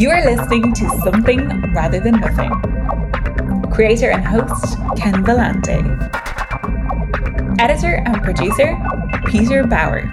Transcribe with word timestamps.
You 0.00 0.08
are 0.08 0.24
listening 0.24 0.72
to 0.72 0.88
Something 1.04 1.46
Rather 1.74 2.00
Than 2.00 2.20
Nothing. 2.20 2.50
Creator 3.70 4.10
and 4.10 4.26
host 4.26 4.78
Ken 4.96 5.22
Vellante. 5.22 5.78
Editor 7.60 7.96
and 8.06 8.22
producer 8.22 8.78
Peter 9.26 9.62
Bauer. 9.66 10.04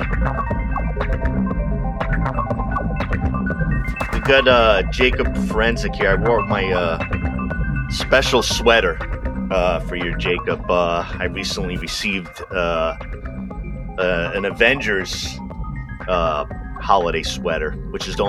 We 4.12 4.19
got 4.19 4.46
uh, 4.46 4.83
Jacob 4.92 5.33
Forensic 5.47 5.96
here. 5.96 6.10
I 6.10 6.15
wore 6.15 6.46
my 6.46 6.69
uh, 6.69 7.90
special 7.90 8.44
sweater 8.44 8.97
uh, 9.51 9.79
for 9.79 9.96
you, 9.96 10.17
Jacob. 10.17 10.69
Uh, 10.69 11.06
I 11.17 11.28
recently 11.28 11.78
received 11.78 12.42
uh, 12.51 12.97
uh, 13.97 14.31
an 14.35 14.44
Avengers 14.44 15.40
uh, 16.09 16.44
holiday 16.81 17.23
sweater, 17.23 17.72
which 17.91 18.09
is 18.09 18.17
the 18.17 18.26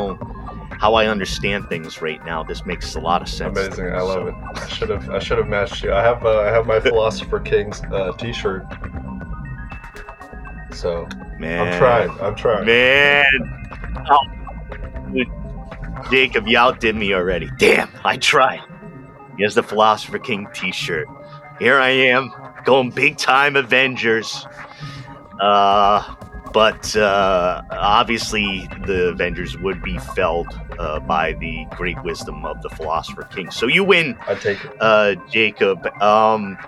how 0.79 0.95
I 0.95 1.07
understand 1.07 1.69
things 1.69 2.01
right 2.01 2.25
now. 2.25 2.43
This 2.43 2.65
makes 2.65 2.95
a 2.95 3.01
lot 3.01 3.21
of 3.21 3.29
sense. 3.29 3.59
Amazing, 3.59 3.93
I 3.93 4.01
love 4.01 4.29
so. 4.29 4.29
it. 4.29 4.63
I 4.63 4.69
should 4.69 4.91
have 4.91 5.11
I 5.11 5.19
should 5.19 5.39
have 5.39 5.49
matched 5.49 5.83
you. 5.83 5.93
I 5.93 6.03
have 6.03 6.25
uh, 6.25 6.41
I 6.41 6.51
have 6.51 6.67
my 6.67 6.81
Philosopher 6.81 7.41
King's 7.41 7.83
uh, 7.93 8.13
T-shirt. 8.13 8.65
So 10.73 11.09
man, 11.39 11.67
I'm 11.67 11.79
trying. 11.79 12.11
I'm 12.21 12.35
trying. 12.37 12.67
Man, 12.67 13.25
oh, 14.11 16.05
Jacob, 16.11 16.47
you 16.47 16.57
outdid 16.57 16.95
me 16.95 17.13
already. 17.13 17.51
Damn, 17.59 17.91
I 18.05 18.17
tried. 18.17 18.61
Here's 19.37 19.55
the 19.55 19.63
Philosopher 19.63 20.19
King 20.19 20.47
T-shirt. 20.55 21.09
Here 21.59 21.79
I 21.79 21.89
am, 21.89 22.33
going 22.65 22.91
big 22.91 23.17
time 23.17 23.57
Avengers. 23.57 24.47
Uh, 25.41 26.15
but 26.53 26.97
uh, 26.97 27.63
obviously, 27.71 28.69
the 28.87 29.09
Avengers 29.09 29.57
would 29.59 29.83
be 29.83 29.99
felled 29.99 30.49
uh, 30.79 31.01
by 31.01 31.33
the 31.35 31.67
great 31.71 32.03
wisdom 32.03 32.45
of 32.45 32.61
the 32.63 32.71
Philosopher 32.71 33.25
King. 33.25 33.51
So 33.51 33.67
you 33.67 33.85
win. 33.85 34.17
I 34.27 34.35
take 34.35 34.65
it, 34.65 34.77
uh, 34.81 35.15
Jacob. 35.31 35.87
Um, 36.03 36.59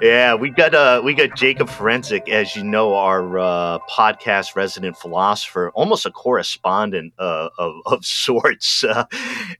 yeah, 0.00 0.34
we 0.34 0.50
got 0.50 0.74
uh, 0.74 1.00
we 1.04 1.14
got 1.14 1.36
Jacob 1.36 1.68
Forensic, 1.68 2.28
as 2.28 2.56
you 2.56 2.64
know, 2.64 2.94
our 2.94 3.38
uh, 3.38 3.78
podcast 3.88 4.56
resident 4.56 4.96
philosopher, 4.96 5.70
almost 5.74 6.06
a 6.06 6.10
correspondent 6.10 7.12
uh, 7.18 7.50
of 7.58 7.74
of 7.86 8.04
sorts, 8.04 8.84
uh, 8.84 9.04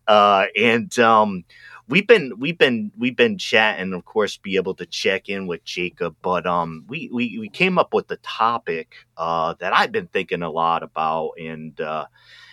uh, 0.09 0.47
and. 0.57 0.99
Um, 0.99 1.45
we've 1.93 2.07
been 2.07 2.33
we've 2.39 2.57
been 2.57 2.91
we've 2.97 3.17
been 3.17 3.37
chatting, 3.37 3.93
of 3.93 4.07
course, 4.07 4.39
be 4.39 4.57
able 4.57 4.75
to 4.77 4.87
check 4.87 5.29
in 5.29 5.47
with 5.47 5.62
Jacob, 5.62 6.17
but 6.23 6.47
um, 6.47 6.87
we 6.89 7.11
we, 7.12 7.39
we 7.39 7.51
came 7.51 7.77
up 7.79 7.93
with 7.93 8.09
the 8.09 8.17
topic 8.17 8.95
uh, 9.19 9.55
that 9.61 9.77
I've 9.77 9.93
been 9.93 10.07
thinking 10.07 10.43
a 10.43 10.51
lot 10.51 10.83
about, 10.83 11.33
and 11.39 11.79
uh, 11.79 12.07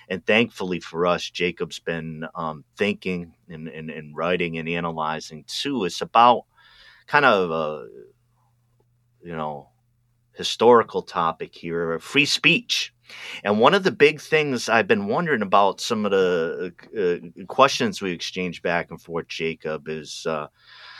and 0.09 0.25
thankfully 0.25 0.81
for 0.81 1.07
us, 1.07 1.29
Jacob's 1.29 1.79
been 1.79 2.25
um, 2.35 2.65
thinking 2.75 3.33
and, 3.47 3.69
and, 3.69 3.89
and 3.89 4.13
writing 4.13 4.57
and 4.57 4.67
analyzing 4.67 5.45
too. 5.47 5.85
It's 5.85 6.01
about 6.01 6.43
kind 7.07 7.23
of 7.23 7.49
a 7.49 7.87
you 9.23 9.37
know 9.37 9.69
historical 10.33 11.01
topic 11.01 11.55
here, 11.55 11.97
free 11.99 12.25
speech 12.25 12.93
and 13.43 13.59
one 13.59 13.73
of 13.73 13.83
the 13.83 13.91
big 13.91 14.21
things 14.21 14.69
I've 14.69 14.87
been 14.87 15.07
wondering 15.07 15.41
about 15.41 15.81
some 15.81 16.05
of 16.05 16.11
the 16.11 16.73
uh, 16.97 17.45
questions 17.45 18.01
we 18.01 18.11
exchanged 18.11 18.63
back 18.63 18.91
and 18.91 19.01
forth, 19.01 19.27
Jacob, 19.27 19.87
is 19.87 20.25
uh, 20.27 20.47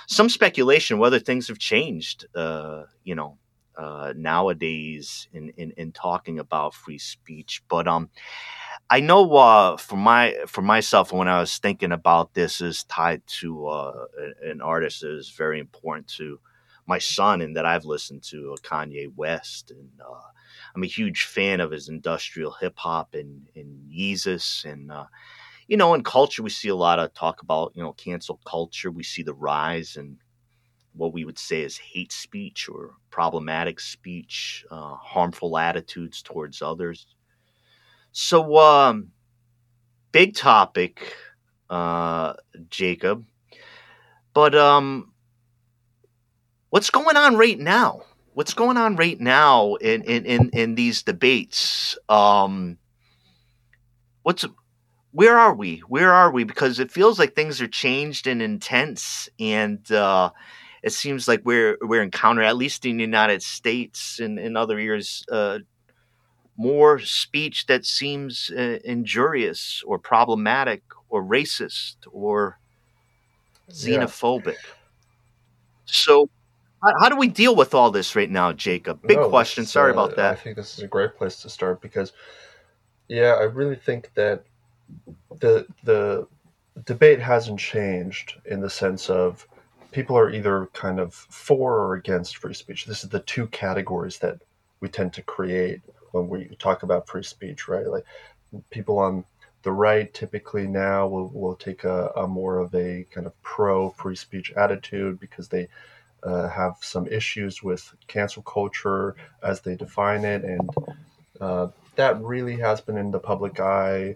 some 0.08 0.30
speculation 0.30 1.00
whether 1.00 1.20
things 1.20 1.48
have 1.48 1.60
changed, 1.60 2.26
uh, 2.36 2.84
you 3.04 3.16
know, 3.16 3.38
uh, 3.78 4.14
nowadays 4.16 5.28
in, 5.34 5.50
in, 5.56 5.72
in 5.78 5.92
talking 5.92 6.40
about 6.40 6.74
free 6.74 6.98
speech. 6.98 7.64
But 7.70 7.88
um, 7.88 8.10
I 8.90 9.00
know 9.00 9.34
uh, 9.36 9.78
for 9.78 9.96
my 9.96 10.36
for 10.48 10.62
myself, 10.62 11.14
when 11.14 11.28
I 11.28 11.40
was 11.40 11.58
thinking 11.58 11.92
about 11.92 12.34
this, 12.34 12.60
is 12.60 12.84
tied 12.86 13.26
to 13.40 13.68
uh, 13.68 14.06
an 14.44 14.62
artist 14.62 15.02
that 15.02 15.16
is 15.16 15.30
very 15.30 15.60
important 15.60 16.08
to 16.18 16.40
my 16.88 16.98
son 16.98 17.42
and 17.42 17.56
that 17.56 17.66
I've 17.66 17.86
listened 17.86 18.24
to, 18.24 18.58
Kanye 18.64 19.14
West, 19.16 19.72
and 19.72 19.90
I'm 20.76 20.84
a 20.84 20.88
huge 20.88 21.24
fan 21.26 21.60
of 21.60 21.72
his 21.72 21.90
industrial 21.90 22.54
hip 22.60 22.78
hop 22.78 23.14
and, 23.14 23.48
and 23.56 23.90
Yeezus. 23.92 24.66
And, 24.66 24.92
uh, 24.92 25.06
you 25.68 25.78
know, 25.78 25.94
in 25.94 26.04
culture, 26.04 26.44
we 26.44 26.50
see 26.50 26.70
a 26.70 26.76
lot 26.76 27.00
of 27.00 27.14
talk 27.14 27.42
about, 27.42 27.74
you 27.76 27.84
know, 27.84 27.94
cancel 27.94 28.40
culture. 28.46 28.92
We 28.92 29.04
see 29.04 29.24
the 29.24 29.34
rise 29.34 29.98
and 29.98 30.18
what 30.94 31.14
we 31.14 31.26
would 31.26 31.40
say 31.40 31.62
is 31.62 31.78
hate 31.78 32.12
speech 32.12 32.70
or 32.70 32.96
problematic 33.12 33.80
speech, 33.80 34.66
uh, 34.72 34.96
harmful 34.96 35.58
attitudes 35.58 36.22
towards 36.22 36.62
others. 36.62 37.08
So, 38.12 38.58
um, 38.58 39.12
big 40.12 40.36
topic, 40.36 41.16
uh, 41.70 42.34
Jacob. 42.70 43.26
But 44.34 44.56
um, 44.56 45.12
what's 46.70 46.90
going 46.90 47.18
on 47.18 47.36
right 47.38 47.60
now? 47.60 48.02
What's 48.34 48.54
going 48.54 48.78
on 48.78 48.96
right 48.96 49.20
now 49.20 49.76
in 49.76 50.04
in 50.04 50.26
in, 50.26 50.50
in 50.54 50.76
these 50.76 51.04
debates? 51.04 51.98
Um 52.10 52.78
what's 54.24 54.46
where 55.12 55.38
are 55.40 55.56
we? 55.56 55.80
Where 55.88 56.12
are 56.14 56.32
we? 56.32 56.44
Because 56.44 56.80
it 56.80 56.92
feels 56.92 57.20
like 57.20 57.36
things 57.36 57.62
are 57.62 57.68
changed 57.68 58.28
and 58.28 58.42
intense 58.42 59.30
and 59.40 59.90
uh 59.92 60.32
it 60.84 60.94
seems 60.94 61.28
like 61.28 61.42
we're 61.46 61.78
we're 61.82 62.04
encountering 62.04 62.48
at 62.48 62.56
least 62.58 62.86
in 62.86 62.98
the 62.98 63.04
united 63.04 63.44
states 63.44 64.20
and 64.20 64.40
in 64.40 64.56
other 64.56 64.80
years 64.80 65.26
uh 65.32 65.60
more 66.58 67.00
speech 67.00 67.66
that 67.68 67.86
seems 67.86 68.52
uh, 68.56 68.80
injurious 68.84 69.82
or 69.88 69.98
problematic 69.98 70.84
or 71.10 71.24
racist 71.24 71.96
or 72.12 72.60
xenophobic. 73.72 74.48
Yeah. 74.48 74.74
so 75.86 76.30
how, 76.82 76.94
how, 77.02 77.10
do 77.10 77.18
we 77.18 77.28
deal 77.28 77.56
with 77.56 77.74
all 77.74 77.92
this 77.92 78.16
right 78.16 78.30
now, 78.30 78.54
Jacob? 78.54 79.02
Big 79.06 79.18
no, 79.18 79.30
question. 79.30 79.66
Sorry 79.66 79.92
uh, 79.92 79.94
about 79.94 80.16
that. 80.16 80.34
I 80.34 80.36
think 80.36 80.56
this 80.56 80.78
is 80.78 80.84
a 80.84 80.88
great 80.88 81.16
place 81.16 81.42
to 81.42 81.50
start 81.50 81.82
because, 81.82 82.14
yeah, 83.08 83.34
I 83.40 83.44
really 83.44 83.76
think 83.76 84.12
that 84.16 84.44
the 85.40 85.66
the 85.84 86.28
debate 86.86 87.20
hasn't 87.20 87.60
changed 87.60 88.36
in 88.46 88.62
the 88.62 88.70
sense 88.70 89.10
of 89.10 89.48
people 89.92 90.18
are 90.18 90.30
either 90.30 90.68
kind 90.74 91.00
of 91.00 91.14
for 91.14 91.78
or 91.78 91.96
against 91.96 92.38
free 92.38 92.54
speech. 92.54 92.86
This 92.86 93.04
is 93.04 93.10
the 93.10 93.20
two 93.22 93.48
categories 93.48 94.20
that 94.20 94.40
we 94.80 94.88
tend 94.88 95.14
to 95.14 95.22
create 95.22 95.82
when 96.12 96.30
we 96.30 96.56
talk 96.60 96.84
about 96.84 97.08
free 97.08 97.24
speech, 97.24 97.68
right? 97.68 97.88
Like 97.88 98.06
people 98.70 99.00
on 99.00 99.26
the 99.64 99.72
right 99.72 100.14
typically 100.14 100.68
now 100.68 101.08
will, 101.08 101.30
will 101.30 101.56
take 101.56 101.84
a, 101.84 102.12
a 102.16 102.28
more 102.28 102.60
of 102.60 102.74
a 102.74 103.06
kind 103.12 103.28
of 103.28 103.42
pro 103.42 103.90
free 103.92 104.16
speech 104.16 104.52
attitude 104.56 105.20
because 105.20 105.50
they 105.50 105.68
uh, 106.24 106.50
have 106.50 106.76
some 106.82 107.08
issues 107.08 107.64
with 107.64 107.94
cancel 108.08 108.44
culture 108.44 109.16
as 109.44 109.62
they 109.62 109.76
define 109.76 110.26
it, 110.26 110.44
and 110.44 110.70
uh, 111.40 111.68
that 111.96 112.22
really 112.22 112.58
has 112.58 112.82
been 112.82 112.98
in 112.98 113.12
the 113.12 113.20
public 113.20 113.60
eye 113.60 114.16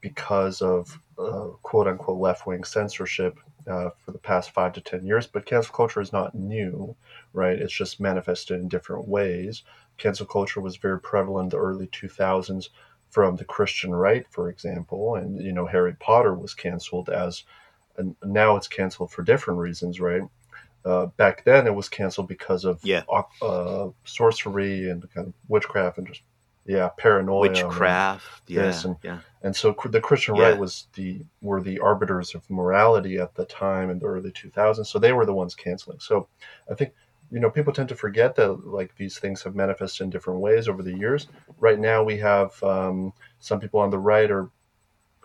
because 0.00 0.60
of 0.62 0.98
uh, 1.18 1.48
quote 1.62 1.86
unquote 1.86 2.20
left 2.20 2.46
wing 2.46 2.64
censorship 2.64 3.38
uh, 3.66 3.90
for 3.98 4.12
the 4.12 4.18
past 4.18 4.50
five 4.50 4.72
to 4.72 4.80
ten 4.80 5.04
years. 5.06 5.26
But 5.26 5.46
cancel 5.46 5.74
culture 5.74 6.00
is 6.00 6.12
not 6.12 6.34
new, 6.34 6.94
right? 7.32 7.58
It's 7.58 7.72
just 7.72 8.00
manifested 8.00 8.60
in 8.60 8.68
different 8.68 9.08
ways. 9.08 9.62
Cancel 9.96 10.26
culture 10.26 10.60
was 10.60 10.76
very 10.76 11.00
prevalent 11.00 11.46
in 11.52 11.58
the 11.58 11.64
early 11.64 11.86
2000s 11.86 12.68
from 13.14 13.36
the 13.36 13.44
Christian 13.44 13.94
right, 13.94 14.26
for 14.28 14.50
example, 14.50 15.14
and 15.14 15.40
you 15.40 15.52
know 15.52 15.66
Harry 15.66 15.94
Potter 15.94 16.34
was 16.34 16.52
canceled 16.52 17.08
as, 17.08 17.44
and 17.96 18.16
now 18.24 18.56
it's 18.56 18.66
canceled 18.66 19.12
for 19.12 19.22
different 19.22 19.60
reasons, 19.60 20.00
right? 20.00 20.22
Uh, 20.84 21.06
back 21.06 21.44
then 21.44 21.66
it 21.66 21.74
was 21.74 21.88
canceled 21.88 22.28
because 22.28 22.64
of 22.64 22.80
yeah. 22.84 23.02
uh, 23.42 23.88
sorcery 24.04 24.90
and 24.90 25.02
kind 25.12 25.26
of 25.26 25.34
witchcraft 25.48 25.98
and 25.98 26.06
just 26.06 26.22
yeah 26.66 26.88
paranoia 26.96 27.40
witchcraft 27.40 28.48
and 28.48 28.56
yeah, 28.56 28.82
and, 28.84 28.96
yeah 29.02 29.18
and 29.42 29.54
so 29.54 29.76
the 29.90 30.00
christian 30.00 30.34
yeah. 30.34 30.44
right 30.44 30.58
was 30.58 30.86
the 30.94 31.20
were 31.42 31.60
the 31.60 31.78
arbiters 31.78 32.34
of 32.34 32.48
morality 32.48 33.18
at 33.18 33.34
the 33.34 33.44
time 33.44 33.90
in 33.90 33.98
the 33.98 34.06
early 34.06 34.30
2000s 34.30 34.86
so 34.86 34.98
they 34.98 35.12
were 35.12 35.26
the 35.26 35.34
ones 35.34 35.54
canceling 35.54 35.98
so 36.00 36.26
i 36.70 36.74
think 36.74 36.92
you 37.30 37.38
know 37.40 37.50
people 37.50 37.72
tend 37.72 37.88
to 37.88 37.94
forget 37.94 38.34
that 38.34 38.66
like 38.66 38.96
these 38.96 39.18
things 39.18 39.42
have 39.42 39.54
manifested 39.54 40.04
in 40.04 40.10
different 40.10 40.40
ways 40.40 40.68
over 40.68 40.82
the 40.82 40.96
years 40.96 41.26
right 41.58 41.78
now 41.78 42.02
we 42.02 42.16
have 42.16 42.62
um, 42.62 43.12
some 43.40 43.60
people 43.60 43.80
on 43.80 43.90
the 43.90 43.98
right 43.98 44.30
are 44.30 44.48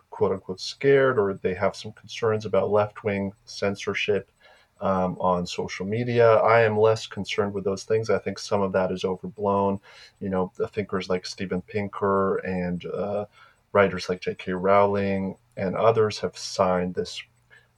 quote 0.10 0.32
unquote 0.32 0.60
scared 0.60 1.18
or 1.18 1.36
they 1.36 1.54
have 1.54 1.76
some 1.76 1.94
concerns 1.94 2.46
about 2.46 2.72
left-wing 2.72 3.32
censorship 3.46 4.32
um, 4.82 5.18
on 5.20 5.46
social 5.46 5.86
media. 5.86 6.36
I 6.36 6.62
am 6.62 6.78
less 6.78 7.08
concerned 7.08 7.54
with 7.54 7.64
those 7.64 7.84
things. 7.84 8.10
I 8.10 8.20
think 8.20 8.40
some 8.40 8.62
of 8.62 8.72
that 8.74 8.92
is 8.92 9.04
overblown. 9.04 9.80
You 10.20 10.30
know, 10.30 10.52
thinkers 10.72 11.10
like 11.10 11.26
Steven 11.26 11.62
Pinker 11.62 12.38
and 12.38 12.86
uh, 12.86 13.26
writers 13.74 14.10
like 14.10 14.22
J.K. 14.22 14.54
Rowling 14.54 15.36
and 15.58 15.76
others 15.76 16.20
have 16.20 16.38
signed 16.38 16.96
this 16.96 17.22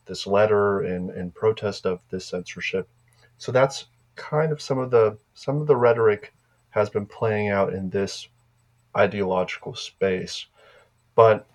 this 0.05 0.27
letter 0.27 0.83
in, 0.83 1.09
in 1.11 1.31
protest 1.31 1.85
of 1.85 1.99
this 2.09 2.25
censorship. 2.25 2.87
So 3.37 3.51
that's 3.51 3.85
kind 4.15 4.51
of 4.51 4.61
some 4.61 4.77
of 4.77 4.91
the 4.91 5.17
some 5.33 5.61
of 5.61 5.67
the 5.67 5.75
rhetoric 5.75 6.33
has 6.71 6.89
been 6.89 7.05
playing 7.05 7.49
out 7.49 7.73
in 7.73 7.89
this 7.89 8.27
ideological 8.95 9.75
space. 9.75 10.45
But 11.15 11.47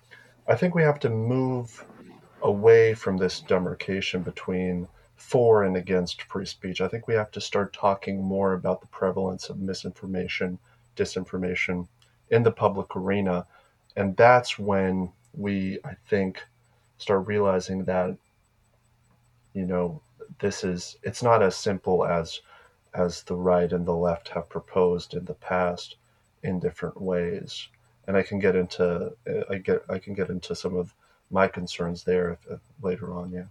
I 0.47 0.55
think 0.55 0.75
we 0.75 0.83
have 0.83 0.99
to 1.01 1.09
move 1.09 1.85
away 2.41 2.93
from 2.93 3.17
this 3.17 3.41
demarcation 3.41 4.21
between 4.21 4.87
for 5.17 5.63
and 5.63 5.75
against 5.75 6.21
free 6.21 6.45
speech. 6.45 6.79
I 6.79 6.87
think 6.87 7.07
we 7.07 7.15
have 7.15 7.31
to 7.31 7.41
start 7.41 7.73
talking 7.73 8.23
more 8.23 8.53
about 8.53 8.81
the 8.81 8.87
prevalence 8.87 9.49
of 9.49 9.59
misinformation, 9.59 10.59
disinformation 10.95 11.87
in 12.29 12.43
the 12.43 12.51
public 12.51 12.95
arena. 12.95 13.45
And 13.95 14.15
that's 14.15 14.57
when 14.59 15.11
we, 15.33 15.79
I 15.83 15.95
think, 16.07 16.41
start 16.97 17.27
realizing 17.27 17.83
that, 17.85 18.15
you 19.53 19.65
know, 19.65 20.01
this 20.39 20.63
is, 20.63 20.97
it's 21.03 21.23
not 21.23 21.41
as 21.41 21.55
simple 21.55 22.05
as, 22.05 22.41
as 22.93 23.23
the 23.23 23.35
right 23.35 23.71
and 23.71 23.85
the 23.85 23.95
left 23.95 24.29
have 24.29 24.49
proposed 24.49 25.13
in 25.13 25.25
the 25.25 25.33
past 25.33 25.95
in 26.43 26.59
different 26.59 27.01
ways. 27.01 27.67
And 28.07 28.15
I 28.15 28.23
can 28.23 28.39
get 28.39 28.55
into, 28.55 29.11
I 29.49 29.57
get, 29.57 29.83
I 29.89 29.97
can 29.99 30.13
get 30.13 30.29
into 30.29 30.55
some 30.55 30.75
of 30.75 30.93
my 31.31 31.47
concerns 31.47 32.03
there 32.03 32.31
if, 32.31 32.39
if 32.51 32.59
later 32.81 33.13
on. 33.13 33.31
Yeah. 33.31 33.45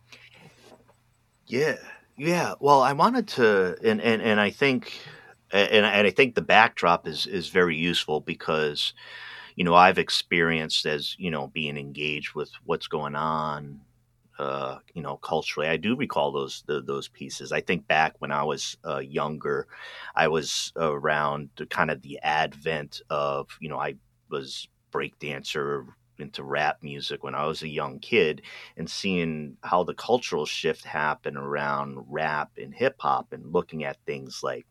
Yeah, 1.46 1.76
yeah. 2.16 2.54
Well, 2.60 2.80
I 2.82 2.92
wanted 2.92 3.28
to, 3.28 3.76
and 3.84 4.00
and 4.00 4.22
and 4.22 4.40
I 4.40 4.50
think, 4.50 4.92
and 5.52 5.86
and 5.86 6.06
I 6.06 6.10
think 6.10 6.34
the 6.34 6.42
backdrop 6.42 7.06
is 7.06 7.26
is 7.26 7.48
very 7.48 7.76
useful 7.76 8.20
because, 8.20 8.94
you 9.56 9.64
know, 9.64 9.74
I've 9.74 9.98
experienced 9.98 10.86
as 10.86 11.16
you 11.18 11.30
know 11.30 11.48
being 11.48 11.76
engaged 11.76 12.34
with 12.34 12.50
what's 12.64 12.88
going 12.88 13.14
on, 13.14 13.80
uh, 14.38 14.78
you 14.94 15.02
know, 15.02 15.16
culturally. 15.18 15.68
I 15.68 15.76
do 15.76 15.96
recall 15.96 16.32
those 16.32 16.64
the, 16.66 16.82
those 16.82 17.08
pieces. 17.08 17.52
I 17.52 17.60
think 17.60 17.86
back 17.88 18.14
when 18.20 18.32
I 18.32 18.42
was 18.44 18.76
uh, 18.86 18.98
younger, 18.98 19.68
I 20.16 20.28
was 20.28 20.72
around 20.76 21.50
kind 21.70 21.90
of 21.90 22.02
the 22.02 22.18
advent 22.22 23.02
of, 23.10 23.48
you 23.60 23.68
know, 23.68 23.78
I 23.78 23.96
was 24.30 24.68
breakdancer 24.92 25.86
into 26.20 26.42
rap 26.44 26.78
music 26.82 27.22
when 27.22 27.34
I 27.34 27.46
was 27.46 27.62
a 27.62 27.68
young 27.68 27.98
kid 27.98 28.42
and 28.76 28.90
seeing 28.90 29.56
how 29.62 29.84
the 29.84 29.94
cultural 29.94 30.46
shift 30.46 30.84
happened 30.84 31.36
around 31.36 32.04
rap 32.08 32.50
and 32.56 32.74
hip 32.74 32.96
hop 32.98 33.32
and 33.32 33.52
looking 33.52 33.84
at 33.84 33.98
things 34.06 34.40
like 34.42 34.66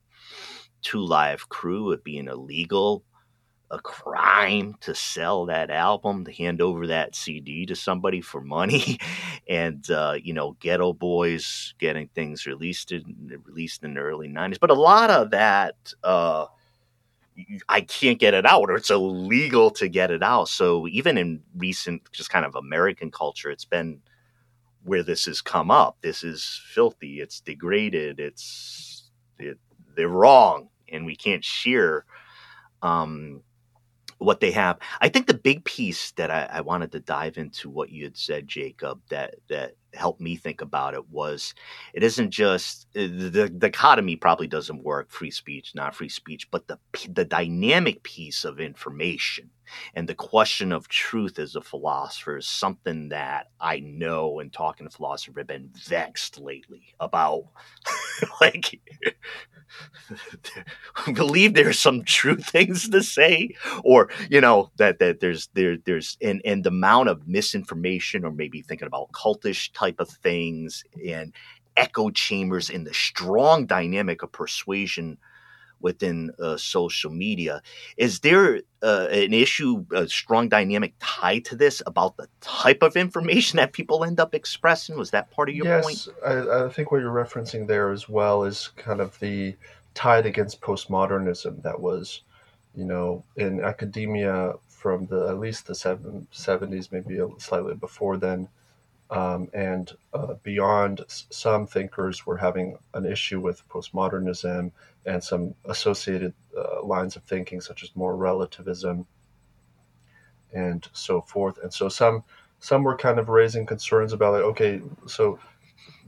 Two 0.82 1.04
Live 1.04 1.50
Crew, 1.50 1.92
it 1.92 2.04
being 2.04 2.28
illegal, 2.28 3.04
a 3.72 3.80
crime 3.80 4.76
to 4.82 4.94
sell 4.94 5.46
that 5.48 5.72
album, 5.72 6.24
to 6.26 6.32
hand 6.32 6.62
over 6.62 6.88
that 6.88 7.16
CD 7.16 7.66
to 7.66 7.76
somebody 7.76 8.22
for 8.22 8.42
money, 8.42 9.00
and 9.50 9.90
uh, 9.90 10.16
you 10.22 10.34
know, 10.34 10.56
Geto 10.62 10.98
Boys 10.98 11.74
getting 11.80 12.08
things 12.10 12.46
released 12.46 12.92
in, 12.92 13.42
released 13.46 13.84
in 13.84 13.96
the 13.96 14.00
early 14.00 14.30
'90s. 14.30 14.60
But 14.60 14.70
a 14.70 14.76
lot 14.76 15.10
of 15.10 15.32
that. 15.32 15.76
Uh, 16.04 16.46
I 17.68 17.82
can't 17.82 18.20
get 18.20 18.34
it 18.34 18.46
out 18.46 18.70
or 18.70 18.76
it's 18.76 18.90
illegal 18.90 19.70
to 19.72 19.88
get 19.90 20.12
it 20.12 20.24
out. 20.24 20.48
So 20.48 20.88
even 20.88 21.18
in 21.18 21.42
recent 21.58 22.10
just 22.12 22.30
kind 22.30 22.46
of 22.46 22.56
American 22.56 23.12
culture, 23.12 23.50
it's 23.50 23.66
been 23.66 24.02
where 24.84 25.04
this 25.04 25.26
has 25.26 25.42
come 25.42 25.72
up. 25.72 25.98
This 26.02 26.24
is 26.24 26.62
filthy. 26.74 27.20
It's 27.20 27.42
degraded. 27.42 28.20
It's 28.20 29.10
it, 29.40 29.58
they're 29.96 30.08
wrong, 30.08 30.70
and 30.90 31.06
we 31.06 31.16
can't 31.16 31.44
share 31.44 32.06
um, 32.82 33.42
what 34.20 34.40
they 34.40 34.52
have. 34.52 34.78
I 35.02 35.10
think 35.10 35.28
the 35.28 35.34
big 35.34 35.66
piece 35.66 36.12
that 36.12 36.32
I, 36.32 36.48
I, 36.52 36.62
wanted 36.62 36.92
to 36.92 37.00
dive 37.00 37.38
into 37.38 37.70
what 37.70 37.90
you 37.90 38.04
had 38.04 38.18
said, 38.18 38.48
Jacob, 38.48 39.02
that 39.10 39.36
that 39.50 39.74
helped 39.96 40.22
me 40.22 40.36
think 40.36 40.62
about 40.62 40.94
it 40.94 41.10
was 41.10 41.54
it 41.94 42.04
isn't 42.04 42.32
just 42.32 42.88
uh, 42.96 43.02
the, 43.02 43.50
dichotomy 43.58 44.16
probably 44.16 44.48
doesn't 44.48 44.84
work 44.84 45.10
free 45.12 45.32
speech 45.32 45.74
not 45.76 45.96
free 45.96 46.10
speech 46.10 46.50
but 46.52 46.68
the 46.68 46.78
the 47.10 47.26
dynamic 47.26 48.04
piece 48.04 48.46
of 48.46 48.60
information 48.60 49.50
and 49.94 50.08
the 50.08 50.16
question 50.16 50.72
of 50.72 50.88
truth 50.88 51.40
as 51.40 51.56
a 51.56 51.62
philosopher 51.62 52.38
is 52.38 52.48
something 52.48 53.10
that 53.10 53.48
I 53.60 53.80
know 53.80 54.40
in 54.40 54.50
talking 54.50 54.88
to 54.88 54.96
philosophers 54.96 55.36
have 55.38 55.48
been 55.48 55.70
vexed 55.74 56.40
lately 56.40 56.94
about. 57.00 57.46
like, 58.42 58.80
believe 61.14 61.54
there's 61.54 61.80
some 61.80 62.04
true 62.04 62.36
things 62.40 62.90
to 62.90 63.02
say, 63.02 63.56
or 63.84 64.10
you 64.30 64.42
know 64.42 64.72
that 64.78 65.00
that 65.00 65.20
there's 65.20 65.48
there 65.54 65.78
there's 65.78 66.18
and 66.22 66.42
and 66.46 66.64
the 66.64 66.70
amount 66.70 67.10
of 67.10 67.28
misinformation, 67.28 68.24
or 68.26 68.32
maybe 68.32 68.62
thinking 68.62 68.88
about 68.88 69.12
cultish 69.12 69.74
type 69.74 69.85
of 70.00 70.10
things 70.10 70.84
and 71.08 71.34
echo 71.78 72.10
chambers 72.10 72.70
in 72.70 72.84
the 72.84 72.94
strong 72.94 73.66
dynamic 73.66 74.24
of 74.24 74.32
persuasion 74.32 75.18
within 75.82 76.32
uh, 76.42 76.58
social 76.58 77.12
media. 77.12 77.62
Is 77.98 78.22
there 78.22 78.62
uh, 78.82 79.08
an 79.12 79.34
issue, 79.34 79.86
a 79.94 80.08
strong 80.08 80.50
dynamic 80.50 80.94
tied 81.00 81.46
to 81.46 81.56
this 81.56 81.82
about 81.86 82.18
the 82.18 82.28
type 82.42 82.82
of 82.82 82.96
information 82.96 83.58
that 83.58 83.74
people 83.74 84.04
end 84.04 84.20
up 84.20 84.34
expressing? 84.34 84.98
Was 84.98 85.12
that 85.12 85.32
part 85.32 85.50
of 85.50 85.56
your 85.56 85.66
yes, 85.66 85.84
point? 85.84 86.18
I, 86.26 86.66
I 86.66 86.70
think 86.70 86.92
what 86.92 87.02
you're 87.02 87.14
referencing 87.14 87.68
there 87.68 87.92
as 87.92 88.10
well 88.10 88.46
is 88.46 88.70
kind 88.78 89.02
of 89.02 89.20
the 89.20 89.56
tide 89.94 90.26
against 90.26 90.62
postmodernism 90.62 91.62
that 91.64 91.80
was, 91.80 92.22
you 92.76 92.86
know, 92.86 93.24
in 93.36 93.62
academia 93.64 94.54
from 94.68 95.06
the 95.08 95.28
at 95.28 95.40
least 95.40 95.68
the 95.68 95.76
seven, 95.76 96.28
70s, 96.34 96.92
maybe 96.92 97.20
slightly 97.38 97.76
before 97.76 98.18
then. 98.18 98.48
Um, 99.12 99.50
and 99.54 99.92
uh, 100.14 100.34
beyond, 100.42 101.02
some 101.08 101.68
thinkers 101.68 102.26
were 102.26 102.38
having 102.38 102.78
an 102.94 103.06
issue 103.06 103.40
with 103.40 103.68
postmodernism 103.70 104.72
and 105.06 105.24
some 105.24 105.54
associated 105.66 106.34
uh, 106.58 106.84
lines 106.84 107.16
of 107.16 107.24
thinking, 107.24 107.62
such 107.62 107.84
as 107.84 107.96
moral 107.96 108.18
relativism 108.18 109.06
and 110.54 110.88
so 110.94 111.22
forth. 111.22 111.60
And 111.62 111.72
so 111.72 111.90
some 111.90 112.24
some 112.60 112.84
were 112.84 112.98
kind 112.98 113.20
of 113.20 113.30
raising 113.30 113.66
concerns 113.66 114.14
about 114.14 114.34
like, 114.34 114.44
okay, 114.44 114.82
so 115.06 115.38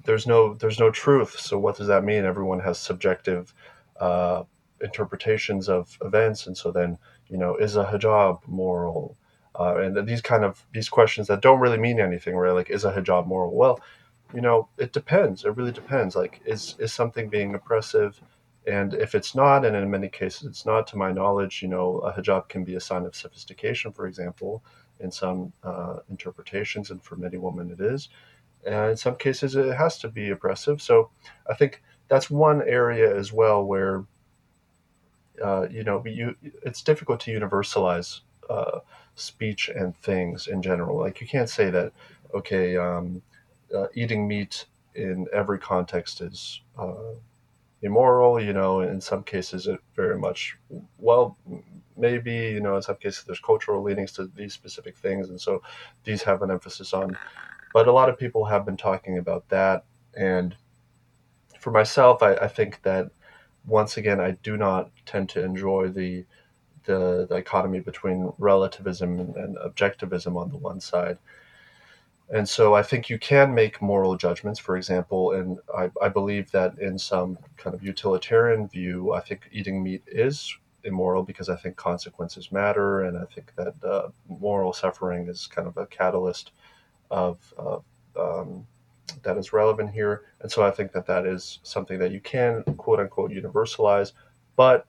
there's 0.05 0.25
no 0.25 0.55
there's 0.55 0.79
no 0.79 0.89
truth. 0.89 1.39
So 1.39 1.59
what 1.59 1.77
does 1.77 1.87
that 1.87 2.03
mean? 2.03 2.25
Everyone 2.25 2.59
has 2.61 2.79
subjective 2.79 3.53
uh, 3.99 4.43
interpretations 4.81 5.69
of 5.69 5.97
events, 6.01 6.47
and 6.47 6.57
so 6.57 6.71
then 6.71 6.97
you 7.27 7.37
know, 7.37 7.55
is 7.55 7.75
a 7.75 7.85
hijab 7.85 8.39
moral? 8.47 9.17
Uh, 9.59 9.77
and 9.77 10.07
these 10.07 10.21
kind 10.21 10.43
of 10.43 10.65
these 10.73 10.89
questions 10.89 11.27
that 11.27 11.41
don't 11.41 11.59
really 11.59 11.79
mean 11.79 11.99
anything, 11.99 12.35
right? 12.35 12.51
Like, 12.51 12.69
is 12.69 12.85
a 12.85 12.91
hijab 12.91 13.25
moral? 13.25 13.55
Well, 13.55 13.79
you 14.33 14.41
know, 14.41 14.67
it 14.77 14.93
depends. 14.93 15.45
It 15.45 15.55
really 15.55 15.71
depends. 15.71 16.15
Like, 16.15 16.41
is 16.45 16.75
is 16.79 16.93
something 16.93 17.29
being 17.29 17.55
oppressive? 17.55 18.21
And 18.67 18.93
if 18.93 19.15
it's 19.15 19.33
not, 19.33 19.65
and 19.65 19.75
in 19.75 19.89
many 19.89 20.09
cases 20.09 20.43
it's 20.43 20.65
not, 20.65 20.87
to 20.87 20.97
my 20.97 21.11
knowledge, 21.11 21.61
you 21.61 21.69
know, 21.69 21.99
a 21.99 22.11
hijab 22.11 22.49
can 22.49 22.65
be 22.65 22.75
a 22.75 22.81
sign 22.81 23.05
of 23.05 23.15
sophistication, 23.15 23.93
for 23.93 24.07
example, 24.07 24.61
in 24.99 25.09
some 25.09 25.53
uh, 25.63 25.97
interpretations, 26.09 26.91
and 26.91 27.01
for 27.01 27.15
many 27.15 27.37
women 27.37 27.71
it 27.71 27.79
is. 27.79 28.09
And 28.65 28.91
in 28.91 28.97
some 28.97 29.15
cases 29.15 29.55
it 29.55 29.73
has 29.73 29.97
to 29.99 30.09
be 30.09 30.31
oppressive. 30.31 30.81
So 30.81 31.09
I 31.49 31.53
think 31.53 31.81
that's 32.09 32.29
one 32.29 32.61
area 32.61 33.15
as 33.15 33.31
well 33.31 33.63
where, 33.63 34.03
uh, 35.41 35.67
you 35.71 35.83
know, 35.83 36.03
you, 36.05 36.35
it's 36.63 36.81
difficult 36.81 37.21
to 37.21 37.31
universalize 37.31 38.21
uh, 38.49 38.79
speech 39.17 39.69
and 39.69 39.95
things 39.97 40.47
in 40.47 40.61
general. 40.61 40.97
Like 40.97 41.19
you 41.19 41.27
can't 41.27 41.49
say 41.49 41.69
that, 41.71 41.91
okay, 42.33 42.77
um, 42.77 43.21
uh, 43.75 43.87
eating 43.93 44.27
meat 44.27 44.65
in 44.95 45.27
every 45.33 45.59
context 45.59 46.21
is 46.21 46.61
uh, 46.77 47.13
immoral. 47.81 48.39
You 48.39 48.53
know, 48.53 48.81
in 48.81 49.01
some 49.01 49.23
cases, 49.23 49.67
it 49.67 49.79
very 49.95 50.17
much 50.17 50.57
well, 50.99 51.37
maybe 51.97 52.33
you 52.33 52.61
know, 52.61 52.75
in 52.77 52.81
some 52.81 52.95
cases, 52.95 53.23
there's 53.25 53.39
cultural 53.39 53.81
leanings 53.83 54.13
to 54.13 54.27
these 54.35 54.53
specific 54.53 54.95
things, 54.97 55.29
and 55.29 55.41
so 55.41 55.61
these 56.03 56.23
have 56.23 56.41
an 56.41 56.51
emphasis 56.51 56.93
on. 56.93 57.17
But 57.73 57.87
a 57.87 57.91
lot 57.91 58.09
of 58.09 58.17
people 58.17 58.45
have 58.45 58.65
been 58.65 58.77
talking 58.77 59.17
about 59.17 59.49
that, 59.49 59.83
and 60.15 60.55
for 61.59 61.71
myself, 61.71 62.23
I, 62.23 62.35
I 62.35 62.47
think 62.47 62.81
that 62.83 63.09
once 63.65 63.97
again, 63.97 64.19
I 64.21 64.31
do 64.31 64.55
not 64.57 64.91
tend 65.05 65.29
to 65.29 65.43
enjoy 65.43 65.89
the 65.89 66.25
the 66.87 67.27
dichotomy 67.29 67.79
between 67.79 68.33
relativism 68.39 69.19
and 69.19 69.57
objectivism 69.57 70.35
on 70.41 70.49
the 70.49 70.57
one 70.57 70.81
side 70.81 71.19
and 72.29 72.47
so 72.47 72.75
I 72.75 72.83
think 72.83 73.09
you 73.09 73.17
can 73.17 73.53
make 73.53 73.81
moral 73.81 74.17
judgments, 74.17 74.59
for 74.59 74.75
example, 74.75 75.31
and 75.31 75.59
I, 75.75 75.89
I, 76.01 76.09
believe 76.09 76.51
that 76.51 76.77
in 76.77 76.99
some 76.99 77.37
kind 77.55 77.73
of 77.73 77.81
utilitarian 77.81 78.67
view, 78.67 79.13
I 79.13 79.21
think 79.21 79.47
eating 79.51 79.81
meat 79.81 80.03
is 80.07 80.53
immoral 80.83 81.23
because 81.23 81.47
I 81.47 81.55
think 81.55 81.77
consequences 81.77 82.51
matter, 82.51 83.03
and 83.03 83.17
I 83.17 83.23
think 83.33 83.53
that 83.55 83.75
uh, 83.81 84.09
moral 84.27 84.73
suffering 84.73 85.29
is 85.29 85.47
kind 85.47 85.69
of 85.69 85.77
a 85.77 85.85
catalyst 85.85 86.51
of 87.09 87.37
uh, 87.57 87.79
um, 88.19 88.67
that 89.23 89.37
is 89.37 89.53
relevant 89.53 89.91
here. 89.91 90.23
And 90.41 90.51
so 90.51 90.63
I 90.63 90.71
think 90.71 90.91
that 90.91 91.05
that 91.07 91.25
is 91.25 91.59
something 91.63 91.97
that 91.99 92.11
you 92.11 92.19
can 92.19 92.63
quote 92.75 92.99
unquote 92.99 93.31
universalize, 93.31 94.11
but 94.57 94.85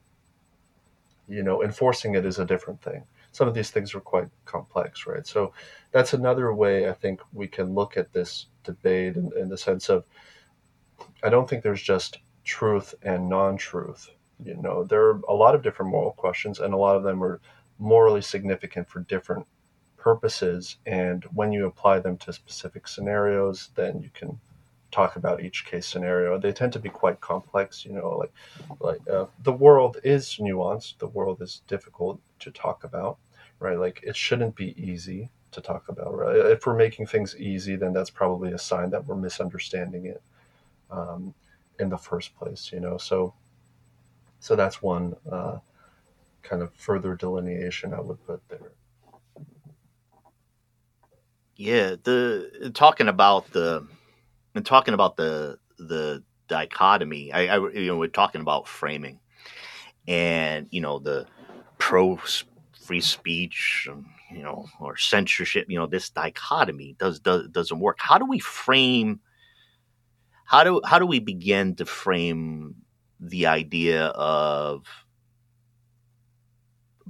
you 1.28 1.42
know, 1.42 1.62
enforcing 1.62 2.14
it 2.14 2.24
is 2.24 2.38
a 2.38 2.44
different 2.44 2.82
thing 2.82 3.04
some 3.32 3.48
of 3.48 3.54
these 3.54 3.70
things 3.70 3.94
are 3.94 4.00
quite 4.00 4.28
complex, 4.44 5.06
right? 5.06 5.26
So 5.26 5.52
that's 5.92 6.12
another 6.12 6.52
way 6.54 6.88
I 6.88 6.92
think 6.92 7.20
we 7.32 7.46
can 7.46 7.74
look 7.74 7.96
at 7.96 8.12
this 8.12 8.46
debate 8.64 9.16
in, 9.16 9.30
in 9.38 9.48
the 9.48 9.58
sense 9.58 9.88
of 9.88 10.04
I 11.22 11.28
don't 11.28 11.48
think 11.48 11.62
there's 11.62 11.82
just 11.82 12.18
truth 12.44 12.94
and 13.02 13.28
non-truth. 13.28 14.10
You 14.42 14.56
know, 14.56 14.84
there 14.84 15.04
are 15.04 15.20
a 15.28 15.34
lot 15.34 15.54
of 15.54 15.62
different 15.62 15.92
moral 15.92 16.12
questions, 16.12 16.60
and 16.60 16.72
a 16.72 16.76
lot 16.76 16.96
of 16.96 17.02
them 17.02 17.22
are 17.22 17.40
morally 17.78 18.22
significant 18.22 18.88
for 18.88 19.00
different 19.00 19.46
purposes. 19.96 20.78
And 20.86 21.24
when 21.32 21.52
you 21.52 21.66
apply 21.66 22.00
them 22.00 22.16
to 22.18 22.32
specific 22.32 22.88
scenarios, 22.88 23.70
then 23.74 24.00
you 24.00 24.10
can 24.14 24.40
talk 24.90 25.16
about 25.16 25.42
each 25.42 25.66
case 25.66 25.86
scenario. 25.86 26.38
They 26.38 26.52
tend 26.52 26.72
to 26.74 26.78
be 26.78 26.88
quite 26.88 27.20
complex. 27.20 27.84
You 27.84 27.92
know, 27.92 28.16
like 28.16 28.32
like 28.80 29.00
uh, 29.08 29.26
the 29.42 29.52
world 29.52 29.98
is 30.04 30.38
nuanced. 30.40 30.98
The 30.98 31.08
world 31.08 31.42
is 31.42 31.62
difficult 31.66 32.20
to 32.40 32.50
talk 32.50 32.84
about, 32.84 33.18
right? 33.60 33.78
Like 33.78 34.00
it 34.02 34.16
shouldn't 34.16 34.56
be 34.56 34.74
easy 34.82 35.30
to 35.52 35.60
talk 35.60 35.88
about, 35.88 36.16
right? 36.16 36.36
If 36.36 36.66
we're 36.66 36.76
making 36.76 37.06
things 37.06 37.36
easy, 37.36 37.76
then 37.76 37.92
that's 37.92 38.10
probably 38.10 38.52
a 38.52 38.58
sign 38.58 38.90
that 38.90 39.06
we're 39.06 39.16
misunderstanding 39.16 40.06
it 40.06 40.22
um, 40.90 41.34
in 41.78 41.88
the 41.88 41.98
first 41.98 42.36
place. 42.36 42.70
You 42.72 42.80
know, 42.80 42.98
so 42.98 43.34
so 44.40 44.56
that's 44.56 44.82
one 44.82 45.16
uh, 45.30 45.58
kind 46.42 46.62
of 46.62 46.72
further 46.74 47.14
delineation 47.14 47.92
I 47.92 48.00
would 48.00 48.24
put 48.26 48.40
there. 48.48 48.72
Yeah, 51.56 51.96
the 52.04 52.70
talking 52.72 53.08
about 53.08 53.50
the 53.50 53.84
and 54.58 54.66
talking 54.66 54.92
about 54.92 55.16
the 55.16 55.56
the 55.78 56.24
dichotomy. 56.48 57.32
I, 57.32 57.56
I 57.56 57.70
you 57.70 57.86
know 57.86 57.96
we're 57.96 58.08
talking 58.08 58.40
about 58.40 58.66
framing, 58.68 59.20
and 60.06 60.66
you 60.70 60.80
know 60.80 60.98
the 60.98 61.26
pro 61.78 62.18
free 62.82 63.00
speech, 63.00 63.86
and, 63.88 64.04
you 64.32 64.42
know, 64.42 64.66
or 64.80 64.96
censorship. 64.96 65.66
You 65.68 65.78
know, 65.78 65.86
this 65.86 66.10
dichotomy 66.10 66.96
does 66.98 67.20
does 67.20 67.48
doesn't 67.48 67.78
work. 67.78 67.98
How 68.00 68.18
do 68.18 68.26
we 68.26 68.40
frame? 68.40 69.20
How 70.44 70.64
do 70.64 70.80
how 70.84 70.98
do 70.98 71.06
we 71.06 71.20
begin 71.20 71.76
to 71.76 71.86
frame 71.86 72.74
the 73.20 73.46
idea 73.46 74.06
of 74.06 74.82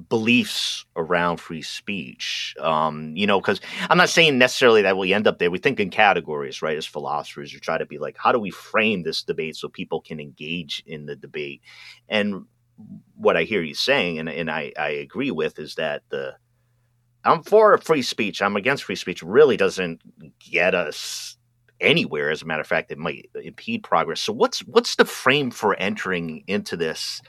beliefs 0.08 0.84
around 0.96 1.38
free 1.38 1.62
speech. 1.62 2.54
Um, 2.60 3.16
you 3.16 3.26
know, 3.26 3.40
because 3.40 3.60
I'm 3.90 3.98
not 3.98 4.08
saying 4.08 4.38
necessarily 4.38 4.82
that 4.82 4.96
we 4.96 5.12
end 5.12 5.26
up 5.26 5.38
there. 5.38 5.50
We 5.50 5.58
think 5.58 5.80
in 5.80 5.90
categories, 5.90 6.62
right? 6.62 6.76
As 6.76 6.86
philosophers, 6.86 7.52
we 7.52 7.60
try 7.60 7.78
to 7.78 7.86
be 7.86 7.98
like, 7.98 8.16
how 8.18 8.32
do 8.32 8.38
we 8.38 8.50
frame 8.50 9.02
this 9.02 9.22
debate 9.22 9.56
so 9.56 9.68
people 9.68 10.00
can 10.00 10.20
engage 10.20 10.82
in 10.86 11.06
the 11.06 11.16
debate? 11.16 11.62
And 12.08 12.44
what 13.16 13.36
I 13.36 13.42
hear 13.42 13.62
you 13.62 13.74
saying, 13.74 14.18
and, 14.18 14.28
and 14.28 14.50
I, 14.50 14.72
I 14.78 14.90
agree 14.90 15.32
with, 15.32 15.58
is 15.58 15.74
that 15.74 16.02
the 16.10 16.36
I'm 17.24 17.42
for 17.42 17.76
free 17.78 18.02
speech. 18.02 18.40
I'm 18.40 18.56
against 18.56 18.84
free 18.84 18.96
speech. 18.96 19.22
Really 19.22 19.56
doesn't 19.56 20.00
get 20.38 20.74
us 20.74 21.36
anywhere. 21.80 22.30
As 22.30 22.42
a 22.42 22.46
matter 22.46 22.60
of 22.60 22.66
fact, 22.66 22.90
it 22.90 22.98
might 22.98 23.28
impede 23.34 23.82
progress. 23.82 24.20
So 24.20 24.32
what's 24.32 24.60
what's 24.60 24.96
the 24.96 25.04
frame 25.04 25.50
for 25.50 25.74
entering 25.74 26.44
into 26.46 26.76
this? 26.76 27.20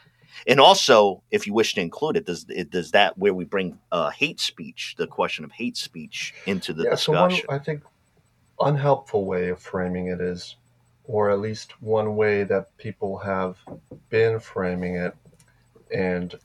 And 0.47 0.59
also, 0.59 1.21
if 1.31 1.47
you 1.47 1.53
wish 1.53 1.73
to 1.75 1.81
include 1.81 2.17
it, 2.17 2.25
does 2.25 2.45
it, 2.49 2.69
does 2.69 2.91
that 2.91 3.17
where 3.17 3.33
we 3.33 3.45
bring 3.45 3.79
uh, 3.91 4.09
hate 4.09 4.39
speech, 4.39 4.95
the 4.97 5.07
question 5.07 5.43
of 5.43 5.51
hate 5.51 5.77
speech, 5.77 6.33
into 6.45 6.73
the 6.73 6.83
yeah, 6.83 6.91
discussion? 6.91 7.41
So 7.41 7.47
one, 7.47 7.59
I 7.59 7.63
think 7.63 7.83
unhelpful 8.59 9.25
way 9.25 9.49
of 9.49 9.59
framing 9.59 10.07
it 10.07 10.21
is, 10.21 10.55
or 11.05 11.29
at 11.29 11.39
least 11.39 11.81
one 11.81 12.15
way 12.15 12.43
that 12.43 12.75
people 12.77 13.17
have 13.17 13.57
been 14.09 14.39
framing 14.39 14.95
it, 14.95 15.15
and 15.93 16.35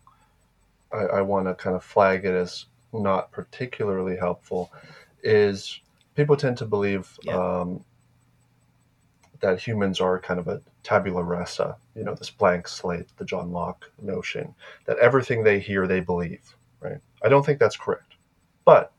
I, 0.92 1.04
I 1.04 1.20
want 1.22 1.46
to 1.46 1.54
kind 1.54 1.76
of 1.76 1.84
flag 1.84 2.24
it 2.24 2.34
as 2.34 2.66
not 2.92 3.30
particularly 3.32 4.16
helpful, 4.16 4.72
is 5.22 5.80
people 6.14 6.36
tend 6.36 6.56
to 6.58 6.66
believe 6.66 7.18
yeah. 7.22 7.60
um, 7.60 7.84
that 9.44 9.60
humans 9.60 10.00
are 10.00 10.18
kind 10.18 10.40
of 10.40 10.48
a 10.48 10.62
tabula 10.82 11.22
rasa, 11.22 11.76
you 11.94 12.02
know, 12.02 12.14
this 12.14 12.30
blank 12.30 12.66
slate, 12.66 13.08
the 13.18 13.26
John 13.26 13.52
Locke 13.52 13.84
notion 14.00 14.54
that 14.86 14.96
everything 14.98 15.44
they 15.44 15.58
hear 15.60 15.86
they 15.86 16.00
believe, 16.00 16.56
right? 16.80 16.96
I 17.22 17.28
don't 17.28 17.44
think 17.44 17.58
that's 17.58 17.76
correct. 17.76 18.14
But 18.64 18.90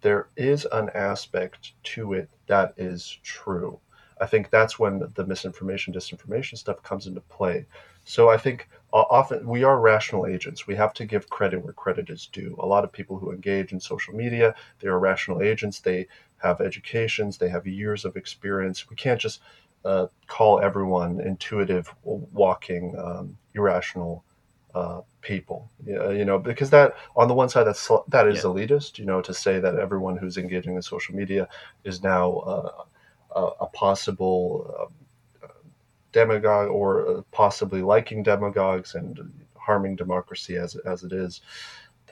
there 0.00 0.28
is 0.34 0.66
an 0.72 0.88
aspect 0.94 1.74
to 1.94 2.14
it 2.14 2.30
that 2.46 2.72
is 2.78 3.18
true. 3.22 3.78
I 4.18 4.24
think 4.24 4.48
that's 4.48 4.78
when 4.78 5.02
the 5.14 5.26
misinformation, 5.26 5.92
disinformation 5.92 6.56
stuff 6.56 6.82
comes 6.82 7.06
into 7.06 7.20
play. 7.20 7.66
So 8.04 8.30
I 8.30 8.38
think 8.38 8.70
uh, 8.94 9.04
often 9.10 9.46
we 9.46 9.62
are 9.62 9.78
rational 9.78 10.26
agents. 10.26 10.66
We 10.66 10.74
have 10.76 10.94
to 10.94 11.04
give 11.04 11.28
credit 11.28 11.62
where 11.62 11.74
credit 11.74 12.08
is 12.08 12.28
due. 12.32 12.56
A 12.58 12.66
lot 12.66 12.84
of 12.84 12.92
people 12.92 13.18
who 13.18 13.30
engage 13.30 13.72
in 13.72 13.80
social 13.80 14.14
media, 14.14 14.54
they 14.80 14.88
are 14.88 14.98
rational 14.98 15.42
agents. 15.42 15.80
They 15.80 16.06
have 16.38 16.60
educations, 16.62 17.38
they 17.38 17.48
have 17.50 17.66
years 17.66 18.04
of 18.04 18.16
experience. 18.16 18.88
We 18.88 18.96
can't 18.96 19.20
just 19.20 19.40
uh, 19.84 20.06
call 20.26 20.60
everyone 20.60 21.20
intuitive, 21.20 21.92
walking, 22.04 22.96
um, 22.98 23.36
irrational 23.54 24.24
uh, 24.74 25.00
people. 25.20 25.70
You 25.84 26.24
know, 26.24 26.38
because 26.38 26.70
that 26.70 26.94
on 27.16 27.28
the 27.28 27.34
one 27.34 27.48
side 27.48 27.64
that's 27.64 27.90
that 28.08 28.26
is 28.28 28.38
yeah. 28.38 28.42
elitist. 28.42 28.98
You 28.98 29.04
know, 29.04 29.20
to 29.20 29.34
say 29.34 29.60
that 29.60 29.76
everyone 29.76 30.16
who's 30.16 30.38
engaging 30.38 30.76
in 30.76 30.82
social 30.82 31.14
media 31.14 31.48
is 31.84 32.02
now 32.02 32.32
uh, 32.38 32.84
a, 33.34 33.64
a, 33.64 33.66
possible 33.66 34.90
um, 35.42 35.50
demagogue 36.12 36.70
or 36.70 37.24
possibly 37.32 37.82
liking 37.82 38.22
demagogues 38.22 38.94
and 38.94 39.30
harming 39.56 39.96
democracy 39.96 40.56
as 40.56 40.76
as 40.76 41.02
it 41.02 41.12
is. 41.12 41.40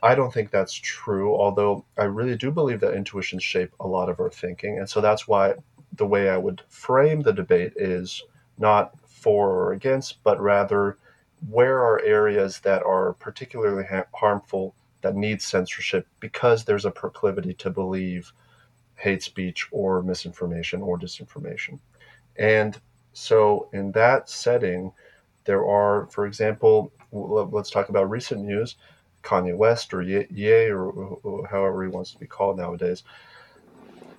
I 0.03 0.15
don't 0.15 0.33
think 0.33 0.51
that's 0.51 0.73
true, 0.73 1.37
although 1.37 1.85
I 1.99 2.05
really 2.05 2.37
do 2.37 2.51
believe 2.51 2.81
that 2.81 2.95
intuitions 2.95 3.43
shape 3.43 3.73
a 3.81 3.87
lot 3.87 4.09
of 4.09 4.19
our 4.19 4.31
thinking. 4.31 4.79
And 4.79 4.89
so 4.89 5.01
that's 5.01 5.29
why 5.29 5.55
the 5.95 6.07
way 6.07 6.29
I 6.31 6.37
would 6.37 6.63
frame 6.69 7.23
the 7.23 7.33
debate 7.33 7.73
is 7.77 8.23
not 8.59 8.93
for 9.07 9.51
or 9.51 9.73
against, 9.73 10.23
but 10.23 10.41
rather 10.41 10.99
where 11.49 11.79
are 11.79 12.01
areas 12.03 12.61
that 12.61 12.83
are 12.83 13.15
particularly 13.15 13.85
ha- 13.85 14.05
harmful 14.15 14.75
that 15.03 15.17
need 15.17 15.41
censorship 15.41 16.07
because 16.21 16.65
there's 16.65 16.85
a 16.85 16.91
proclivity 16.91 17.55
to 17.55 17.71
believe 17.71 18.33
hate 18.97 19.23
speech 19.23 19.67
or 19.71 20.03
misinformation 20.03 20.83
or 20.83 20.99
disinformation. 20.99 21.79
And 22.37 22.79
so, 23.13 23.69
in 23.73 23.93
that 23.93 24.29
setting, 24.29 24.93
there 25.45 25.65
are, 25.67 26.07
for 26.11 26.27
example, 26.27 26.93
let's 27.13 27.71
talk 27.71 27.89
about 27.89 28.11
recent 28.11 28.43
news 28.45 28.77
Kanye 29.23 29.57
West 29.57 29.93
or 29.93 30.03
Ye, 30.03 30.71
or 30.71 31.47
however 31.51 31.83
he 31.83 31.91
wants 31.91 32.13
to 32.13 32.19
be 32.19 32.27
called 32.27 32.57
nowadays 32.57 33.03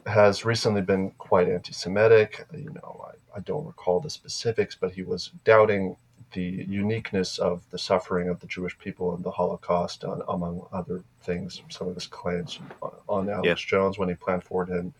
has 0.06 0.46
recently 0.46 0.82
been 0.82 1.12
quite 1.12 1.50
anti-Semitic. 1.50 2.46
You 2.54 2.72
know, 2.74 3.06
I, 3.08 3.38
I 3.38 3.40
don't 3.42 3.66
recall 3.66 4.00
the 4.00 4.10
specifics, 4.10 4.76
but 4.76 4.94
he 4.94 5.04
was 5.04 5.32
doubting 5.44 5.96
the 6.34 6.66
uniqueness 6.68 7.40
of 7.40 7.62
the 7.72 7.78
suffering 7.78 8.30
of 8.30 8.40
the 8.40 8.48
Jewish 8.48 8.78
people 8.80 9.16
in 9.16 9.22
the 9.22 9.32
Holocaust, 9.32 10.04
on, 10.06 10.22
among 10.30 10.66
other 10.72 11.04
things. 11.24 11.62
Some 11.70 11.90
of 11.90 11.96
his 11.96 12.08
claims 12.08 12.60
on, 12.82 12.92
on 13.10 13.30
Alex 13.30 13.46
yeah. 13.46 13.70
Jones 13.70 13.98
when 13.98 14.10
he 14.10 14.16
platformed 14.16 14.70
him, 14.70 14.94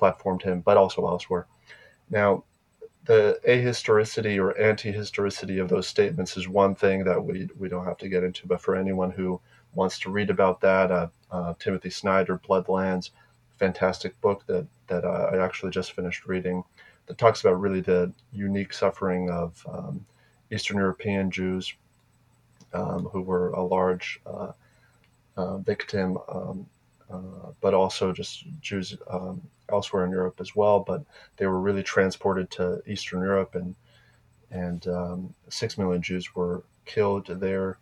platformed 0.00 0.42
him, 0.42 0.60
but 0.60 0.76
also 0.76 1.06
elsewhere. 1.06 1.46
Now, 2.08 2.44
the 3.04 3.40
ahistoricity 3.48 4.38
or 4.38 4.56
anti-historicity 4.58 5.58
of 5.58 5.68
those 5.68 5.86
statements 5.86 6.36
is 6.36 6.48
one 6.48 6.74
thing 6.74 7.04
that 7.04 7.24
we 7.24 7.48
we 7.58 7.68
don't 7.68 7.84
have 7.84 7.98
to 7.98 8.08
get 8.08 8.24
into. 8.24 8.46
But 8.46 8.60
for 8.60 8.76
anyone 8.76 9.10
who 9.10 9.40
wants 9.74 9.98
to 10.00 10.10
read 10.10 10.30
about 10.30 10.60
that, 10.60 10.90
uh, 10.90 11.08
uh, 11.30 11.54
Timothy 11.58 11.90
Snyder, 11.90 12.38
Bloodlands 12.38 13.10
fantastic 13.58 14.20
book 14.20 14.46
that 14.46 14.66
that 14.88 15.04
I 15.04 15.38
actually 15.38 15.70
just 15.70 15.92
finished 15.92 16.26
reading 16.26 16.62
that 17.06 17.18
talks 17.18 17.40
about 17.40 17.60
really 17.60 17.80
the 17.80 18.12
unique 18.32 18.72
suffering 18.72 19.30
of 19.30 19.64
um, 19.70 20.04
Eastern 20.50 20.76
European 20.76 21.30
Jews 21.30 21.72
um, 22.72 23.04
who 23.06 23.22
were 23.22 23.50
a 23.50 23.62
large 23.62 24.20
uh, 24.26 24.52
uh, 25.36 25.58
victim, 25.58 26.18
um, 26.28 26.66
uh, 27.10 27.50
but 27.60 27.74
also 27.74 28.12
just 28.12 28.44
Jews 28.60 28.96
um, 29.08 29.40
elsewhere 29.70 30.04
in 30.04 30.10
Europe 30.10 30.40
as 30.40 30.54
well. 30.54 30.80
But 30.80 31.02
they 31.36 31.46
were 31.46 31.60
really 31.60 31.82
transported 31.82 32.50
to 32.52 32.82
Eastern 32.86 33.20
Europe, 33.20 33.54
and 33.54 33.74
and 34.50 34.86
um, 34.88 35.34
six 35.48 35.78
million 35.78 36.02
Jews 36.02 36.34
were 36.34 36.62
killed 36.84 37.26
there. 37.26 37.78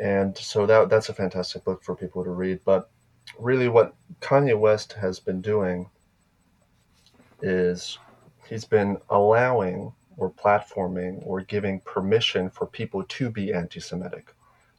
And 0.00 0.36
so 0.36 0.66
that 0.66 0.88
that's 0.88 1.08
a 1.08 1.14
fantastic 1.14 1.64
book 1.64 1.82
for 1.82 1.94
people 1.94 2.24
to 2.24 2.30
read. 2.30 2.60
But 2.64 2.90
really 3.38 3.68
what 3.68 3.94
Kanye 4.20 4.58
West 4.58 4.94
has 4.94 5.20
been 5.20 5.40
doing 5.40 5.90
is 7.42 7.98
he's 8.48 8.64
been 8.64 8.98
allowing 9.10 9.92
or 10.16 10.30
platforming 10.30 11.20
or 11.26 11.40
giving 11.40 11.80
permission 11.80 12.48
for 12.48 12.66
people 12.66 13.04
to 13.04 13.30
be 13.30 13.52
anti-Semitic, 13.52 14.32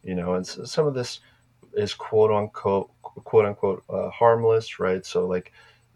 you 0.03 0.15
know, 0.15 0.35
and 0.35 0.47
so 0.47 0.63
some 0.63 0.88
of 0.88 0.93
this 0.93 1.19
is 1.74 1.93
quote 1.93 2.31
unquote 2.31 2.89
quote 3.01 3.45
unquote 3.45 3.83
uh, 3.89 4.09
harmless, 4.09 4.79
right? 4.79 5.05
So 5.05 5.27
like 5.27 5.51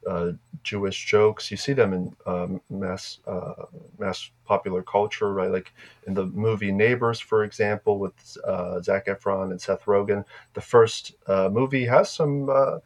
uh, 0.08 0.32
Jewish 0.64 1.06
jokes. 1.06 1.52
You 1.52 1.58
see 1.58 1.74
them 1.74 1.94
in 1.94 2.16
um, 2.26 2.62
mass 2.70 3.20
uh, 3.28 3.66
mass 3.98 4.30
popular 4.46 4.84
culture, 4.84 5.34
right? 5.34 5.52
Like 5.52 5.74
in 6.08 6.14
the 6.14 6.26
movie 6.26 6.72
Neighbors, 6.72 7.20
for 7.20 7.44
example, 7.44 8.00
with 8.00 8.38
uh, 8.46 8.82
Zac 8.82 9.08
Efron 9.08 9.52
and 9.52 9.62
Seth 9.62 9.86
Rogen. 9.86 10.26
The 10.54 10.62
first 10.62 11.14
uh, 11.28 11.50
movie 11.52 11.86
has 11.86 12.12
some 12.12 12.50
uh, 12.50 12.80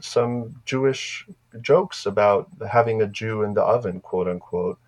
some 0.00 0.60
Jewish 0.64 1.26
jokes 1.60 2.06
about 2.06 2.48
having 2.70 3.02
a 3.02 3.06
Jew 3.06 3.42
in 3.42 3.54
the 3.54 3.62
oven, 3.62 4.00
quote 4.00 4.28
unquote. 4.28 4.78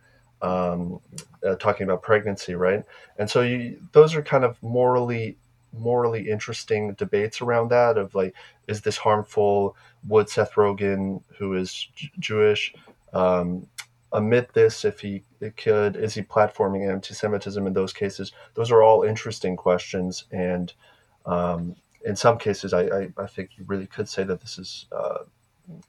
Um, 0.42 1.00
uh, 1.46 1.56
talking 1.56 1.84
about 1.84 2.02
pregnancy, 2.02 2.54
right? 2.54 2.84
And 3.18 3.28
so 3.28 3.40
you, 3.40 3.80
those 3.92 4.14
are 4.14 4.22
kind 4.22 4.44
of 4.44 4.62
morally 4.62 5.38
morally 5.72 6.28
interesting 6.28 6.94
debates 6.94 7.40
around 7.40 7.70
that 7.70 7.98
of 7.98 8.14
like, 8.14 8.34
is 8.66 8.80
this 8.80 8.96
harmful? 8.96 9.76
Would 10.08 10.28
Seth 10.28 10.54
Rogen, 10.54 11.22
who 11.38 11.54
is 11.54 11.88
J- 11.94 12.10
Jewish, 12.18 12.74
um, 13.12 13.66
admit 14.12 14.52
this 14.52 14.84
if 14.84 15.00
he 15.00 15.22
could? 15.56 15.96
Is 15.96 16.14
he 16.14 16.22
platforming 16.22 16.90
anti-Semitism 16.90 17.66
in 17.66 17.72
those 17.72 17.92
cases? 17.92 18.32
Those 18.54 18.70
are 18.70 18.82
all 18.82 19.02
interesting 19.02 19.56
questions, 19.56 20.24
and 20.30 20.72
um, 21.24 21.76
in 22.04 22.16
some 22.16 22.38
cases, 22.38 22.72
I, 22.72 22.82
I, 22.82 23.08
I, 23.18 23.26
think 23.26 23.50
you 23.56 23.64
really 23.66 23.86
could 23.86 24.08
say 24.08 24.22
that 24.24 24.40
this 24.40 24.58
is 24.58 24.86
uh, 24.92 25.24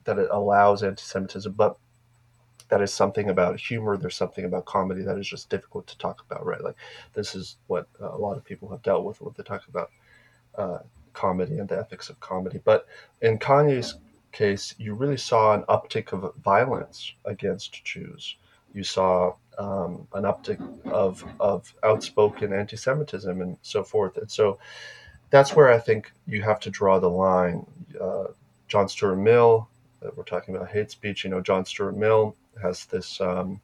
that 0.04 0.18
it 0.18 0.30
allows 0.32 0.84
anti-Semitism, 0.84 1.54
but 1.54 1.78
that 2.70 2.82
is 2.82 2.94
something 2.94 3.30
about 3.30 3.60
humor. 3.60 3.98
There's 3.98 4.16
something 4.16 4.46
about 4.46 4.66
comedy 4.66 5.04
that 5.04 5.18
is 5.18 5.28
just 5.28 5.50
difficult 5.50 5.88
to 5.88 5.98
talk 5.98 6.24
about, 6.30 6.46
right? 6.46 6.62
Like 6.62 6.76
this 7.14 7.36
is 7.36 7.58
what 7.68 7.88
a 8.00 8.18
lot 8.18 8.38
of 8.38 8.44
people 8.44 8.70
have 8.70 8.82
dealt 8.82 9.06
with 9.06 9.22
when 9.22 9.34
they 9.38 9.44
talk 9.44 9.68
about 9.68 9.92
uh, 10.56 10.80
comedy 11.24 11.58
and 11.60 11.70
the 11.70 11.80
ethics 11.84 12.10
of 12.10 12.20
comedy. 12.20 12.60
But 12.64 12.86
in 13.22 13.40
Kanye's 13.40 13.96
case, 14.32 14.76
you 14.78 14.94
really 15.02 15.18
saw 15.18 15.44
an 15.54 15.64
uptick 15.64 16.14
of 16.14 16.36
violence 16.44 17.14
against 17.26 17.84
Jews. 17.92 18.38
You 18.74 18.84
saw 18.84 19.34
um, 19.58 20.08
an 20.14 20.24
uptick 20.32 20.60
of 21.04 21.26
of 21.40 21.74
outspoken 21.84 22.54
anti-Semitism 22.54 23.42
and 23.42 23.58
so 23.62 23.84
forth. 23.84 24.18
And 24.18 24.30
so 24.30 24.60
that's 25.30 25.56
where 25.56 25.70
I 25.78 25.80
think 25.80 26.12
you 26.28 26.44
have 26.44 26.60
to 26.62 26.70
draw 26.70 27.00
the 27.00 27.10
line. 27.10 27.66
Uh, 28.00 28.28
John 28.68 28.88
Stuart 28.88 29.18
Mill, 29.18 29.68
we're 30.16 30.24
talking 30.24 30.56
about 30.56 30.70
hate 30.70 30.92
speech. 30.92 31.24
You 31.24 31.32
know, 31.32 31.42
John 31.42 31.66
Stuart 31.66 31.98
Mill 31.98 32.36
has 32.62 32.86
this 32.86 33.20
um, 33.22 33.60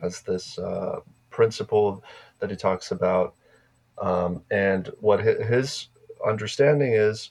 has 0.00 0.22
this 0.22 0.58
uh, 0.58 1.00
principle 1.30 2.02
that 2.38 2.50
he 2.50 2.56
talks 2.56 2.92
about, 2.92 3.34
um, 4.00 4.42
and 4.50 4.92
what 5.00 5.20
his 5.20 5.88
understanding 6.26 6.92
is 6.92 7.30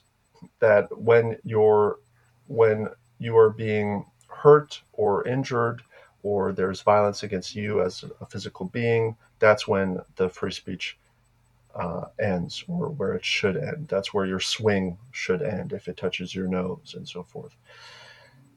that 0.60 0.96
when 0.96 1.36
you're 1.44 1.98
when 2.46 2.88
you 3.18 3.36
are 3.36 3.50
being 3.50 4.06
hurt 4.28 4.80
or 4.92 5.26
injured 5.26 5.82
or 6.22 6.52
there's 6.52 6.82
violence 6.82 7.22
against 7.22 7.54
you 7.54 7.82
as 7.82 8.04
a 8.20 8.26
physical 8.26 8.66
being, 8.66 9.16
that's 9.38 9.68
when 9.68 10.00
the 10.16 10.28
free 10.28 10.52
speech 10.52 10.98
uh, 11.74 12.06
ends 12.18 12.64
or 12.66 12.88
where 12.90 13.12
it 13.14 13.24
should 13.24 13.56
end. 13.56 13.88
That's 13.88 14.12
where 14.12 14.26
your 14.26 14.40
swing 14.40 14.98
should 15.12 15.42
end 15.42 15.72
if 15.72 15.88
it 15.88 15.96
touches 15.96 16.34
your 16.34 16.48
nose 16.48 16.94
and 16.96 17.08
so 17.08 17.22
forth. 17.22 17.54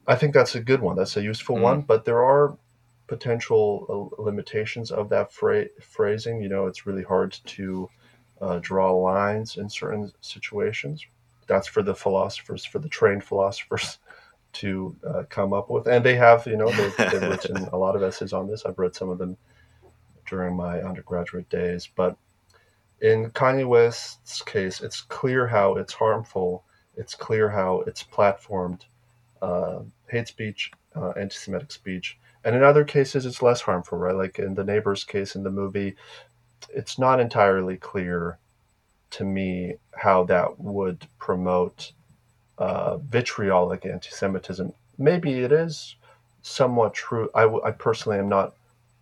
I 0.06 0.16
think 0.16 0.34
that's 0.34 0.54
a 0.54 0.60
good 0.60 0.80
one. 0.80 0.96
That's 0.96 1.16
a 1.16 1.22
useful 1.22 1.56
mm-hmm. 1.56 1.64
one, 1.64 1.80
but 1.82 2.04
there 2.04 2.24
are 2.24 2.56
potential 3.06 4.10
uh, 4.18 4.22
limitations 4.22 4.90
of 4.90 5.08
that 5.10 5.30
phrasing. 5.32 6.40
You 6.40 6.48
know, 6.48 6.66
it's 6.66 6.86
really 6.86 7.04
hard 7.04 7.32
to 7.46 7.88
uh, 8.42 8.58
draw 8.60 8.92
lines 8.92 9.56
in 9.56 9.70
certain 9.70 10.12
situations. 10.20 11.06
That's 11.46 11.68
for 11.68 11.82
the 11.82 11.94
philosophers, 11.94 12.64
for 12.64 12.78
the 12.80 12.88
trained 12.88 13.24
philosophers 13.24 13.98
to 14.54 14.96
uh, 15.08 15.22
come 15.28 15.52
up 15.52 15.70
with. 15.70 15.86
And 15.86 16.04
they 16.04 16.16
have, 16.16 16.46
you 16.46 16.56
know, 16.56 16.70
they've, 16.70 16.96
they've 16.96 17.22
written 17.22 17.68
a 17.72 17.76
lot 17.76 17.96
of 17.96 18.02
essays 18.02 18.32
on 18.32 18.48
this. 18.48 18.66
I've 18.66 18.78
read 18.78 18.94
some 18.94 19.08
of 19.08 19.18
them 19.18 19.36
during 20.26 20.56
my 20.56 20.80
undergraduate 20.80 21.48
days. 21.48 21.88
But 21.94 22.16
in 23.00 23.30
Kanye 23.30 23.66
West's 23.66 24.42
case, 24.42 24.80
it's 24.80 25.00
clear 25.00 25.46
how 25.46 25.76
it's 25.76 25.92
harmful. 25.94 26.64
It's 26.96 27.14
clear 27.14 27.48
how 27.48 27.80
it's 27.86 28.02
platformed 28.02 28.82
uh, 29.40 29.80
hate 30.08 30.28
speech, 30.28 30.70
uh, 30.94 31.10
anti-Semitic 31.10 31.72
speech, 31.72 32.18
and 32.44 32.54
in 32.54 32.62
other 32.62 32.84
cases 32.84 33.26
it's 33.26 33.42
less 33.42 33.60
harmful, 33.60 33.98
right? 33.98 34.14
Like 34.14 34.38
in 34.38 34.54
the 34.54 34.64
neighbor's 34.64 35.04
case 35.04 35.34
in 35.34 35.42
the 35.42 35.50
movie, 35.50 35.96
it's 36.70 36.98
not 36.98 37.20
entirely 37.20 37.76
clear 37.76 38.38
to 39.10 39.24
me 39.24 39.74
how 39.94 40.24
that 40.24 40.58
would 40.58 41.06
promote 41.18 41.92
uh, 42.58 42.96
vitriolic 42.98 43.84
anti-Semitism. 43.84 44.72
Maybe 44.98 45.40
it 45.40 45.52
is 45.52 45.96
somewhat 46.42 46.94
true. 46.94 47.30
I, 47.34 47.42
w- 47.42 47.62
I 47.64 47.70
personally 47.72 48.18
am 48.18 48.28
not 48.28 48.54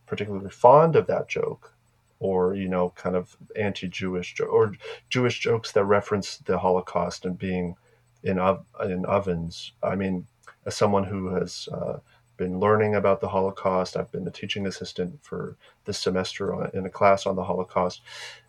particularly 0.07 0.51
fond 0.51 0.97
of 0.97 1.07
that 1.07 1.29
joke, 1.29 1.73
or 2.19 2.55
you 2.55 2.69
know, 2.69 2.93
kind 2.97 3.17
of 3.17 3.37
anti-Jewish 3.57 4.35
jo- 4.35 4.47
or 4.47 4.75
Jewish 5.09 5.39
jokes 5.41 5.73
that 5.73 5.85
reference 5.85 6.39
the 6.39 6.59
Holocaust 6.59 7.25
and 7.25 7.39
being 7.39 7.77
in 8.23 8.39
ov- 8.39 8.67
in 8.85 9.05
ovens. 9.07 9.73
I 9.83 9.95
mean, 9.95 10.27
as 10.67 10.77
someone 10.77 11.05
who 11.05 11.29
has 11.35 11.69
uh, 11.73 11.99
been 12.41 12.59
learning 12.59 12.97
about 12.97 13.21
the 13.21 13.29
Holocaust, 13.29 13.97
I've 13.97 14.11
been 14.11 14.27
a 14.27 14.31
teaching 14.31 14.67
assistant 14.67 15.23
for 15.23 15.57
this 15.85 15.99
semester 15.99 16.69
in 16.77 16.87
a 16.87 16.91
class 16.91 17.27
on 17.27 17.37
the 17.37 17.45
Holocaust. 17.45 18.03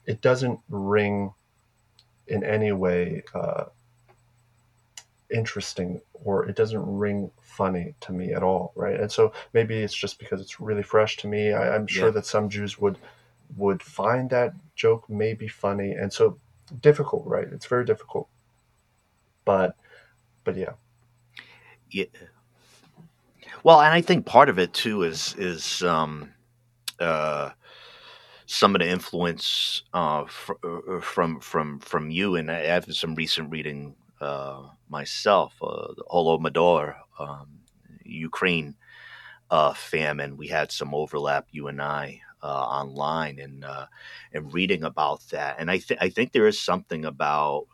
It 0.06 0.22
doesn't 0.22 0.60
ring 0.70 1.34
in 2.28 2.44
any 2.44 2.72
way 2.72 3.24
uh, 3.36 3.66
interesting 5.30 6.02
or 6.24 6.48
it 6.48 6.56
doesn't 6.56 6.84
ring 6.86 7.30
funny 7.42 7.94
to 8.02 8.14
me 8.14 8.34
at 8.34 8.42
all, 8.42 8.72
right? 8.76 9.00
And 9.00 9.12
so 9.12 9.34
maybe 9.54 9.78
it's 9.78 9.94
just 9.94 10.18
because 10.18 10.42
it's 10.42 10.60
really 10.60 10.84
fresh 10.84 11.18
to 11.18 11.28
me. 11.28 11.54
I, 11.54 11.76
am 11.76 11.86
sure 11.86 12.08
yeah. 12.08 12.12
that 12.12 12.26
some 12.26 12.50
Jews 12.50 12.80
would 12.80 12.98
would 13.58 13.84
find 13.84 14.30
that 14.30 14.54
joke 14.76 15.10
maybe 15.10 15.48
funny, 15.48 15.92
and 15.92 16.12
so 16.12 16.40
difficult, 16.80 17.26
right? 17.28 17.48
It's 17.52 17.66
very 17.66 17.84
difficult 17.84 18.30
but 19.46 19.76
but 20.44 20.56
yeah. 20.56 20.74
Yeah. 21.90 22.06
Well, 23.64 23.82
and 23.82 23.94
I 23.94 24.02
think 24.02 24.26
part 24.26 24.50
of 24.50 24.60
it 24.60 24.74
too 24.74 25.04
is 25.04 25.36
is 25.38 25.84
um, 25.84 26.32
uh, 27.00 27.52
some 28.48 28.76
of 28.76 28.82
the 28.82 28.90
influence 28.90 29.84
uh, 29.94 30.26
fr- 30.26 30.54
uh, 30.64 31.02
from 31.02 31.40
from 31.42 31.80
from 31.80 32.10
you, 32.12 32.36
and 32.36 32.52
I 32.52 32.62
have 32.66 32.86
some 32.96 33.16
recent 33.16 33.52
reading 33.52 33.96
uh, 34.22 34.64
myself. 34.90 35.54
Uh, 35.62 35.94
the 35.96 36.04
Holodomor, 36.12 36.96
um, 37.20 37.62
Ukraine 38.04 38.76
uh, 39.52 39.74
famine. 39.74 40.38
We 40.38 40.48
had 40.48 40.72
some 40.72 40.94
overlap, 40.96 41.48
you 41.52 41.68
and 41.68 41.82
I, 41.82 42.22
uh, 42.44 42.48
online, 42.48 43.40
and 43.40 43.66
uh, 43.66 43.88
and 44.34 44.54
reading 44.54 44.84
about 44.84 45.22
that. 45.32 45.58
And 45.60 45.72
I 45.72 45.80
think 45.80 46.02
I 46.02 46.10
think 46.10 46.32
there 46.32 46.48
is 46.48 46.60
something 46.62 47.06
about 47.06 47.68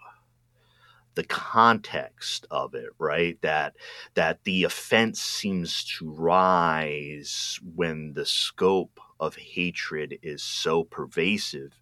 the 1.17 1.23
context 1.23 2.45
of 2.51 2.75
it 2.75 2.89
right? 2.99 3.41
That 3.41 3.73
that 4.13 4.43
the 4.43 4.63
offense 4.63 5.19
seems 5.19 5.83
to 5.97 6.11
rise 6.11 7.59
when 7.75 8.13
the 8.13 8.25
scope 8.25 8.99
of 9.19 9.35
hatred 9.35 10.19
is 10.21 10.43
so 10.43 10.83
pervasive 10.83 11.73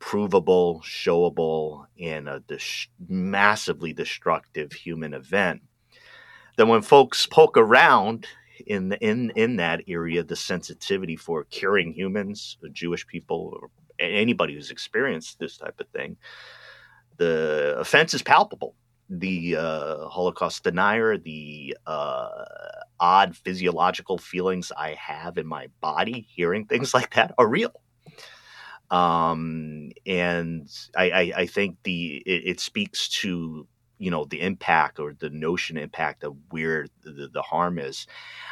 provable 0.00 0.82
showable 0.84 1.86
in 1.96 2.26
a 2.26 2.40
dis- 2.40 2.88
massively 3.08 3.92
destructive 3.92 4.72
human 4.72 5.14
event. 5.14 5.62
Then 6.56 6.66
when 6.68 6.82
folks 6.82 7.24
poke 7.26 7.56
around 7.56 8.26
in 8.66 8.92
in 8.94 9.30
in 9.36 9.56
that 9.56 9.82
area 9.86 10.24
the 10.24 10.36
sensitivity 10.36 11.16
for 11.16 11.44
curing 11.44 11.92
humans 11.92 12.56
jewish 12.72 13.04
people 13.08 13.68
anybody 13.98 14.54
who's 14.54 14.70
experienced 14.70 15.40
this 15.40 15.56
type 15.56 15.78
of 15.80 15.88
thing 15.88 16.16
the 17.16 17.76
offense 17.78 18.14
is 18.14 18.22
palpable. 18.22 18.74
The 19.10 19.56
uh, 19.56 20.08
Holocaust 20.08 20.64
denier, 20.64 21.18
the 21.18 21.76
uh, 21.86 22.28
odd 22.98 23.36
physiological 23.36 24.18
feelings 24.18 24.72
I 24.76 24.94
have 24.94 25.36
in 25.38 25.46
my 25.46 25.68
body 25.80 26.26
hearing 26.34 26.66
things 26.66 26.94
like 26.94 27.14
that 27.14 27.34
are 27.38 27.46
real. 27.46 27.72
Um, 28.90 29.90
and 30.06 30.68
I, 30.96 31.10
I, 31.10 31.32
I, 31.38 31.46
think 31.46 31.78
the 31.84 32.22
it, 32.26 32.42
it, 32.46 32.60
speaks 32.60 33.08
to 33.20 33.66
you 33.98 34.10
know 34.10 34.26
the 34.26 34.42
impact 34.42 35.00
or 35.00 35.14
the 35.18 35.30
notion 35.30 35.78
impact 35.78 36.22
of 36.22 36.36
where 36.50 36.86
the, 37.02 37.28
the 37.32 37.42
harm 37.42 37.78
is. 37.78 38.06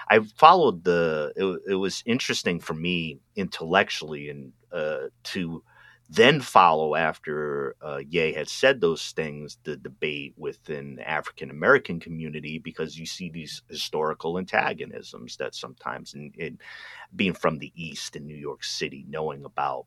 I 0.08 0.20
followed 0.20 0.84
the. 0.84 1.32
It, 1.36 1.72
it 1.72 1.74
was 1.74 2.02
interesting 2.06 2.60
for 2.60 2.74
me 2.74 3.20
intellectually 3.36 4.30
and 4.30 4.52
uh, 4.72 5.08
to 5.24 5.62
then 6.14 6.40
follow 6.42 6.94
after 6.94 7.74
uh, 7.80 8.00
Ye 8.06 8.34
had 8.34 8.48
said 8.48 8.80
those 8.80 9.12
things, 9.12 9.58
the 9.64 9.76
debate 9.76 10.34
within 10.36 10.96
the 10.96 11.08
African 11.08 11.50
American 11.50 12.00
community, 12.00 12.58
because 12.58 12.98
you 12.98 13.06
see 13.06 13.30
these 13.30 13.62
historical 13.68 14.38
antagonisms 14.38 15.36
that 15.38 15.54
sometimes, 15.54 16.12
in, 16.14 16.32
in 16.36 16.58
being 17.16 17.32
from 17.32 17.58
the 17.58 17.72
East 17.74 18.14
in 18.16 18.26
New 18.26 18.36
York 18.36 18.62
City, 18.62 19.06
knowing 19.08 19.44
about, 19.46 19.86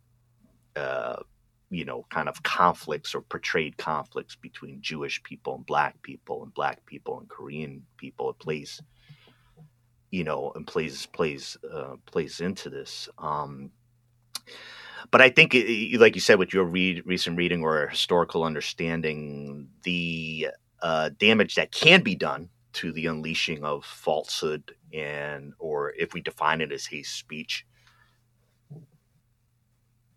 uh, 0.76 1.18
you 1.70 1.86
know, 1.86 2.06
kind 2.10 2.28
of 2.28 2.42
conflicts 2.42 3.14
or 3.14 3.22
portrayed 3.22 3.78
conflicts 3.78 4.36
between 4.36 4.82
Jewish 4.82 5.22
people 5.22 5.56
and 5.56 5.66
Black 5.66 6.02
people, 6.02 6.44
and 6.44 6.54
Black 6.54 6.84
people 6.88 7.20
and 7.20 7.30
Korean 7.30 7.86
people, 7.98 8.32
it 8.32 8.40
plays, 8.40 8.82
you 10.10 10.24
know, 10.24 10.52
and 10.56 10.66
plays 10.66 11.06
plays 11.08 11.56
uh, 11.72 11.98
plays 12.08 12.40
into 12.40 12.72
this. 12.72 13.10
Um, 13.20 13.72
but 15.12 15.22
I 15.22 15.30
think, 15.30 15.54
like 16.00 16.15
you 16.15 16.22
said, 16.22 16.39
with 16.39 16.54
your 16.54 16.65
read, 16.65 17.04
recent 17.06 17.38
reading 17.38 17.63
or 17.63 17.88
historical 17.88 18.44
understanding, 18.44 19.70
the 19.84 20.50
uh, 20.82 21.10
damage 21.18 21.56
that 21.56 21.72
can 21.72 22.02
be 22.02 22.15
done 22.15 22.50
to 22.74 22.91
the 22.91 23.08
unleashing 23.08 23.63
of 23.63 23.86
falsehood 23.86 24.76
and, 24.94 25.54
or 25.60 25.94
if 25.98 26.13
we 26.13 26.22
define 26.22 26.62
it 26.62 26.72
as 26.72 26.86
hate 26.86 27.06
speech, 27.06 27.65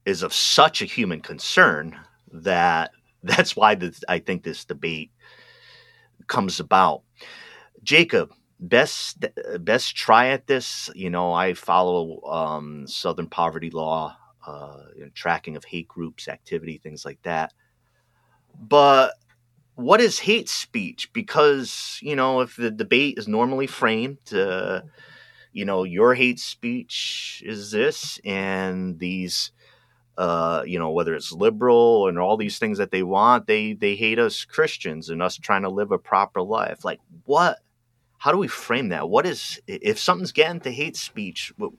is 0.05 0.23
of 0.23 0.33
such 0.33 0.81
a 0.83 0.87
human 0.87 1.21
concern 1.21 1.99
that 2.33 2.91
that's 3.23 3.57
why 3.57 3.75
this, 3.75 4.03
I 4.09 4.19
think 4.19 4.43
this 4.43 4.65
debate 4.65 5.11
comes 6.27 6.61
about. 6.61 7.03
Jacob, 7.83 8.33
best 8.61 9.25
best 9.61 9.97
try 9.97 10.29
at 10.29 10.47
this. 10.47 10.91
You 10.95 11.11
know, 11.11 11.33
I 11.33 11.55
follow 11.55 12.23
um, 12.25 12.87
Southern 12.87 13.29
poverty 13.29 13.71
law, 13.71 14.17
uh, 14.49 14.85
you 14.97 15.05
know, 15.05 15.11
tracking 15.15 15.57
of 15.57 15.65
hate 15.65 15.89
groups, 15.89 16.29
activity, 16.29 16.79
things 16.79 17.05
like 17.05 17.21
that. 17.23 17.53
But 18.59 19.13
what 19.75 20.01
is 20.01 20.19
hate 20.19 20.49
speech? 20.49 21.13
Because 21.13 21.99
you 22.03 22.17
know, 22.17 22.41
if 22.41 22.57
the 22.57 22.71
debate 22.71 23.19
is 23.19 23.29
normally 23.29 23.67
framed, 23.67 24.33
uh, 24.33 24.83
you 25.53 25.65
know, 25.65 25.85
your 25.85 26.15
hate 26.15 26.41
speech 26.41 27.43
is 27.45 27.71
this, 27.71 28.19
and 28.25 28.99
these 28.99 29.53
uh, 30.17 30.65
you 30.67 30.81
know, 30.81 30.91
whether 30.91 31.15
it's 31.15 31.31
liberal 31.31 32.09
and 32.09 32.19
all 32.19 32.37
these 32.37 32.59
things 32.59 32.79
that 32.79 32.91
they 32.91 33.05
want, 33.05 33.47
they 33.47 33.75
they 33.75 33.95
hate 33.95 34.19
us 34.19 34.45
Christians 34.45 35.11
and 35.11 35.23
us 35.23 35.37
trying 35.37 35.63
to 35.63 35.69
live 35.69 35.93
a 35.93 35.99
proper 35.99 36.43
life. 36.43 36.85
Like, 36.85 37.01
what? 37.25 37.59
How 38.17 38.33
do 38.33 38.39
we 38.39 38.49
frame 38.49 38.89
that? 38.89 39.09
What 39.09 39.27
is 39.27 39.61
if 39.69 40.01
something's 40.01 40.33
getting 40.33 40.61
to 40.63 40.73
hate 40.73 40.97
speech? 40.97 41.53
What, 41.57 41.73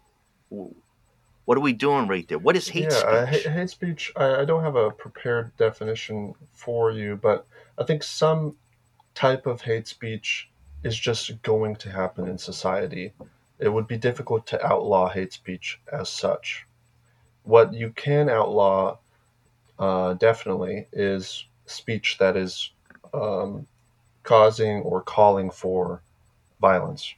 what 1.49 1.57
are 1.57 1.61
we 1.61 1.73
doing 1.73 2.07
right 2.07 2.27
there? 2.27 2.37
What 2.37 2.55
is 2.55 2.67
hate 2.67 2.83
yeah, 2.83 2.89
speech? 2.89 3.03
Uh, 3.05 3.25
hate, 3.25 3.47
hate 3.47 3.69
speech. 3.71 4.11
I, 4.15 4.41
I 4.41 4.45
don't 4.45 4.61
have 4.61 4.75
a 4.75 4.91
prepared 4.91 5.57
definition 5.57 6.35
for 6.53 6.91
you, 6.91 7.15
but 7.19 7.47
I 7.75 7.85
think 7.85 8.03
some 8.03 8.55
type 9.15 9.47
of 9.47 9.59
hate 9.59 9.87
speech 9.87 10.47
is 10.83 10.95
just 10.95 11.41
going 11.41 11.75
to 11.77 11.89
happen 11.89 12.27
in 12.27 12.37
society. 12.37 13.13
It 13.57 13.69
would 13.69 13.87
be 13.87 13.97
difficult 13.97 14.45
to 14.45 14.63
outlaw 14.63 15.09
hate 15.09 15.33
speech 15.33 15.79
as 15.91 16.07
such 16.07 16.67
what 17.49 17.73
you 17.73 17.89
can 17.95 18.29
outlaw 18.29 18.95
uh, 19.79 20.13
definitely 20.13 20.85
is 20.93 21.45
speech 21.65 22.17
that 22.19 22.37
is 22.37 22.69
um, 23.11 23.65
causing 24.21 24.81
or 24.81 25.01
calling 25.01 25.49
for 25.49 26.03
violence. 26.61 27.11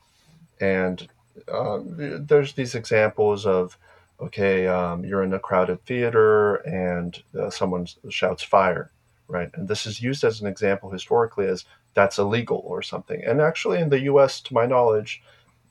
And 0.62 1.06
um, 1.52 2.26
there's 2.28 2.54
these 2.54 2.76
examples 2.76 3.46
of, 3.46 3.78
okay, 4.22 4.68
um, 4.68 5.04
you're 5.04 5.24
in 5.24 5.34
a 5.34 5.40
crowded 5.40 5.84
theater 5.86 6.56
and 6.56 7.22
uh, 7.40 7.50
someone 7.50 7.88
shouts 8.10 8.44
fire, 8.44 8.92
right? 9.28 9.50
And 9.54 9.68
this 9.68 9.86
is 9.86 10.02
used 10.02 10.24
as 10.24 10.42
an 10.42 10.48
example 10.48 10.90
historically 10.90 11.48
as 11.48 11.66
that's 11.94 12.20
illegal 12.20 12.62
or 12.66 12.82
something. 12.82 13.24
And 13.24 13.42
actually, 13.42 13.80
in 13.80 13.90
the 13.90 14.02
US, 14.02 14.42
to 14.42 14.54
my 14.54 14.66
knowledge, 14.66 15.22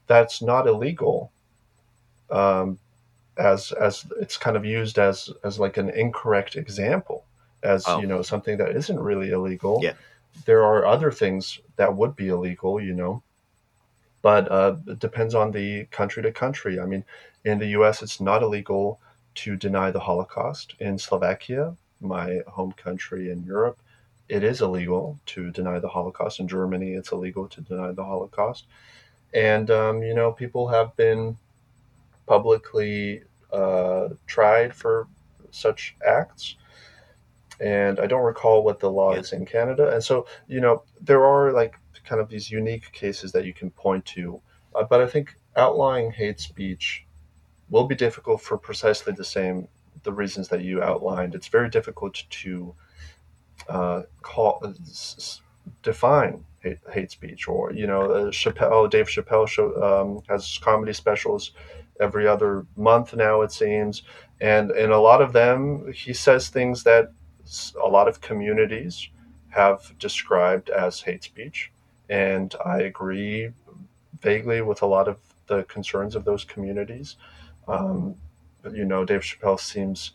that's 0.06 0.42
not 0.42 0.66
illegal. 0.66 1.32
Um, 2.30 2.78
as 3.40 3.72
as 3.72 4.06
it's 4.20 4.36
kind 4.36 4.56
of 4.56 4.64
used 4.64 4.98
as 4.98 5.30
as 5.44 5.58
like 5.58 5.76
an 5.76 5.90
incorrect 5.90 6.56
example 6.56 7.24
as 7.62 7.84
oh. 7.86 8.00
you 8.00 8.06
know 8.06 8.22
something 8.22 8.56
that 8.58 8.76
isn't 8.76 9.00
really 9.00 9.30
illegal 9.30 9.80
yeah 9.82 9.94
there 10.44 10.64
are 10.64 10.86
other 10.86 11.10
things 11.10 11.58
that 11.76 11.96
would 11.96 12.14
be 12.14 12.28
illegal 12.28 12.80
you 12.80 12.92
know 12.92 13.22
but 14.22 14.50
uh, 14.50 14.76
it 14.87 14.98
depends 14.98 15.35
on 15.35 15.50
the 15.50 15.85
country 15.87 16.22
to 16.22 16.33
country 16.33 16.80
i 16.80 16.85
mean 16.85 17.04
in 17.44 17.59
the 17.59 17.66
us 17.68 18.02
it's 18.02 18.20
not 18.20 18.42
illegal 18.42 19.00
to 19.35 19.56
deny 19.56 19.90
the 19.90 20.00
holocaust 20.00 20.74
in 20.80 20.98
slovakia 20.98 21.74
my 22.00 22.40
home 22.48 22.72
country 22.72 23.30
in 23.30 23.42
europe 23.44 23.78
it 24.28 24.44
is 24.44 24.61
illegal 24.61 25.18
to 25.26 25.50
deny 25.50 25.78
the 25.78 25.88
holocaust 25.88 26.40
in 26.40 26.48
germany 26.48 26.92
it's 26.92 27.12
illegal 27.12 27.46
to 27.48 27.61
deny 27.62 27.92
the 27.92 28.04
holocaust 28.04 28.66
and 29.35 29.70
um, 29.70 30.02
you 30.02 30.14
know 30.14 30.33
people 30.33 30.68
have 30.68 30.94
been 30.96 31.37
publicly 32.30 33.24
uh, 33.52 34.09
tried 34.28 34.72
for 34.72 35.09
such 35.50 35.96
acts. 36.06 36.54
And 37.59 37.98
I 37.98 38.06
don't 38.06 38.22
recall 38.22 38.62
what 38.62 38.78
the 38.78 38.88
law 38.88 39.14
yeah. 39.14 39.20
is 39.20 39.33
in 39.33 39.44
Canada. 39.44 39.92
And 39.92 40.02
so, 40.02 40.26
you 40.46 40.61
know, 40.61 40.85
there 41.00 41.24
are 41.26 41.52
like 41.52 41.76
kind 42.10 42.20
of 42.20 42.28
these 42.28 42.50
unique 42.50 42.90
cases 42.90 43.30
that 43.32 43.44
you 43.44 43.54
can 43.54 43.70
point 43.70 44.04
to. 44.04 44.40
Uh, 44.74 44.82
but 44.82 45.00
I 45.00 45.06
think 45.06 45.36
outlawing 45.56 46.10
hate 46.10 46.40
speech 46.40 47.06
will 47.68 47.84
be 47.84 47.94
difficult 47.94 48.42
for 48.42 48.58
precisely 48.58 49.12
the 49.12 49.24
same 49.24 49.68
the 50.02 50.12
reasons 50.12 50.48
that 50.48 50.62
you 50.62 50.82
outlined. 50.82 51.34
It's 51.36 51.48
very 51.48 51.70
difficult 51.70 52.24
to 52.42 52.74
uh, 53.68 54.02
call 54.22 54.52
s- 54.82 55.40
define 55.82 56.44
hate, 56.64 56.78
hate, 56.92 57.10
speech, 57.12 57.46
or 57.48 57.72
you 57.72 57.86
know, 57.86 58.02
uh, 58.10 58.30
Chappelle, 58.30 58.90
Dave 58.90 59.08
Chappelle 59.08 59.46
show, 59.46 59.66
um, 59.88 60.20
has 60.28 60.58
comedy 60.58 60.92
specials 60.92 61.52
every 62.00 62.26
other 62.26 62.66
month 62.76 63.14
now 63.14 63.42
it 63.42 63.52
seems 63.52 64.02
and 64.40 64.70
in 64.70 64.90
a 64.90 64.98
lot 64.98 65.20
of 65.20 65.34
them 65.34 65.92
he 65.92 66.14
says 66.14 66.48
things 66.48 66.82
that 66.84 67.12
a 67.84 67.88
lot 67.88 68.08
of 68.08 68.22
communities 68.22 69.10
have 69.50 69.92
described 69.98 70.70
as 70.70 71.02
hate 71.02 71.22
speech 71.22 71.70
and 72.10 72.54
i 72.66 72.80
agree 72.80 73.50
vaguely 74.20 74.60
with 74.60 74.82
a 74.82 74.86
lot 74.86 75.08
of 75.08 75.16
the 75.46 75.62
concerns 75.64 76.14
of 76.14 76.24
those 76.24 76.44
communities 76.44 77.16
um, 77.68 78.14
but 78.62 78.74
you 78.74 78.84
know 78.84 79.04
dave 79.04 79.22
chappelle 79.22 79.58
seems 79.58 80.12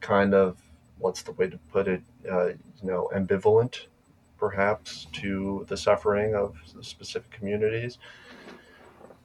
kind 0.00 0.32
of 0.32 0.56
what's 0.98 1.22
the 1.22 1.32
way 1.32 1.48
to 1.48 1.58
put 1.70 1.86
it 1.86 2.00
uh, 2.30 2.46
you 2.46 2.84
know 2.84 3.10
ambivalent 3.14 3.86
perhaps 4.38 5.06
to 5.12 5.66
the 5.68 5.76
suffering 5.76 6.34
of 6.34 6.56
specific 6.80 7.30
communities 7.30 7.98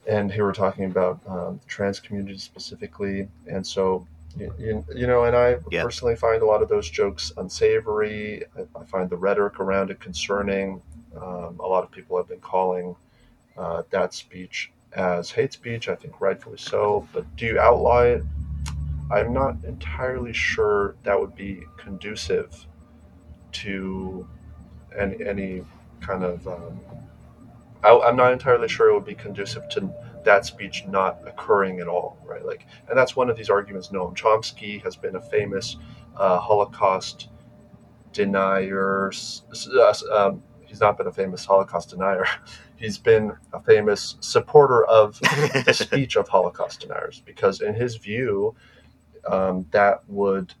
and 0.06 0.30
here 0.30 0.44
we're 0.44 0.52
talking 0.52 0.84
about 0.84 1.20
um, 1.26 1.60
trans 1.66 2.00
communities 2.00 2.42
specifically, 2.42 3.28
and 3.46 3.66
so 3.66 4.06
you, 4.36 4.84
you 4.94 5.06
know, 5.06 5.24
and 5.24 5.36
I 5.36 5.56
yeah. 5.70 5.82
personally 5.82 6.16
find 6.16 6.42
a 6.42 6.46
lot 6.46 6.62
of 6.62 6.68
those 6.68 6.90
jokes 6.90 7.32
unsavory. 7.36 8.44
I, 8.56 8.80
I 8.80 8.84
find 8.84 9.08
the 9.08 9.16
rhetoric 9.16 9.60
around 9.60 9.90
it 9.90 10.00
concerning. 10.00 10.82
Um, 11.16 11.60
a 11.60 11.66
lot 11.66 11.84
of 11.84 11.90
people 11.90 12.16
have 12.16 12.28
been 12.28 12.40
calling 12.40 12.96
uh, 13.56 13.82
that 13.90 14.14
speech 14.14 14.72
as 14.94 15.30
hate 15.30 15.52
speech. 15.52 15.88
I 15.88 15.94
think 15.94 16.20
rightfully 16.20 16.58
so. 16.58 17.08
But 17.12 17.24
do 17.36 17.46
you 17.46 17.58
outlaw 17.58 18.02
it? 18.02 18.24
I'm 19.10 19.32
not 19.32 19.56
entirely 19.64 20.32
sure 20.32 20.96
that 21.02 21.18
would 21.20 21.34
be 21.34 21.64
conducive 21.76 22.66
to 23.52 24.26
any, 24.98 25.24
any 25.24 25.64
kind 26.00 26.24
of 26.24 26.46
um, 26.48 26.80
I, 27.84 28.08
am 28.08 28.16
not 28.16 28.32
entirely 28.32 28.68
sure 28.68 28.88
it 28.88 28.94
would 28.94 29.04
be 29.04 29.14
conducive 29.14 29.68
to 29.70 29.92
that 30.24 30.46
speech 30.46 30.84
not 30.86 31.18
occurring 31.26 31.80
at 31.80 31.88
all, 31.88 32.18
right? 32.24 32.44
Like, 32.44 32.66
and 32.88 32.96
that's 32.96 33.14
one 33.14 33.28
of 33.28 33.36
these 33.36 33.50
arguments. 33.50 33.88
Noam 33.88 34.16
Chomsky 34.16 34.82
has 34.82 34.96
been 34.96 35.16
a 35.16 35.20
famous 35.20 35.76
uh, 36.16 36.38
Holocaust 36.38 37.28
denier. 38.12 39.12
Um, 40.10 40.42
he's 40.74 40.80
not 40.80 40.98
been 40.98 41.06
a 41.06 41.12
famous 41.12 41.44
Holocaust 41.44 41.90
denier. 41.90 42.26
He's 42.76 42.98
been 42.98 43.32
a 43.52 43.60
famous 43.62 44.16
supporter 44.18 44.84
of 44.86 45.18
the 45.20 45.72
speech 45.88 46.16
of 46.16 46.26
Holocaust 46.28 46.80
deniers 46.80 47.22
because, 47.24 47.60
in 47.60 47.72
his 47.72 47.96
view, 47.96 48.56
um, 49.30 49.64
that 49.70 50.02
would 50.08 50.52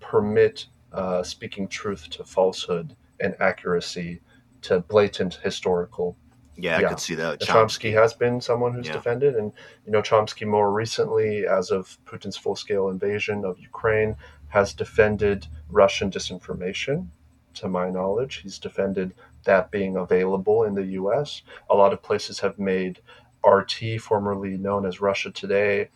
permit 0.00 0.66
uh, 0.92 1.22
speaking 1.22 1.68
truth 1.68 2.10
to 2.10 2.24
falsehood 2.24 2.96
and 3.20 3.36
accuracy 3.40 4.20
to 4.62 4.80
blatant 4.80 5.34
historical 5.44 6.16
yeah, 6.58 6.78
I 6.78 6.84
could 6.84 7.00
see 7.00 7.14
that. 7.16 7.40
Chomsky. 7.40 7.46
Chomsky 7.46 7.92
has 7.92 8.14
been 8.14 8.40
someone 8.40 8.72
who's 8.72 8.86
yeah. 8.86 8.94
defended, 8.94 9.36
and 9.36 9.52
you 9.84 9.92
know 9.92 10.00
Chomsky 10.00 10.46
more 10.46 10.72
recently, 10.72 11.46
as 11.46 11.70
of 11.70 11.98
Putin's 12.06 12.36
full-scale 12.36 12.88
invasion 12.88 13.44
of 13.44 13.58
Ukraine, 13.58 14.16
has 14.48 14.72
defended 14.72 15.46
Russian 15.68 16.10
disinformation. 16.10 17.08
To 17.54 17.68
my 17.68 17.90
knowledge, 17.90 18.36
he's 18.42 18.58
defended 18.58 19.14
that 19.46 19.70
being 19.70 19.96
available 19.96 20.64
in 20.64 20.74
the 20.74 20.84
U.S. 21.00 21.42
A 21.70 21.74
lot 21.74 21.92
of 21.92 22.02
places 22.02 22.38
have 22.40 22.58
made 22.58 23.00
RT, 23.44 24.00
formerly 24.00 24.56
known 24.56 24.86
as 24.86 25.00
Russia 25.00 25.30
Today, 25.30 25.88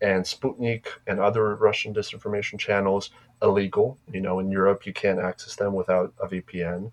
and 0.00 0.24
Sputnik 0.24 0.86
and 1.06 1.18
other 1.20 1.56
Russian 1.56 1.94
disinformation 1.94 2.58
channels 2.58 3.10
illegal. 3.42 3.98
You 4.12 4.20
know, 4.20 4.38
in 4.38 4.50
Europe, 4.50 4.86
you 4.86 4.92
can't 4.92 5.20
access 5.20 5.56
them 5.56 5.74
without 5.74 6.12
a 6.22 6.26
VPN. 6.26 6.92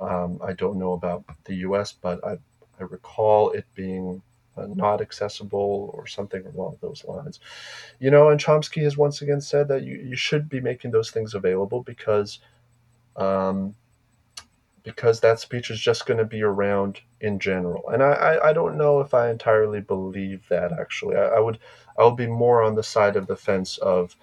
Um, 0.00 0.40
I 0.44 0.52
don't 0.52 0.78
know 0.78 0.92
about 0.92 1.24
the 1.44 1.56
US, 1.56 1.92
but 1.92 2.24
I, 2.24 2.32
I 2.78 2.82
recall 2.82 3.50
it 3.50 3.64
being 3.74 4.22
uh, 4.56 4.66
not 4.74 5.00
accessible 5.00 5.90
or 5.94 6.06
something 6.06 6.44
along 6.46 6.78
those 6.80 7.04
lines. 7.04 7.40
You 7.98 8.10
know, 8.10 8.30
and 8.30 8.40
Chomsky 8.40 8.82
has 8.82 8.96
once 8.96 9.22
again 9.22 9.40
said 9.40 9.68
that 9.68 9.82
you, 9.82 9.96
you 9.96 10.16
should 10.16 10.48
be 10.48 10.60
making 10.60 10.90
those 10.90 11.10
things 11.10 11.34
available 11.34 11.82
because 11.82 12.40
um, 13.16 13.74
because 14.86 15.18
that 15.18 15.40
speech 15.40 15.68
is 15.68 15.80
just 15.80 16.06
going 16.06 16.16
to 16.16 16.24
be 16.24 16.42
around 16.42 17.00
in 17.20 17.40
general. 17.40 17.88
And 17.88 18.04
I, 18.04 18.12
I, 18.12 18.48
I, 18.50 18.52
don't 18.52 18.78
know 18.78 19.00
if 19.00 19.14
I 19.14 19.30
entirely 19.30 19.80
believe 19.80 20.46
that 20.48 20.70
actually. 20.72 21.16
I, 21.16 21.24
I 21.24 21.40
would 21.40 21.58
I 21.98 22.04
would 22.04 22.16
be 22.16 22.28
more 22.28 22.62
on 22.62 22.76
the 22.76 22.84
side 22.84 23.16
of 23.16 23.26
the 23.26 23.34
fence 23.34 23.78
of 23.78 24.14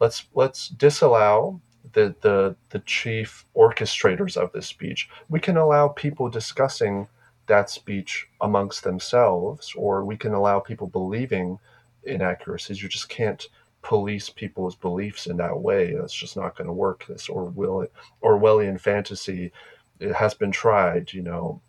let's 0.00 0.24
let's 0.34 0.70
disallow 0.70 1.60
the, 1.92 2.16
the, 2.20 2.56
the 2.70 2.80
chief 2.80 3.44
orchestrators 3.56 4.36
of 4.36 4.50
this 4.52 4.66
speech. 4.66 5.08
We 5.28 5.38
can 5.38 5.56
allow 5.56 5.88
people 5.88 6.28
discussing 6.28 7.06
that 7.46 7.70
speech 7.70 8.26
amongst 8.40 8.82
themselves, 8.82 9.72
or 9.76 10.04
we 10.04 10.16
can 10.16 10.34
allow 10.34 10.58
people 10.58 10.88
believing 10.88 11.60
inaccuracies. 12.02 12.82
You 12.82 12.88
just 12.88 13.08
can't 13.08 13.46
police 13.82 14.28
people's 14.28 14.74
beliefs 14.74 15.26
in 15.26 15.36
that 15.36 15.60
way. 15.60 15.92
It's 15.92 16.12
just 16.12 16.36
not 16.36 16.56
going 16.56 16.66
to 16.66 16.72
work. 16.72 17.06
This 17.08 17.28
Orwell, 17.28 17.86
Orwellian 18.22 18.80
fantasy, 18.80 19.52
it 20.00 20.14
has 20.14 20.34
been 20.34 20.52
tried, 20.52 21.12
you 21.12 21.22
know, 21.22 21.60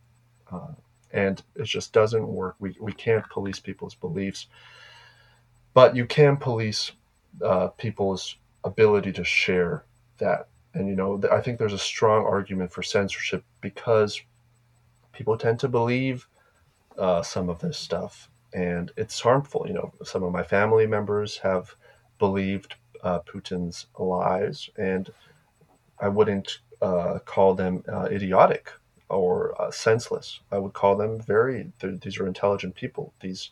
uh, 0.51 0.73
and 1.11 1.41
it 1.55 1.65
just 1.65 1.93
doesn't 1.93 2.27
work. 2.27 2.55
We 2.59 2.75
we 2.79 2.93
can't 2.93 3.27
police 3.29 3.59
people's 3.59 3.95
beliefs, 3.95 4.47
but 5.73 5.95
you 5.95 6.05
can 6.05 6.37
police 6.37 6.91
uh, 7.43 7.67
people's 7.69 8.35
ability 8.63 9.11
to 9.13 9.23
share 9.23 9.83
that. 10.17 10.47
And 10.73 10.87
you 10.87 10.95
know, 10.95 11.21
I 11.31 11.41
think 11.41 11.57
there's 11.57 11.73
a 11.73 11.79
strong 11.79 12.25
argument 12.25 12.71
for 12.71 12.83
censorship 12.83 13.43
because 13.61 14.21
people 15.11 15.37
tend 15.37 15.59
to 15.61 15.67
believe 15.67 16.27
uh, 16.97 17.23
some 17.23 17.49
of 17.49 17.59
this 17.59 17.77
stuff, 17.77 18.29
and 18.53 18.91
it's 18.97 19.19
harmful. 19.19 19.65
You 19.67 19.73
know, 19.73 19.93
some 20.03 20.23
of 20.23 20.31
my 20.31 20.43
family 20.43 20.85
members 20.85 21.37
have 21.39 21.75
believed 22.19 22.75
uh, 23.03 23.19
Putin's 23.21 23.87
lies, 23.97 24.69
and 24.77 25.09
I 25.99 26.07
wouldn't 26.07 26.59
uh, 26.81 27.19
call 27.25 27.53
them 27.55 27.83
uh, 27.91 28.07
idiotic 28.11 28.71
or 29.09 29.59
uh, 29.61 29.71
senseless. 29.71 30.39
I 30.51 30.57
would 30.57 30.73
call 30.73 30.95
them 30.95 31.19
very. 31.19 31.71
These 31.81 32.19
are 32.19 32.27
intelligent 32.27 32.75
people. 32.75 33.13
These, 33.19 33.51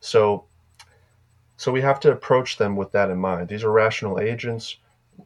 so, 0.00 0.44
so 1.56 1.70
we 1.70 1.82
have 1.82 2.00
to 2.00 2.12
approach 2.12 2.56
them 2.56 2.76
with 2.76 2.92
that 2.92 3.10
in 3.10 3.18
mind. 3.18 3.48
These 3.48 3.64
are 3.64 3.70
rational 3.70 4.18
agents. 4.18 4.76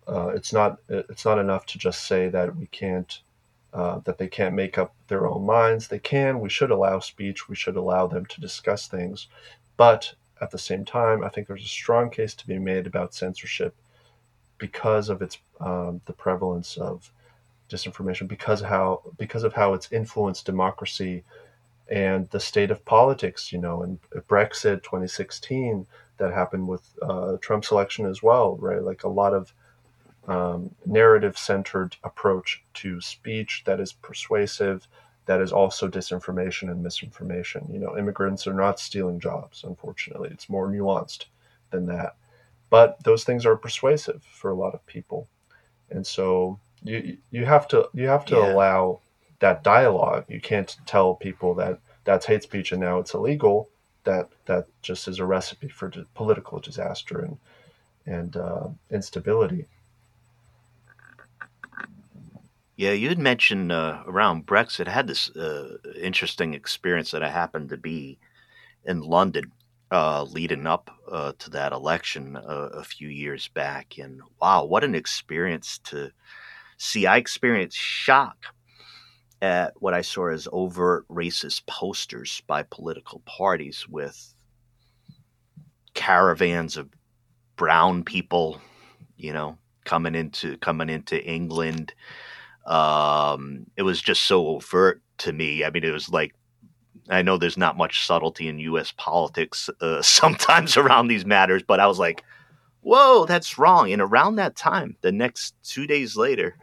Uh, 0.07 0.29
it's 0.29 0.53
not. 0.53 0.79
It's 0.89 1.25
not 1.25 1.39
enough 1.39 1.65
to 1.67 1.79
just 1.79 2.07
say 2.07 2.29
that 2.29 2.57
we 2.57 2.67
can't. 2.67 3.21
Uh, 3.73 3.99
that 4.01 4.17
they 4.17 4.27
can't 4.29 4.55
make 4.55 4.79
up 4.79 4.95
their 5.09 5.27
own 5.27 5.45
minds. 5.45 5.89
They 5.89 5.99
can. 5.99 6.41
We 6.41 6.49
should 6.49 6.71
allow 6.71 7.01
speech. 7.01 7.49
We 7.49 7.55
should 7.55 7.77
allow 7.77 8.07
them 8.07 8.25
to 8.25 8.41
discuss 8.41 8.89
things, 8.89 9.29
but 9.77 10.15
at 10.41 10.51
the 10.51 10.59
same 10.59 10.85
time, 10.85 11.25
I 11.25 11.29
think 11.29 11.47
there's 11.47 11.65
a 11.65 11.69
strong 11.69 12.11
case 12.11 12.35
to 12.35 12.47
be 12.47 12.59
made 12.59 12.87
about 12.87 13.15
censorship 13.15 13.75
because 14.57 15.09
of 15.09 15.23
its 15.23 15.39
um, 15.61 16.01
the 16.07 16.13
prevalence 16.13 16.77
of 16.77 17.13
disinformation, 17.69 18.29
because 18.29 18.61
how 18.61 19.03
because 19.19 19.45
of 19.45 19.53
how 19.53 19.75
it's 19.75 19.93
influenced 19.93 20.47
democracy 20.47 21.25
and 21.91 22.29
the 22.31 22.41
state 22.41 22.71
of 22.71 22.85
politics. 22.85 23.53
You 23.53 23.59
know, 23.59 23.83
and 23.83 23.99
Brexit 24.29 24.83
2016 24.83 25.87
that 26.19 26.33
happened 26.33 26.67
with 26.67 26.83
uh, 27.03 27.37
Trump's 27.41 27.71
election 27.71 28.07
as 28.07 28.23
well, 28.23 28.57
right? 28.57 28.83
Like 28.83 29.05
a 29.05 29.09
lot 29.09 29.33
of 29.35 29.53
um, 30.27 30.75
narrative 30.85 31.39
centered 31.39 31.97
approach 32.05 32.63
to 32.75 33.01
speech 33.01 33.63
that 33.65 33.81
is 33.81 33.93
persuasive 33.93 34.87
that 35.29 35.43
is 35.43 35.53
also 35.53 35.89
disinformation 35.89 36.71
and 36.71 36.83
misinformation. 36.83 37.69
You 37.71 37.79
know, 37.79 37.99
immigrants 37.99 38.47
are 38.47 38.55
not 38.55 38.81
stealing 38.81 39.21
jobs, 39.21 39.63
unfortunately. 39.63 40.31
It's 40.33 40.49
more 40.49 40.69
nuanced 40.69 41.27
than 41.71 41.85
that. 41.87 42.17
But 42.71 43.05
those 43.05 43.25
things 43.25 43.45
are 43.45 43.55
persuasive 43.55 44.23
for 44.23 44.51
a 44.51 44.55
lot 44.55 44.75
of 44.75 44.87
people. 44.87 45.29
And 45.91 46.07
so 46.07 46.59
you 46.83 47.19
you 47.31 47.45
have 47.45 47.69
to 47.69 47.89
you 47.95 48.09
have 48.09 48.25
to 48.27 48.37
yeah. 48.37 48.53
allow 48.53 49.01
that 49.41 49.63
dialogue. 49.63 50.25
You 50.29 50.41
can't 50.41 50.77
tell 50.87 51.15
people 51.15 51.55
that 51.55 51.81
that's 52.05 52.27
hate 52.27 52.43
speech 52.43 52.73
and 52.73 52.81
now 52.81 52.99
it's 52.99 53.15
illegal. 53.15 53.69
That 54.05 54.31
that 54.47 54.67
just 54.83 55.09
is 55.09 55.19
a 55.19 55.27
recipe 55.27 55.69
for 55.69 55.93
political 56.15 56.61
disaster 56.61 57.21
and 57.21 57.39
and 58.07 58.37
uh, 58.37 58.69
instability. 58.91 59.67
Yeah, 62.77 62.93
you 62.93 63.09
had 63.09 63.19
mentioned 63.19 63.73
uh, 63.73 64.05
around 64.07 64.47
Brexit. 64.47 64.87
I 64.87 64.93
had 64.93 65.09
this 65.09 65.31
uh, 65.31 65.79
interesting 66.01 66.55
experience 66.55 67.11
that 67.11 67.25
I 67.25 67.29
happened 67.29 67.71
to 67.71 67.77
be 67.77 68.19
in 68.85 69.01
London 69.01 69.51
uh, 69.91 70.23
leading 70.23 70.67
up 70.67 70.91
uh, 71.11 71.33
to 71.41 71.51
that 71.51 71.73
election 71.73 72.37
uh, 72.37 72.71
a 72.73 72.85
few 72.85 73.09
years 73.09 73.49
back. 73.49 73.99
And 73.99 74.23
wow, 74.41 74.65
what 74.65 74.85
an 74.85 74.95
experience 74.95 75.79
to 75.85 76.13
see. 76.79 77.07
I 77.07 77.19
experienced 77.19 77.77
shock 77.77 78.37
at 79.43 79.75
what 79.81 79.95
I 79.95 80.01
saw 80.01 80.29
as 80.29 80.49
overt 80.53 81.07
racist 81.09 81.67
posters 81.67 82.43
by 82.47 82.65
political 82.65 83.21
parties 83.27 83.87
with 83.89 84.35
caravans 85.95 86.77
of 86.77 86.89
brown 87.57 88.03
people, 88.03 88.61
you 89.17 89.33
know, 89.33 89.59
coming 89.85 90.15
into 90.15 90.57
coming 90.59 90.89
into 90.89 91.23
England 91.25 91.93
um, 92.69 93.67
it 93.77 93.83
was 93.83 94.01
just 94.01 94.25
so 94.25 94.47
overt 94.47 95.03
to 95.19 95.33
me. 95.33 95.65
I 95.65 95.71
mean, 95.71 95.85
it 95.85 95.91
was 95.91 96.11
like 96.11 96.35
I 97.09 97.23
know 97.23 97.39
there's 97.39 97.57
not 97.57 97.79
much 97.79 98.07
subtlety 98.07 98.49
in 98.49 98.59
U.S. 98.59 98.93
politics 98.97 99.71
uh, 99.81 100.03
sometimes 100.03 100.77
around 100.77 101.09
these 101.09 101.25
matters, 101.25 101.63
but 101.67 101.81
I 101.81 101.87
was 101.87 101.99
like, 101.99 102.23
"Whoa, 102.83 103.27
that's 103.27 103.59
wrong!" 103.59 103.93
And 103.93 104.03
around 104.03 104.37
that 104.37 104.57
time, 104.57 104.97
the 105.01 105.13
next 105.13 105.55
two 105.63 105.87
days 105.87 106.17
later, 106.17 106.57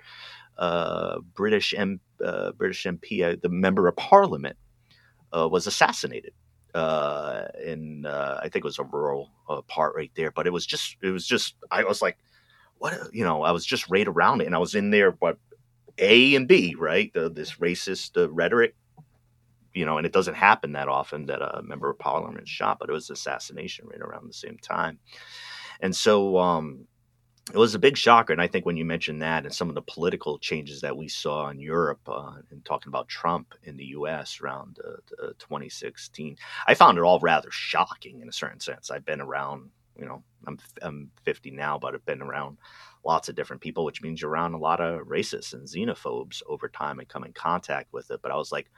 uh, 0.58 1.20
British 1.36 1.74
M- 1.78 2.00
uh, 2.24 2.52
British 2.54 2.86
MP, 2.86 3.24
uh, 3.24 3.38
the 3.42 3.50
member 3.50 3.88
of 3.88 3.96
Parliament, 3.96 4.58
uh, 5.36 5.48
was 5.48 5.68
assassinated. 5.68 6.34
Uh, 6.74 7.46
in 7.64 8.06
I 8.06 8.44
think 8.44 8.58
it 8.58 8.66
was 8.66 8.80
a 8.80 8.84
rural 8.84 9.32
part 9.68 9.96
right 9.96 10.12
there, 10.16 10.32
but 10.32 10.48
it 10.48 10.54
was 10.54 10.66
just 10.66 10.98
it 11.02 11.12
was 11.12 11.28
just 11.28 11.56
I 11.72 11.84
was 11.84 12.02
like, 12.02 12.18
what 12.78 13.14
you 13.14 13.24
know 13.24 13.44
I 13.44 13.52
was 13.52 13.66
just 13.66 13.90
right 13.90 14.08
around 14.08 14.42
it, 14.42 14.48
and 14.48 14.56
I 14.56 14.60
was 14.60 14.76
in 14.76 14.92
there, 14.92 15.12
but 15.12 15.38
a 15.98 16.36
and 16.36 16.48
B, 16.48 16.76
right? 16.78 17.12
The, 17.14 17.30
this 17.30 17.56
racist 17.56 18.22
uh, 18.22 18.30
rhetoric, 18.30 18.76
you 19.74 19.86
know, 19.86 19.98
and 19.98 20.06
it 20.06 20.14
doesn't 20.14 20.36
happen 20.36 20.74
that 20.74 20.88
often 20.90 21.26
that 21.28 21.42
a 21.42 21.62
member 21.64 21.90
of 21.90 22.00
parliament 22.00 22.44
is 22.44 22.50
shot, 22.50 22.80
but 22.80 22.90
it 22.90 22.94
was 22.94 23.10
assassination 23.10 23.88
right 23.88 24.02
around 24.02 24.28
the 24.28 24.34
same 24.34 24.58
time. 24.62 25.00
And 25.82 25.96
so 25.96 26.38
um, 26.38 26.88
it 27.54 27.58
was 27.58 27.76
a 27.76 27.80
big 27.80 27.96
shocker. 27.96 28.34
And 28.34 28.42
I 28.42 28.48
think 28.48 28.66
when 28.66 28.78
you 28.78 28.86
mentioned 28.86 29.22
that 29.22 29.46
and 29.46 29.54
some 29.54 29.70
of 29.70 29.76
the 29.76 29.82
political 29.82 30.40
changes 30.40 30.82
that 30.82 30.98
we 30.98 31.08
saw 31.08 31.50
in 31.50 31.60
Europe 31.60 32.02
uh, 32.08 32.34
and 32.50 32.66
talking 32.66 32.90
about 32.90 33.08
Trump 33.08 33.54
in 33.64 33.78
the 33.78 33.86
US 33.86 34.42
around 34.42 34.80
uh, 34.84 35.28
2016, 35.38 36.38
I 36.66 36.74
found 36.74 36.98
it 36.98 37.04
all 37.04 37.20
rather 37.20 37.52
shocking 37.52 38.22
in 38.22 38.30
a 38.30 38.34
certain 38.34 38.60
sense. 38.60 38.90
I've 38.90 39.06
been 39.06 39.22
around, 39.22 39.70
you 39.96 40.06
know, 40.06 40.24
I'm, 40.48 40.58
I'm 40.82 41.12
50 41.24 41.52
now, 41.52 41.78
but 41.78 41.94
I've 41.94 42.06
been 42.06 42.22
around 42.22 42.58
lots 43.04 43.30
of 43.30 43.36
different 43.36 43.62
people, 43.62 43.86
which 43.86 44.02
means 44.02 44.22
you're 44.22 44.32
around 44.32 44.56
a 44.56 44.60
lot 44.60 44.82
of 44.82 45.02
racists 45.02 45.54
and 45.54 45.68
xenophobes 45.68 46.42
over 46.48 46.68
time 46.68 46.98
and 46.98 47.08
come 47.08 47.24
in 47.24 47.34
contact 47.34 47.94
with 47.94 48.10
it. 48.10 48.22
But 48.24 48.32
I 48.32 48.38
was 48.38 48.52
like, 48.52 48.72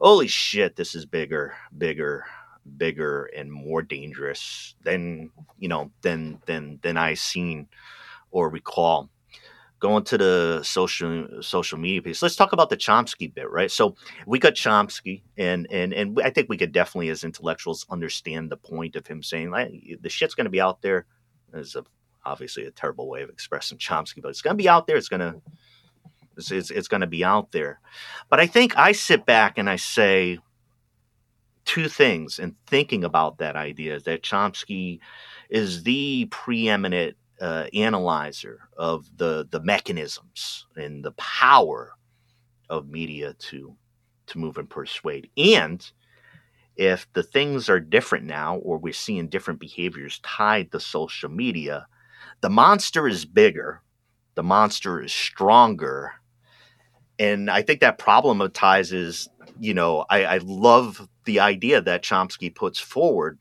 holy 0.00 0.26
shit, 0.26 0.74
this 0.74 0.96
is 0.96 1.06
bigger, 1.06 1.54
bigger, 1.78 2.24
bigger, 2.76 3.24
and 3.36 3.52
more 3.52 3.82
dangerous 3.82 4.74
than 4.82 5.30
you 5.58 5.68
know 5.68 5.90
than 6.02 6.40
than 6.46 6.78
than 6.82 6.96
I 6.96 7.14
seen 7.14 7.68
or 8.30 8.48
recall. 8.48 9.10
Going 9.78 10.04
to 10.04 10.18
the 10.18 10.62
social 10.62 11.42
social 11.42 11.76
media 11.76 12.02
piece, 12.02 12.22
let's 12.22 12.36
talk 12.36 12.52
about 12.52 12.70
the 12.70 12.76
Chomsky 12.76 13.32
bit, 13.32 13.50
right? 13.50 13.70
So 13.70 13.96
we 14.26 14.38
got 14.38 14.54
Chomsky, 14.54 15.22
and 15.36 15.66
and 15.72 15.92
and 15.92 16.20
I 16.22 16.30
think 16.30 16.48
we 16.48 16.56
could 16.56 16.70
definitely, 16.70 17.08
as 17.08 17.24
intellectuals, 17.24 17.84
understand 17.90 18.50
the 18.50 18.56
point 18.56 18.94
of 18.94 19.08
him 19.08 19.24
saying 19.24 19.50
like, 19.50 19.72
the 20.00 20.08
shit's 20.08 20.36
going 20.36 20.44
to 20.44 20.50
be 20.50 20.60
out. 20.60 20.82
There's 20.82 21.74
a 21.74 21.84
obviously 22.24 22.64
a 22.64 22.70
terrible 22.70 23.08
way 23.08 23.22
of 23.22 23.30
expressing 23.30 23.78
Chomsky, 23.78 24.22
but 24.22 24.28
it's 24.28 24.42
going 24.42 24.56
to 24.56 24.62
be 24.62 24.68
out 24.68 24.86
there. 24.86 24.96
It's 24.96 25.08
going 25.08 25.20
to 25.20 25.42
it's, 26.36 26.50
it's, 26.50 26.70
it's 26.70 26.88
going 26.88 27.00
to 27.00 27.06
be 27.06 27.24
out 27.24 27.52
there. 27.52 27.80
But 28.28 28.40
I 28.40 28.46
think 28.46 28.76
I 28.76 28.92
sit 28.92 29.26
back 29.26 29.58
and 29.58 29.68
I 29.68 29.76
say 29.76 30.38
two 31.64 31.88
things 31.88 32.38
in 32.38 32.54
thinking 32.66 33.04
about 33.04 33.38
that 33.38 33.56
idea 33.56 33.94
is 33.94 34.04
that 34.04 34.22
Chomsky 34.22 35.00
is 35.50 35.82
the 35.82 36.26
preeminent 36.30 37.16
uh, 37.40 37.66
analyzer 37.74 38.68
of 38.76 39.06
the 39.16 39.46
the 39.50 39.60
mechanisms 39.60 40.66
and 40.76 41.04
the 41.04 41.12
power 41.12 41.92
of 42.70 42.88
media 42.88 43.34
to 43.34 43.76
to 44.26 44.38
move 44.38 44.58
and 44.58 44.70
persuade 44.70 45.28
and 45.36 45.90
if 46.76 47.06
the 47.12 47.22
things 47.22 47.68
are 47.68 47.80
different 47.80 48.24
now 48.24 48.56
or 48.58 48.78
we're 48.78 48.92
seeing 48.92 49.28
different 49.28 49.60
behaviors 49.60 50.20
tied 50.20 50.70
to 50.72 50.80
social 50.80 51.28
media 51.28 51.86
the 52.42 52.50
monster 52.50 53.06
is 53.08 53.24
bigger, 53.24 53.82
the 54.34 54.42
monster 54.42 55.02
is 55.02 55.12
stronger. 55.12 56.14
And 57.18 57.50
I 57.50 57.62
think 57.62 57.80
that 57.80 57.98
problematizes, 57.98 59.28
you 59.58 59.74
know, 59.74 60.04
I, 60.08 60.24
I 60.24 60.38
love 60.38 61.08
the 61.24 61.40
idea 61.40 61.80
that 61.80 62.02
Chomsky 62.02 62.54
puts 62.54 62.78
forward. 62.78 63.38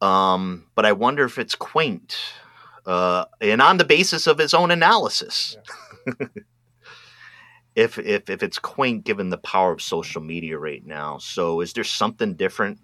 Um, 0.00 0.66
but 0.74 0.84
I 0.84 0.92
wonder 0.92 1.24
if 1.24 1.38
it's 1.38 1.54
quaint 1.54 2.16
uh, 2.86 3.24
and 3.40 3.62
on 3.62 3.78
the 3.78 3.84
basis 3.84 4.26
of 4.26 4.38
his 4.38 4.54
own 4.54 4.70
analysis. 4.70 5.56
Yeah. 6.06 6.26
if, 7.74 7.98
if 7.98 8.28
if 8.28 8.42
it's 8.42 8.58
quaint 8.58 9.04
given 9.04 9.30
the 9.30 9.38
power 9.38 9.72
of 9.72 9.82
social 9.82 10.22
media 10.22 10.58
right 10.58 10.84
now. 10.84 11.18
So 11.18 11.60
is 11.60 11.72
there 11.72 11.84
something 11.84 12.34
different 12.34 12.78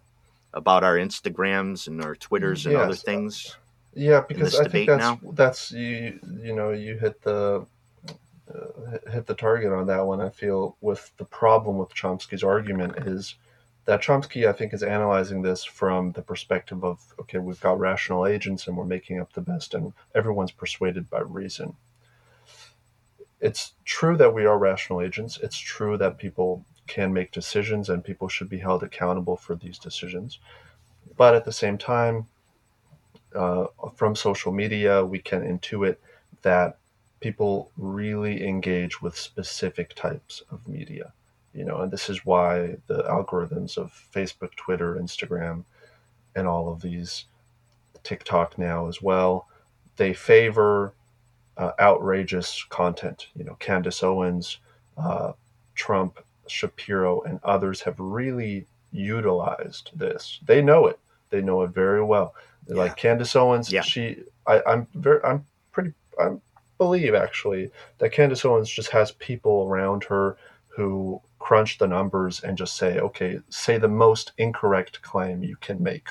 about 0.55 0.85
our 0.85 0.97
Instagrams 0.97 1.87
and 1.87 2.03
our 2.03 2.17
Twitters 2.17 2.67
and 2.67 2.73
yes. 2.73 2.85
other 2.85 2.95
things? 2.95 3.57
Yeah, 3.93 4.23
because 4.27 4.59
I 4.59 4.69
think 4.69 4.89
that's 4.89 5.01
now? 5.01 5.21
that's 5.33 5.73
you 5.73 6.19
you 6.43 6.55
know 6.55 6.71
you 6.71 6.97
hit 6.97 7.21
the 7.23 7.67
hit 9.11 9.27
the 9.27 9.35
target 9.35 9.73
on 9.73 9.87
that 9.87 10.07
one. 10.07 10.21
I 10.21 10.31
feel 10.31 10.77
with 10.81 11.13
the 11.17 11.25
problem 11.25 11.79
with 11.79 11.95
Chomsky's 11.95 12.45
argument 12.45 13.07
is 13.07 13.37
that 13.85 14.03
Chomsky, 14.03 14.49
I 14.49 14.53
think, 14.53 14.73
is 14.73 14.83
analyzing 14.83 15.43
this 15.43 15.65
from 15.65 16.13
the 16.13 16.23
perspective 16.23 16.85
of 16.85 17.01
okay, 17.21 17.39
we've 17.39 17.61
got 17.61 17.79
rational 17.79 18.27
agents 18.27 18.67
and 18.67 18.77
we're 18.77 18.85
making 18.85 19.21
up 19.21 19.33
the 19.33 19.41
best, 19.41 19.75
and 19.75 19.93
everyone's 20.15 20.53
persuaded 20.53 21.09
by 21.11 21.21
reason. 21.21 21.77
It's 23.41 23.73
true 23.85 24.17
that 24.19 24.35
we 24.35 24.45
are 24.45 24.59
rational 24.59 25.01
agents. 25.01 25.39
It's 25.43 25.59
true 25.59 25.97
that 25.97 26.19
people 26.19 26.65
can 26.87 27.13
make 27.13 27.31
decisions 27.31 27.89
and 27.89 28.05
people 28.05 28.29
should 28.29 28.49
be 28.49 28.59
held 28.59 28.83
accountable 28.83 29.37
for 29.37 29.55
these 29.55 29.79
decisions. 29.79 30.41
But 31.17 31.35
at 31.35 31.45
the 31.45 31.53
same 31.53 31.79
time, 31.79 32.27
uh, 33.35 33.67
from 33.95 34.15
social 34.15 34.53
media, 34.53 35.05
we 35.05 35.21
can 35.21 35.43
intuit 35.43 35.97
that 36.43 36.79
people 37.21 37.71
really 37.77 38.47
engage 38.47 39.01
with 39.01 39.17
specific 39.17 39.95
types 39.95 40.43
of 40.51 40.67
media. 40.67 41.13
You 41.53 41.65
know 41.65 41.81
and 41.81 41.91
this 41.91 42.09
is 42.09 42.25
why 42.25 42.77
the 42.87 43.03
algorithms 43.05 43.77
of 43.77 43.93
facebook 44.15 44.55
twitter 44.55 44.95
instagram 44.95 45.65
and 46.37 46.47
all 46.47 46.73
of 46.73 46.81
these 46.81 47.25
tiktok 48.05 48.57
now 48.57 48.87
as 48.87 49.03
well 49.03 49.49
they 49.97 50.15
favor 50.15 50.95
uh, 51.57 51.73
outrageous 51.79 52.65
content. 52.71 53.27
You 53.37 53.45
know 53.45 53.55
candace 53.59 54.03
owens 54.03 54.59
uh, 54.97 55.33
trump 55.75 56.21
shapiro 56.47 57.21
and 57.23 57.41
others 57.45 57.81
have 57.83 57.99
really 57.99 58.67
utilized 58.93 59.91
this. 59.95 60.41
They 60.47 60.63
know 60.63 60.87
it. 60.87 60.99
They 61.31 61.43
know 61.43 61.63
it 61.63 61.71
very 61.71 62.03
well. 62.03 62.35
Yeah. 62.67 62.77
like 62.77 62.97
candace 62.97 63.35
owens 63.35 63.73
yeah. 63.73 63.81
she 63.81 64.23
I, 64.47 64.63
i'm 64.67 64.87
very 64.95 65.21
i'm 65.25 65.47
pretty 65.73 65.93
i 66.21 66.29
believe 66.81 67.15
actually 67.15 67.71
that 67.99 68.11
candace 68.11 68.43
owens 68.43 68.71
just 68.71 68.91
has 68.91 69.13
people 69.13 69.67
around 69.69 70.03
her 70.03 70.39
who 70.69 71.21
crunch 71.39 71.77
the 71.77 71.87
numbers 71.87 72.41
and 72.41 72.57
just 72.57 72.77
say, 72.77 72.99
okay, 72.99 73.39
say 73.51 73.77
the 73.77 73.87
most 73.87 74.33
incorrect 74.39 75.03
claim 75.03 75.43
you 75.43 75.57
can 75.57 75.83
make 75.83 76.09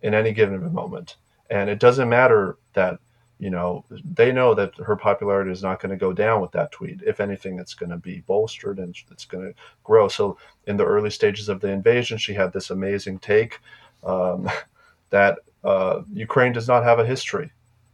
in 0.00 0.14
any 0.14 0.32
given 0.32 0.72
moment. 0.72 1.16
And 1.50 1.68
it 1.68 1.78
doesn't 1.78 2.08
matter 2.08 2.56
that, 2.72 2.98
you 3.38 3.50
know, 3.50 3.84
they 3.90 4.32
know 4.32 4.54
that 4.54 4.74
her 4.76 4.96
popularity 4.96 5.50
is 5.50 5.62
not 5.62 5.82
going 5.82 5.90
to 5.90 5.98
go 5.98 6.14
down 6.14 6.40
with 6.40 6.52
that 6.52 6.72
tweet. 6.72 7.02
If 7.06 7.20
anything, 7.20 7.58
it's 7.58 7.74
going 7.74 7.90
to 7.90 7.98
be 7.98 8.20
bolstered 8.20 8.78
and 8.78 8.96
it's 9.10 9.26
going 9.26 9.48
to 9.48 9.54
grow. 9.84 10.08
So 10.08 10.38
in 10.66 10.78
the 10.78 10.86
early 10.86 11.10
stages 11.10 11.50
of 11.50 11.60
the 11.60 11.68
invasion, 11.68 12.16
she 12.16 12.32
had 12.32 12.54
this 12.54 12.70
amazing 12.70 13.18
take 13.18 13.58
um, 14.02 14.48
that 15.10 15.40
uh, 15.62 16.00
Ukraine 16.10 16.54
does 16.54 16.68
not 16.68 16.84
have 16.84 17.00
a 17.00 17.06
history 17.06 17.52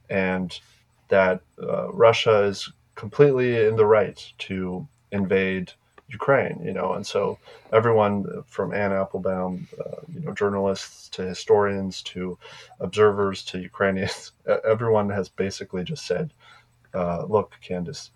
and 0.09 0.57
that 1.09 1.41
uh, 1.63 1.93
Russia 1.93 2.45
is 2.45 2.71
completely 2.95 3.67
in 3.67 3.77
the 3.77 3.87
right 3.87 4.33
to 4.39 4.87
invade 5.13 5.73
Ukraine, 6.09 6.61
you 6.65 6.73
know, 6.73 6.93
and 6.93 7.05
so 7.07 7.39
everyone 7.73 8.45
from 8.47 8.73
Anne 8.73 8.93
Applebaum, 8.93 9.67
uh, 9.79 10.03
you 10.13 10.21
know, 10.21 10.33
journalists 10.33 11.09
to 11.11 11.23
historians 11.23 12.03
to 12.03 12.39
observers 12.79 13.45
to 13.47 13.59
Ukrainians, 13.59 14.33
everyone 14.65 15.11
has 15.11 15.29
basically 15.29 15.83
just 15.83 16.07
said, 16.07 16.33
uh, 16.95 17.25
"Look, 17.25 17.57
Candace, 17.61 18.13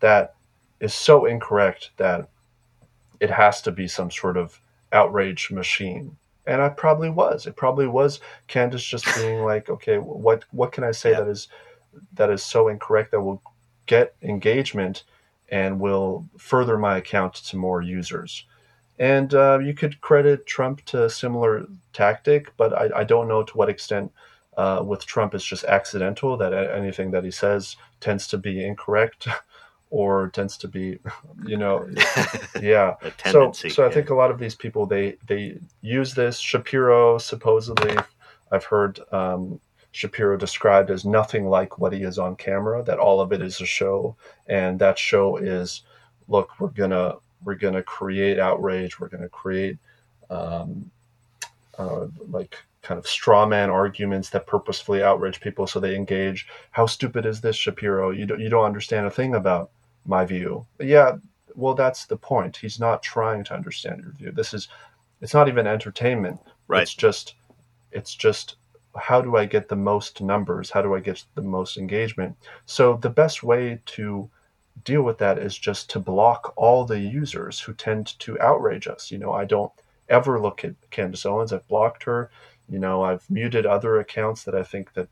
that 0.00 0.34
is 0.80 0.94
so 0.94 1.26
incorrect 1.26 1.90
that 1.98 2.28
it 3.20 3.30
has 3.30 3.60
to 3.62 3.70
be 3.70 3.86
some 3.86 4.10
sort 4.10 4.38
of 4.38 4.60
outrage 4.92 5.50
machine." 5.50 6.16
And 6.46 6.62
I 6.62 6.70
probably 6.70 7.10
was. 7.10 7.46
It 7.46 7.56
probably 7.56 7.86
was 7.86 8.20
Candace 8.46 8.84
just 8.84 9.04
being 9.14 9.44
like, 9.44 9.68
"Okay, 9.68 9.98
what 9.98 10.44
what 10.52 10.72
can 10.72 10.84
I 10.84 10.92
say 10.92 11.10
yeah. 11.10 11.20
that 11.20 11.28
is 11.28 11.48
that 12.14 12.30
is 12.30 12.42
so 12.42 12.68
incorrect 12.68 13.10
that 13.12 13.20
will 13.20 13.42
get 13.86 14.14
engagement?" 14.22 15.04
and 15.48 15.78
will 15.80 16.26
further 16.38 16.78
my 16.78 16.96
account 16.96 17.34
to 17.34 17.56
more 17.56 17.82
users. 17.82 18.44
And 18.98 19.32
uh, 19.34 19.58
you 19.58 19.74
could 19.74 20.00
credit 20.00 20.46
Trump 20.46 20.84
to 20.86 21.04
a 21.04 21.10
similar 21.10 21.66
tactic, 21.92 22.56
but 22.56 22.72
I, 22.72 23.00
I 23.00 23.04
don't 23.04 23.28
know 23.28 23.42
to 23.42 23.56
what 23.56 23.68
extent 23.68 24.10
uh, 24.56 24.82
with 24.84 25.04
Trump 25.04 25.34
it's 25.34 25.44
just 25.44 25.64
accidental 25.64 26.36
that 26.38 26.54
anything 26.54 27.10
that 27.10 27.24
he 27.24 27.30
says 27.30 27.76
tends 28.00 28.26
to 28.28 28.38
be 28.38 28.64
incorrect 28.64 29.28
or 29.90 30.30
tends 30.30 30.56
to 30.56 30.68
be, 30.68 30.98
you 31.44 31.58
know, 31.58 31.86
yeah. 32.62 32.94
so, 33.26 33.52
so 33.52 33.86
I 33.86 33.90
think 33.90 34.08
a 34.08 34.14
lot 34.14 34.30
of 34.30 34.38
these 34.38 34.54
people 34.54 34.86
they 34.86 35.18
they 35.28 35.58
use 35.82 36.14
this. 36.14 36.38
Shapiro 36.38 37.18
supposedly, 37.18 37.96
I've 38.50 38.64
heard 38.64 38.98
um, 39.12 39.60
Shapiro 39.96 40.36
described 40.36 40.90
as 40.90 41.04
nothing 41.04 41.48
like 41.48 41.78
what 41.78 41.92
he 41.92 42.02
is 42.02 42.18
on 42.18 42.36
camera. 42.36 42.82
That 42.82 42.98
all 42.98 43.20
of 43.20 43.32
it 43.32 43.42
is 43.42 43.60
a 43.60 43.66
show, 43.66 44.16
and 44.46 44.78
that 44.78 44.98
show 44.98 45.36
is, 45.36 45.82
look, 46.28 46.50
we're 46.60 46.68
gonna 46.68 47.16
we're 47.44 47.54
gonna 47.54 47.82
create 47.82 48.38
outrage. 48.38 49.00
We're 49.00 49.08
gonna 49.08 49.28
create 49.28 49.78
um, 50.30 50.90
uh, 51.78 52.06
like 52.28 52.56
kind 52.82 52.98
of 52.98 53.06
straw 53.06 53.46
man 53.46 53.70
arguments 53.70 54.30
that 54.30 54.46
purposefully 54.46 55.02
outrage 55.02 55.40
people 55.40 55.66
so 55.66 55.80
they 55.80 55.96
engage. 55.96 56.46
How 56.70 56.86
stupid 56.86 57.26
is 57.26 57.40
this, 57.40 57.56
Shapiro? 57.56 58.10
You 58.10 58.26
don't 58.26 58.40
you 58.40 58.48
don't 58.48 58.64
understand 58.64 59.06
a 59.06 59.10
thing 59.10 59.34
about 59.34 59.70
my 60.04 60.24
view. 60.24 60.66
Yeah, 60.78 61.16
well, 61.56 61.74
that's 61.74 62.04
the 62.06 62.16
point. 62.16 62.58
He's 62.58 62.78
not 62.78 63.02
trying 63.02 63.42
to 63.44 63.54
understand 63.54 64.02
your 64.02 64.12
view. 64.12 64.30
This 64.30 64.52
is, 64.54 64.68
it's 65.20 65.34
not 65.34 65.48
even 65.48 65.66
entertainment. 65.66 66.38
Right. 66.68 66.82
It's 66.82 66.94
just, 66.94 67.34
it's 67.90 68.14
just 68.14 68.56
how 68.98 69.20
do 69.20 69.36
I 69.36 69.44
get 69.44 69.68
the 69.68 69.76
most 69.76 70.20
numbers? 70.20 70.70
How 70.70 70.82
do 70.82 70.94
I 70.94 71.00
get 71.00 71.24
the 71.34 71.42
most 71.42 71.76
engagement? 71.76 72.36
So 72.66 72.96
the 72.96 73.10
best 73.10 73.42
way 73.42 73.80
to 73.86 74.28
deal 74.84 75.02
with 75.02 75.18
that 75.18 75.38
is 75.38 75.56
just 75.56 75.90
to 75.90 76.00
block 76.00 76.52
all 76.56 76.84
the 76.84 76.98
users 76.98 77.60
who 77.60 77.72
tend 77.72 78.18
to 78.20 78.40
outrage 78.40 78.86
us. 78.86 79.10
You 79.10 79.18
know, 79.18 79.32
I 79.32 79.44
don't 79.44 79.72
ever 80.08 80.40
look 80.40 80.64
at 80.64 80.74
Candace 80.90 81.26
Owens. 81.26 81.52
I've 81.52 81.66
blocked 81.68 82.04
her. 82.04 82.30
You 82.68 82.78
know, 82.78 83.02
I've 83.02 83.28
muted 83.30 83.66
other 83.66 84.00
accounts 84.00 84.44
that 84.44 84.54
I 84.54 84.62
think 84.62 84.92
that 84.94 85.08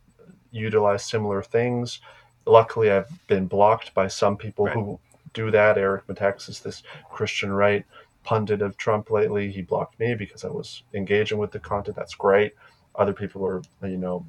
utilize 0.50 1.04
similar 1.04 1.42
things. 1.42 2.00
Luckily, 2.46 2.90
I've 2.90 3.26
been 3.26 3.46
blocked 3.46 3.94
by 3.94 4.08
some 4.08 4.36
people 4.36 4.66
right. 4.66 4.74
who 4.74 4.98
do 5.32 5.50
that. 5.50 5.78
Eric 5.78 6.06
Metaxas, 6.06 6.62
this 6.62 6.82
Christian 7.10 7.52
right 7.52 7.84
pundit 8.22 8.62
of 8.62 8.76
Trump 8.76 9.10
lately, 9.10 9.50
he 9.50 9.62
blocked 9.62 9.98
me 9.98 10.14
because 10.14 10.44
I 10.44 10.48
was 10.48 10.82
engaging 10.94 11.38
with 11.38 11.52
the 11.52 11.58
content. 11.58 11.96
That's 11.96 12.14
great 12.14 12.54
other 12.96 13.12
people 13.12 13.44
are 13.44 13.62
you 13.82 13.96
know 13.96 14.26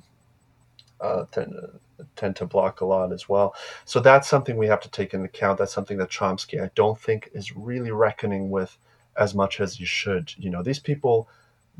uh, 1.02 1.26
tend, 1.32 1.54
tend 2.16 2.36
to 2.38 2.46
block 2.46 2.82
a 2.82 2.86
lot 2.86 3.12
as 3.12 3.28
well. 3.28 3.54
So 3.86 4.00
that's 4.00 4.28
something 4.28 4.58
we 4.58 4.68
have 4.68 4.82
to 4.82 4.90
take 4.90 5.14
into 5.14 5.26
account. 5.26 5.60
That's 5.60 5.74
something 5.74 5.98
that 5.98 6.10
Chomsky 6.10 6.62
I 6.62 6.70
don't 6.76 7.00
think 7.00 7.30
is 7.34 7.56
really 7.56 7.92
reckoning 7.92 8.50
with 8.50 8.78
as 9.18 9.34
much 9.34 9.60
as 9.60 9.80
you 9.80 9.86
should. 9.86 10.34
You 10.38 10.50
know, 10.50 10.64
these 10.64 10.80
people 10.80 11.30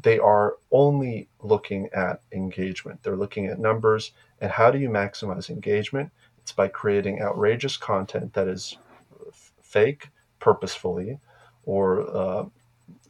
they 0.02 0.20
are 0.20 0.58
only 0.72 1.30
looking 1.42 1.88
at 1.94 2.22
engagement. 2.34 3.02
They're 3.02 3.16
looking 3.16 3.48
at 3.48 3.60
numbers 3.60 4.12
and 4.42 4.52
how 4.52 4.70
do 4.70 4.78
you 4.78 4.90
maximize 4.90 5.50
engagement? 5.50 6.12
It's 6.40 6.52
by 6.52 6.68
creating 6.68 7.22
outrageous 7.22 7.78
content 7.78 8.34
that 8.34 8.48
is 8.48 8.78
fake 9.62 10.10
purposefully 10.40 11.20
or 11.66 12.02
uh, 12.16 12.46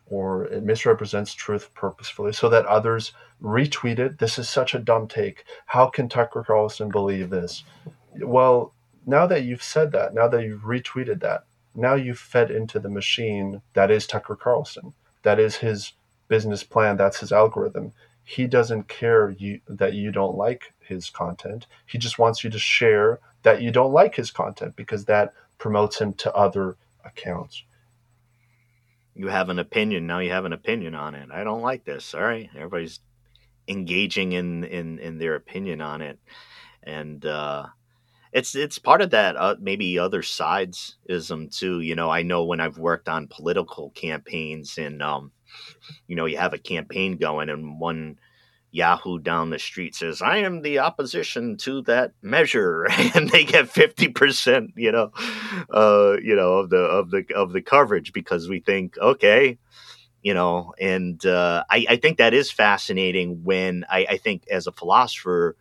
or 0.08 0.46
it 0.46 0.64
misrepresents 0.64 1.34
truth 1.34 1.74
purposefully 1.74 2.32
so 2.32 2.50
that 2.50 2.66
others 2.66 3.14
retweet 3.42 4.00
it. 4.00 4.20
This 4.20 4.38
is 4.38 4.48
such 4.48 4.74
a 4.74 4.80
dumb 4.80 5.08
take. 5.08 5.46
How 5.66 5.88
can 5.88 6.10
Tucker 6.10 6.44
Carlson 6.46 6.90
believe 6.90 7.30
this? 7.30 7.64
Well, 8.22 8.74
now 9.06 9.28
that 9.28 9.44
you've 9.44 9.64
said 9.64 9.92
that, 9.94 10.14
now 10.14 10.28
that 10.28 10.44
you've 10.44 10.62
retweeted 10.62 11.22
that, 11.22 11.46
now 11.74 11.96
you've 11.96 12.20
fed 12.20 12.52
into 12.52 12.80
the 12.80 12.90
machine 12.90 13.62
that 13.74 13.92
is 13.92 14.08
Tucker 14.08 14.36
Carlson. 14.36 14.94
That 15.24 15.40
is 15.40 15.58
his 15.58 15.94
business 16.28 16.64
plan. 16.64 16.98
That's 16.98 17.20
his 17.20 17.32
algorithm. 17.32 17.92
He 18.24 18.48
doesn't 18.48 18.88
care 18.88 19.32
you, 19.32 19.60
that 19.68 19.94
you 19.94 20.12
don't 20.12 20.38
like 20.38 20.74
his 20.80 21.10
content. 21.10 21.68
He 21.86 21.98
just 21.98 22.18
wants 22.18 22.44
you 22.44 22.50
to 22.50 22.60
share 22.60 23.20
that 23.44 23.62
you 23.62 23.72
don't 23.72 23.94
like 23.94 24.16
his 24.16 24.32
content 24.32 24.76
because 24.76 25.06
that 25.06 25.34
promotes 25.58 26.00
him 26.00 26.14
to 26.14 26.34
other 26.34 26.78
accounts 27.04 27.64
you 29.16 29.28
have 29.28 29.50
an 29.50 29.60
opinion 29.60 30.08
now 30.08 30.20
you 30.20 30.32
have 30.32 30.46
an 30.46 30.54
opinion 30.54 30.96
on 30.96 31.16
it. 31.16 31.30
I 31.32 31.44
don't 31.44 31.62
like 31.62 31.86
this 31.86 32.14
all 32.14 32.22
right? 32.22 32.50
Everybody's 32.56 33.00
engaging 33.68 34.34
in 34.34 34.64
in 34.66 35.00
in 35.00 35.18
their 35.18 35.36
opinion 35.36 35.82
on 35.82 36.02
it. 36.02 36.20
And 36.84 37.26
uh 37.26 37.68
it's 38.34 38.54
it's 38.54 38.78
part 38.80 39.02
of 39.02 39.12
that 39.12 39.38
uh, 39.38 39.56
maybe 39.60 39.98
other 39.98 40.22
sides 40.22 40.98
ism 41.08 41.50
too 41.50 41.80
you 41.80 41.96
know 41.96 42.10
i 42.10 42.22
know 42.22 42.44
when 42.44 42.60
i've 42.60 42.78
worked 42.78 43.08
on 43.08 43.28
political 43.30 43.92
campaigns 43.92 44.78
and 44.78 45.02
um 45.02 45.32
you 46.08 46.16
know 46.16 46.26
you 46.26 46.38
have 46.38 46.54
a 46.54 46.58
campaign 46.60 47.18
going 47.18 47.50
and 47.50 47.80
one 47.80 48.20
Yahoo 48.76 49.20
down 49.20 49.52
the 49.52 49.58
street 49.58 49.96
says, 49.96 50.22
I 50.22 50.38
am 50.38 50.62
the 50.62 50.80
opposition 50.80 51.56
to 51.60 51.82
that 51.84 52.12
measure, 52.22 52.86
and 53.16 53.30
they 53.30 53.46
get 53.46 53.70
fifty 53.70 54.10
percent, 54.10 54.72
you 54.76 54.92
know, 54.92 55.12
uh, 55.70 56.18
you 56.22 56.36
know, 56.36 56.58
of 56.58 56.70
the 56.70 56.78
of 56.78 57.10
the 57.10 57.26
of 57.34 57.54
the 57.54 57.62
coverage 57.62 58.12
because 58.12 58.50
we 58.50 58.60
think, 58.60 58.98
okay, 58.98 59.58
you 60.22 60.34
know, 60.34 60.74
and 60.80 61.26
uh, 61.26 61.64
I, 61.70 61.86
I 61.90 61.96
think 61.96 62.18
that 62.18 62.34
is 62.34 62.52
fascinating 62.52 63.44
when 63.44 63.86
I, 63.90 64.08
I 64.10 64.18
think 64.18 64.46
as 64.50 64.68
a 64.68 64.74
philosopher, 64.74 65.56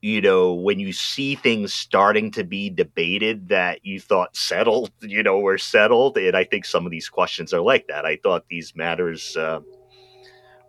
you 0.00 0.20
know, 0.20 0.54
when 0.54 0.78
you 0.78 0.92
see 0.92 1.34
things 1.34 1.74
starting 1.74 2.30
to 2.32 2.44
be 2.44 2.70
debated 2.70 3.48
that 3.48 3.84
you 3.84 3.98
thought 3.98 4.36
settled, 4.36 4.92
you 5.00 5.22
know, 5.24 5.40
were 5.40 5.58
settled. 5.58 6.16
And 6.16 6.36
I 6.36 6.44
think 6.44 6.64
some 6.64 6.84
of 6.84 6.92
these 6.92 7.08
questions 7.08 7.52
are 7.52 7.60
like 7.60 7.88
that. 7.88 8.04
I 8.06 8.18
thought 8.22 8.44
these 8.48 8.76
matters 8.76 9.36
uh, 9.36 9.60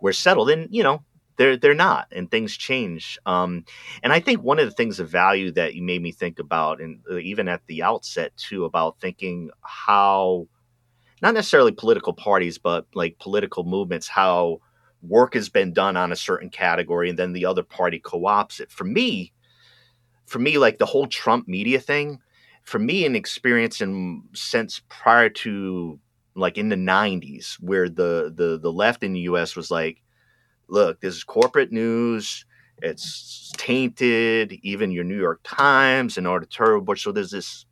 were 0.00 0.14
settled, 0.14 0.50
and 0.50 0.66
you 0.74 0.82
know, 0.82 1.04
they're 1.36 1.56
they're 1.56 1.74
not, 1.74 2.08
and 2.12 2.30
things 2.30 2.56
change. 2.56 3.18
Um, 3.26 3.64
and 4.02 4.12
I 4.12 4.20
think 4.20 4.42
one 4.42 4.58
of 4.58 4.66
the 4.66 4.74
things 4.74 5.00
of 5.00 5.08
value 5.08 5.52
that 5.52 5.74
you 5.74 5.82
made 5.82 6.02
me 6.02 6.12
think 6.12 6.38
about, 6.38 6.80
and 6.80 7.00
uh, 7.10 7.18
even 7.18 7.48
at 7.48 7.66
the 7.66 7.82
outset 7.82 8.36
too, 8.36 8.64
about 8.64 9.00
thinking 9.00 9.50
how, 9.62 10.48
not 11.22 11.34
necessarily 11.34 11.72
political 11.72 12.12
parties, 12.14 12.58
but 12.58 12.86
like 12.94 13.18
political 13.18 13.64
movements, 13.64 14.08
how 14.08 14.60
work 15.02 15.34
has 15.34 15.48
been 15.48 15.72
done 15.72 15.96
on 15.96 16.12
a 16.12 16.16
certain 16.16 16.50
category 16.50 17.10
and 17.10 17.18
then 17.18 17.32
the 17.32 17.46
other 17.46 17.62
party 17.62 17.98
co-ops 17.98 18.60
it 18.60 18.70
for 18.70 18.84
me 18.84 19.32
for 20.26 20.38
me 20.38 20.58
like 20.58 20.78
the 20.78 20.86
whole 20.86 21.06
trump 21.06 21.46
media 21.48 21.80
thing 21.80 22.18
for 22.64 22.78
me 22.78 23.06
an 23.06 23.14
experience 23.14 23.80
in 23.80 24.22
since 24.34 24.82
prior 24.88 25.28
to 25.28 25.98
like 26.34 26.58
in 26.58 26.68
the 26.68 26.76
90s 26.76 27.54
where 27.60 27.88
the 27.88 28.32
the 28.34 28.58
the 28.60 28.72
left 28.72 29.02
in 29.02 29.12
the 29.12 29.20
us 29.20 29.56
was 29.56 29.70
like 29.70 30.02
look 30.68 31.00
this 31.00 31.14
is 31.14 31.24
corporate 31.24 31.72
news. 31.72 32.44
It's 32.82 33.52
tainted 33.56 34.52
even 34.62 34.90
your 34.90 35.04
new 35.04 35.18
york 35.18 35.40
times 35.44 36.18
and 36.18 36.26
editorial 36.26 36.82
board 36.82 36.98
so 36.98 37.10
there's 37.10 37.30
this 37.30 37.64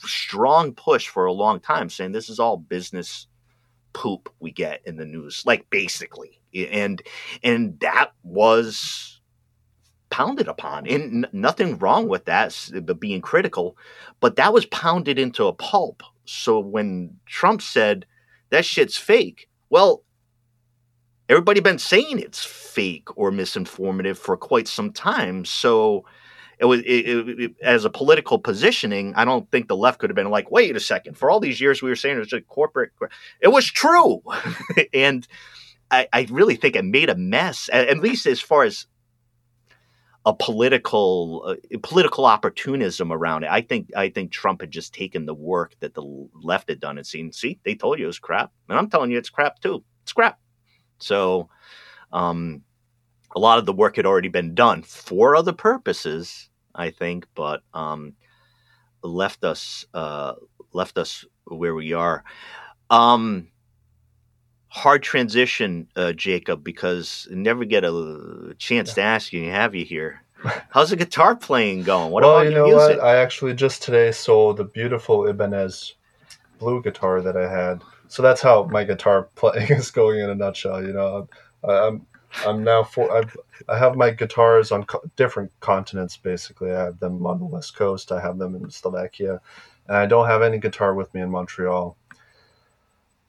strong 0.00 0.72
push 0.72 1.08
for 1.08 1.26
a 1.26 1.32
long 1.32 1.60
time 1.60 1.90
saying 1.90 2.12
this 2.12 2.28
is 2.28 2.38
all 2.38 2.56
business 2.56 3.26
poop 3.92 4.32
we 4.40 4.50
get 4.50 4.80
in 4.84 4.96
the 4.96 5.06
news 5.06 5.42
like 5.46 5.68
basically. 5.70 6.40
And 6.54 7.02
and 7.42 7.78
that 7.80 8.12
was 8.22 9.20
pounded 10.10 10.48
upon. 10.48 10.86
And 10.86 11.26
nothing 11.32 11.78
wrong 11.78 12.08
with 12.08 12.26
that 12.26 12.70
but 12.82 13.00
being 13.00 13.20
critical 13.20 13.76
but 14.20 14.36
that 14.36 14.52
was 14.52 14.66
pounded 14.66 15.18
into 15.18 15.46
a 15.46 15.52
pulp. 15.52 16.02
So 16.24 16.58
when 16.58 17.16
trump 17.26 17.62
said 17.62 18.06
that 18.50 18.64
shit's 18.64 18.96
fake 18.96 19.48
well 19.70 20.02
everybody 21.28 21.60
been 21.60 21.78
saying 21.78 22.18
it's 22.18 22.44
fake 22.44 23.08
or 23.16 23.30
misinformative 23.30 24.16
for 24.16 24.36
quite 24.36 24.68
some 24.68 24.92
time 24.92 25.44
so 25.44 26.04
it 26.58 26.66
was 26.66 26.80
it, 26.80 27.08
it, 27.08 27.40
it, 27.40 27.54
as 27.62 27.84
a 27.84 27.90
political 27.90 28.38
positioning. 28.38 29.14
I 29.16 29.24
don't 29.24 29.50
think 29.50 29.68
the 29.68 29.76
left 29.76 29.98
could 29.98 30.10
have 30.10 30.16
been 30.16 30.30
like, 30.30 30.50
wait 30.50 30.76
a 30.76 30.80
second. 30.80 31.16
For 31.16 31.30
all 31.30 31.40
these 31.40 31.60
years, 31.60 31.82
we 31.82 31.90
were 31.90 31.96
saying 31.96 32.16
it 32.16 32.20
was 32.20 32.32
a 32.32 32.40
corporate. 32.40 32.92
It 33.40 33.48
was 33.48 33.66
true, 33.66 34.22
and 34.94 35.26
I, 35.90 36.08
I, 36.12 36.26
really 36.30 36.56
think 36.56 36.76
it 36.76 36.84
made 36.84 37.10
a 37.10 37.16
mess. 37.16 37.68
At, 37.72 37.98
least 37.98 38.26
as 38.26 38.40
far 38.40 38.64
as 38.64 38.86
a 40.24 40.34
political 40.34 41.44
uh, 41.46 41.78
political 41.82 42.24
opportunism 42.24 43.12
around 43.12 43.44
it. 43.44 43.50
I 43.50 43.60
think 43.60 43.90
I 43.94 44.08
think 44.08 44.32
Trump 44.32 44.62
had 44.62 44.70
just 44.70 44.94
taken 44.94 45.26
the 45.26 45.34
work 45.34 45.74
that 45.80 45.94
the 45.94 46.28
left 46.42 46.68
had 46.68 46.80
done 46.80 46.98
and 46.98 47.06
seen. 47.06 47.32
See, 47.32 47.58
they 47.64 47.74
told 47.74 47.98
you 47.98 48.04
it 48.04 48.08
was 48.08 48.18
crap, 48.18 48.52
and 48.68 48.78
I'm 48.78 48.88
telling 48.88 49.10
you 49.10 49.18
it's 49.18 49.30
crap 49.30 49.60
too. 49.60 49.84
It's 50.02 50.12
crap. 50.12 50.38
So. 51.04 51.48
Um, 52.12 52.62
a 53.36 53.40
lot 53.40 53.58
of 53.58 53.66
the 53.66 53.72
work 53.72 53.96
had 53.96 54.06
already 54.06 54.28
been 54.28 54.54
done 54.54 54.82
for 54.82 55.34
other 55.34 55.52
purposes, 55.52 56.48
I 56.74 56.90
think, 56.90 57.26
but 57.34 57.62
um, 57.72 58.14
left 59.02 59.44
us 59.44 59.86
uh, 59.94 60.34
left 60.72 60.98
us 60.98 61.24
where 61.44 61.74
we 61.74 61.92
are. 61.92 62.24
Um, 62.90 63.48
hard 64.68 65.02
transition, 65.02 65.88
uh, 65.96 66.12
Jacob, 66.12 66.64
because 66.64 67.28
I 67.30 67.34
never 67.34 67.64
get 67.64 67.84
a 67.84 68.54
chance 68.58 68.90
yeah. 68.90 68.94
to 68.94 69.02
ask 69.02 69.32
you. 69.32 69.50
Have 69.50 69.74
you 69.74 69.84
here? 69.84 70.22
How's 70.70 70.90
the 70.90 70.96
guitar 70.96 71.34
playing 71.36 71.84
going? 71.84 72.10
What 72.10 72.22
well, 72.22 72.44
you 72.44 72.50
know 72.50 72.66
music? 72.66 72.98
what? 72.98 73.06
I 73.06 73.16
actually 73.16 73.54
just 73.54 73.82
today 73.82 74.12
sold 74.12 74.60
a 74.60 74.64
beautiful 74.64 75.26
Ibanez 75.26 75.94
blue 76.58 76.82
guitar 76.82 77.20
that 77.22 77.36
I 77.36 77.50
had. 77.50 77.82
So 78.14 78.22
that's 78.22 78.40
how 78.40 78.62
my 78.70 78.84
guitar 78.84 79.24
playing 79.34 79.72
is 79.72 79.90
going 79.90 80.20
in 80.20 80.30
a 80.30 80.36
nutshell. 80.36 80.86
You 80.86 80.92
know, 80.92 81.28
I'm 81.64 82.06
I'm 82.46 82.62
now 82.62 82.84
for 82.84 83.10
I've, 83.10 83.36
I 83.68 83.76
have 83.76 83.96
my 83.96 84.10
guitars 84.10 84.70
on 84.70 84.84
co- 84.84 85.02
different 85.16 85.50
continents. 85.58 86.16
Basically, 86.16 86.70
I 86.70 86.84
have 86.84 87.00
them 87.00 87.26
on 87.26 87.40
the 87.40 87.44
west 87.44 87.74
coast. 87.74 88.12
I 88.12 88.20
have 88.20 88.38
them 88.38 88.54
in 88.54 88.70
Slovakia, 88.70 89.40
and 89.88 89.96
I 89.96 90.06
don't 90.06 90.28
have 90.28 90.42
any 90.42 90.58
guitar 90.58 90.94
with 90.94 91.12
me 91.12 91.22
in 91.22 91.30
Montreal. 91.32 91.96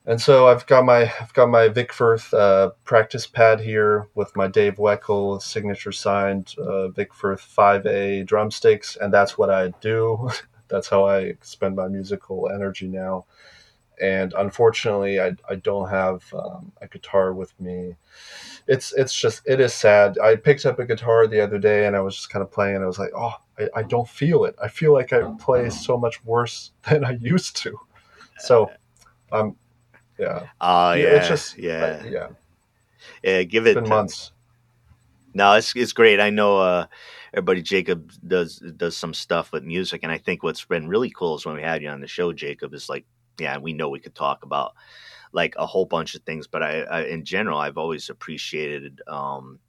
And 0.06 0.22
so 0.22 0.50
I've 0.50 0.68
got 0.68 0.86
my 0.86 1.12
I've 1.20 1.34
got 1.34 1.50
my 1.50 1.68
Vic 1.68 1.92
Firth 1.92 2.32
uh, 2.32 2.70
practice 2.84 3.26
pad 3.26 3.62
here 3.62 4.08
with 4.14 4.36
my 4.36 4.48
Dave 4.48 4.76
Weckl 4.76 5.42
signature 5.42 5.94
signed 5.94 6.54
uh, 6.60 6.90
Vic 6.90 7.12
Firth 7.12 7.42
5A 7.42 8.24
drumsticks, 8.28 8.98
and 9.02 9.12
that's 9.12 9.36
what 9.36 9.50
I 9.50 9.70
do. 9.82 10.30
that's 10.68 10.90
how 10.90 11.08
I 11.08 11.38
spend 11.42 11.76
my 11.76 11.88
musical 11.88 12.52
energy 12.54 12.88
now. 12.88 13.26
And 14.02 14.34
unfortunately, 14.38 15.20
I, 15.20 15.36
I 15.50 15.56
don't 15.56 15.90
have 15.90 16.24
um, 16.34 16.72
a 16.82 16.88
guitar 16.88 17.34
with 17.34 17.60
me 17.60 17.96
it's 18.68 18.94
it's 18.94 19.14
just 19.14 19.42
it 19.46 19.60
is 19.60 19.74
sad. 19.74 20.18
I 20.18 20.36
picked 20.36 20.66
up 20.66 20.80
a 20.80 20.86
guitar 20.86 21.28
the 21.28 21.42
other 21.42 21.60
day 21.60 21.86
and 21.86 21.96
I 21.96 22.00
was 22.00 22.16
just 22.16 22.30
kind 22.30 22.42
of 22.42 22.52
playing 22.52 22.76
and 22.76 22.84
I 22.84 22.88
was 22.88 23.00
like, 23.00 23.12
oh, 23.16 23.34
I, 23.60 23.70
I 23.76 23.84
don't 23.84 24.08
feel 24.08 24.46
it. 24.46 24.56
I 24.62 24.68
feel 24.68 24.94
like 24.94 25.14
I 25.14 25.32
play 25.40 25.70
so 25.70 25.98
much 25.98 26.24
worse 26.26 26.72
than 26.90 27.04
I 27.04 27.12
used 27.22 27.58
to. 27.58 27.80
So, 28.40 28.72
um, 29.32 29.56
yeah. 30.18 30.48
Oh 30.62 30.94
yeah, 30.94 31.08
it's 31.08 31.28
just 31.28 31.58
yeah, 31.58 32.02
uh, 32.02 32.08
yeah. 32.08 32.28
Yeah, 33.24 33.44
give 33.44 33.68
it 33.68 33.76
been 33.76 33.88
months. 33.88 34.32
No, 35.34 35.54
it's 35.54 35.76
it's 35.76 35.94
great. 35.94 36.20
I 36.20 36.30
know 36.32 36.58
uh, 36.60 36.88
everybody. 37.34 37.62
Jacob 37.62 38.12
does 38.26 38.58
does 38.78 38.98
some 38.98 39.14
stuff 39.14 39.52
with 39.52 39.64
music, 39.64 40.02
and 40.02 40.12
I 40.12 40.18
think 40.18 40.42
what's 40.42 40.66
been 40.66 40.88
really 40.88 41.12
cool 41.12 41.36
is 41.36 41.46
when 41.46 41.56
we 41.56 41.62
had 41.62 41.84
you 41.84 41.90
on 41.90 42.02
the 42.02 42.08
show, 42.08 42.34
Jacob, 42.34 42.74
is 42.74 42.90
like, 42.90 43.06
yeah, 43.40 43.58
we 43.58 43.74
know 43.74 43.90
we 43.90 44.00
could 44.00 44.16
talk 44.16 44.44
about 44.44 44.74
like 45.34 45.56
a 45.58 45.66
whole 45.66 45.86
bunch 45.86 46.16
of 46.16 46.24
things. 46.24 46.48
But 46.48 46.64
I, 46.64 46.82
I 46.84 47.02
in 47.04 47.26
general, 47.26 47.58
I've 47.58 47.78
always 47.78 48.10
appreciated 48.10 49.02
um, 49.08 49.60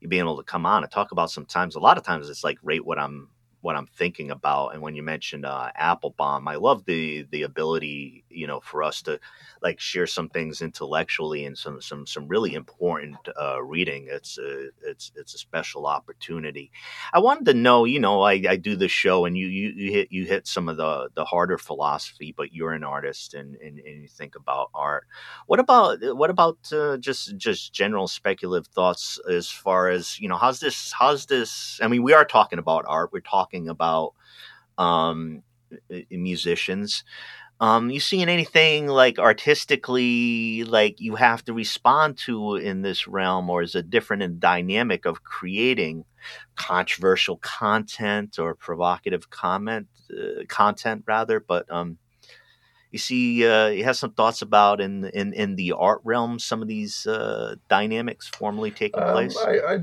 you 0.00 0.08
being 0.08 0.22
able 0.22 0.36
to 0.36 0.42
come 0.42 0.66
on 0.66 0.82
and 0.82 0.92
talk 0.92 1.12
about. 1.12 1.30
Sometimes, 1.30 1.74
a 1.76 1.80
lot 1.80 1.98
of 1.98 2.04
times, 2.04 2.28
it's 2.28 2.44
like 2.44 2.58
rate 2.62 2.84
what 2.84 2.98
I'm 2.98 3.28
what 3.62 3.76
I'm 3.76 3.86
thinking 3.86 4.30
about. 4.30 4.74
And 4.74 4.82
when 4.82 4.94
you 4.94 5.02
mentioned 5.02 5.44
uh, 5.44 5.70
Applebaum, 5.74 6.46
I 6.48 6.56
love 6.56 6.84
the 6.84 7.26
the 7.30 7.42
ability, 7.42 8.24
you 8.36 8.46
know, 8.46 8.60
for 8.60 8.82
us 8.82 9.02
to 9.02 9.18
like 9.62 9.80
share 9.80 10.06
some 10.06 10.28
things 10.28 10.62
intellectually 10.62 11.44
and 11.44 11.56
some 11.56 11.80
some 11.80 12.06
some 12.06 12.28
really 12.28 12.54
important 12.54 13.16
uh, 13.40 13.62
reading. 13.62 14.08
It's 14.10 14.38
a 14.38 14.68
it's 14.84 15.12
it's 15.16 15.34
a 15.34 15.38
special 15.38 15.86
opportunity. 15.86 16.70
I 17.12 17.18
wanted 17.20 17.46
to 17.46 17.54
know, 17.54 17.84
you 17.84 18.00
know, 18.00 18.22
I, 18.22 18.42
I 18.48 18.56
do 18.56 18.76
the 18.76 18.88
show 18.88 19.24
and 19.24 19.36
you, 19.36 19.46
you 19.46 19.68
you 19.70 19.92
hit 19.92 20.12
you 20.12 20.24
hit 20.24 20.46
some 20.46 20.68
of 20.68 20.76
the 20.76 21.08
the 21.14 21.24
harder 21.24 21.58
philosophy, 21.58 22.34
but 22.36 22.52
you're 22.52 22.72
an 22.72 22.84
artist 22.84 23.34
and 23.34 23.56
and, 23.56 23.78
and 23.78 24.02
you 24.02 24.08
think 24.08 24.36
about 24.36 24.70
art. 24.74 25.06
What 25.46 25.60
about 25.60 25.98
what 26.16 26.30
about 26.30 26.58
uh, 26.72 26.96
just 26.98 27.36
just 27.36 27.72
general 27.72 28.08
speculative 28.08 28.68
thoughts 28.68 29.18
as 29.30 29.50
far 29.50 29.88
as 29.88 30.18
you 30.20 30.28
know 30.28 30.36
how's 30.36 30.60
this 30.60 30.92
how's 30.92 31.26
this? 31.26 31.80
I 31.82 31.88
mean, 31.88 32.02
we 32.02 32.12
are 32.12 32.24
talking 32.24 32.58
about 32.58 32.84
art. 32.86 33.10
We're 33.12 33.20
talking 33.20 33.68
about 33.68 34.14
um, 34.78 35.42
musicians 36.10 37.04
um, 37.58 37.90
you 37.90 38.00
seeing 38.00 38.28
anything 38.28 38.86
like 38.86 39.18
artistically 39.18 40.64
like 40.64 41.00
you 41.00 41.14
have 41.14 41.44
to 41.46 41.54
respond 41.54 42.18
to 42.18 42.56
in 42.56 42.82
this 42.82 43.08
realm, 43.08 43.48
or 43.48 43.62
is 43.62 43.74
it 43.74 43.88
different 43.88 44.22
in 44.22 44.38
dynamic 44.38 45.06
of 45.06 45.22
creating 45.22 46.04
controversial 46.54 47.38
content 47.38 48.38
or 48.38 48.54
provocative 48.54 49.30
comment 49.30 49.86
uh, 50.10 50.44
content 50.48 51.04
rather? 51.06 51.40
But 51.40 51.70
um, 51.70 51.96
you 52.90 52.98
see, 52.98 53.46
uh, 53.46 53.68
you 53.68 53.84
have 53.84 53.96
some 53.96 54.12
thoughts 54.12 54.42
about 54.42 54.82
in 54.82 55.06
in 55.06 55.32
in 55.32 55.56
the 55.56 55.72
art 55.72 56.02
realm 56.04 56.38
some 56.38 56.60
of 56.60 56.68
these 56.68 57.06
uh, 57.06 57.56
dynamics 57.68 58.28
formally 58.28 58.70
taking 58.70 59.02
um, 59.02 59.12
place. 59.12 59.36
I, 59.38 59.76
I 59.76 59.78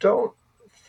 don't 0.00 0.32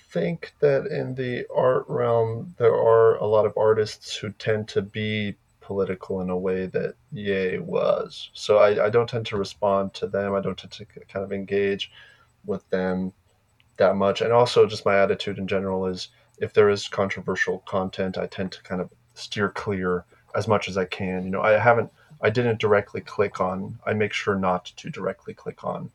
think 0.09 0.53
that 0.61 0.87
in 0.87 1.13
the 1.13 1.45
art 1.55 1.85
realm 1.87 2.55
there 2.57 2.73
are 2.73 3.17
a 3.17 3.25
lot 3.25 3.45
of 3.45 3.53
artists 3.55 4.15
who 4.15 4.31
tend 4.31 4.67
to 4.69 4.81
be 4.81 5.35
political 5.63 6.21
in 6.21 6.29
a 6.29 6.37
way 6.37 6.67
that 6.67 6.95
Ye 7.11 7.57
was. 7.57 8.29
So 8.33 8.57
I, 8.57 8.85
I 8.85 8.89
don't 8.89 9.09
tend 9.09 9.25
to 9.27 9.37
respond 9.37 9.93
to 9.95 10.07
them. 10.07 10.35
I 10.35 10.41
don't 10.41 10.57
tend 10.57 10.71
to 10.73 10.85
kind 10.85 11.25
of 11.25 11.31
engage 11.31 11.91
with 12.45 12.69
them 12.69 13.13
that 13.77 13.95
much. 13.95 14.21
And 14.21 14.31
also, 14.31 14.67
just 14.67 14.85
my 14.85 14.99
attitude 14.99 15.37
in 15.37 15.47
general 15.47 15.87
is 15.87 16.09
if 16.37 16.53
there 16.53 16.69
is 16.69 16.87
controversial 16.87 17.59
content, 17.59 18.17
I 18.17 18.27
tend 18.27 18.51
to 18.51 18.61
kind 18.63 18.81
of 18.81 18.89
steer 19.13 19.49
clear 19.49 20.05
as 20.35 20.47
much 20.47 20.67
as 20.67 20.77
I 20.77 20.85
can. 20.85 21.23
You 21.23 21.31
know, 21.31 21.41
I 21.41 21.51
haven't, 21.57 21.91
I 22.21 22.29
didn't 22.29 22.59
directly 22.59 23.01
click 23.01 23.39
on, 23.39 23.79
I 23.85 23.93
make 23.93 24.13
sure 24.13 24.35
not 24.35 24.65
to 24.77 24.89
directly 24.89 25.33
click 25.33 25.63
on 25.63 25.91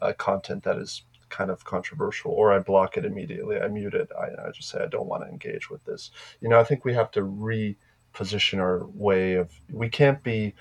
uh, 0.00 0.12
content 0.14 0.64
that 0.64 0.78
is 0.78 1.02
kind 1.28 1.50
of 1.50 1.64
controversial 1.64 2.30
or 2.30 2.52
I 2.52 2.60
block 2.60 2.96
it 2.96 3.04
immediately. 3.04 3.60
I 3.60 3.68
mute 3.68 3.94
it. 3.94 4.08
I, 4.18 4.46
I 4.46 4.50
just 4.52 4.68
say, 4.68 4.82
I 4.82 4.86
don't 4.86 5.06
want 5.06 5.24
to 5.24 5.28
engage 5.28 5.68
with 5.68 5.84
this. 5.84 6.10
You 6.40 6.48
know, 6.48 6.60
I 6.60 6.64
think 6.64 6.84
we 6.84 6.94
have 6.94 7.10
to 7.12 7.24
re, 7.24 7.76
position 8.14 8.60
our 8.60 8.86
way 8.94 9.34
of 9.34 9.50
we 9.70 9.88
can't 9.88 10.22
be 10.22 10.54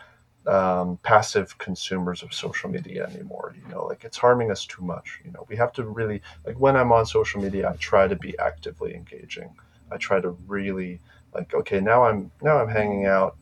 um, 0.46 0.98
passive 1.04 1.58
consumers 1.58 2.22
of 2.22 2.34
social 2.34 2.70
media 2.70 3.08
anymore. 3.08 3.56
You 3.56 3.74
know, 3.74 3.86
like 3.86 4.04
it's 4.04 4.18
harming 4.18 4.52
us 4.52 4.66
too 4.66 4.84
much. 4.84 5.22
You 5.24 5.32
know, 5.32 5.46
we 5.48 5.56
have 5.56 5.72
to 5.74 5.84
really 5.86 6.22
like 6.46 6.60
when 6.60 6.76
I'm 6.76 6.92
on 6.92 7.06
social 7.06 7.42
media, 7.42 7.70
I 7.70 7.78
try 7.78 8.08
to 8.08 8.16
be 8.16 8.38
actively 8.40 8.94
engaging. 8.94 9.56
I 9.92 9.98
try 9.98 10.20
to 10.20 10.32
really 10.48 11.00
like 11.34 11.54
okay, 11.54 11.80
now 11.80 12.04
I'm 12.04 12.32
now 12.42 12.60
I'm 12.60 12.70
hanging 12.70 13.06
out 13.06 13.38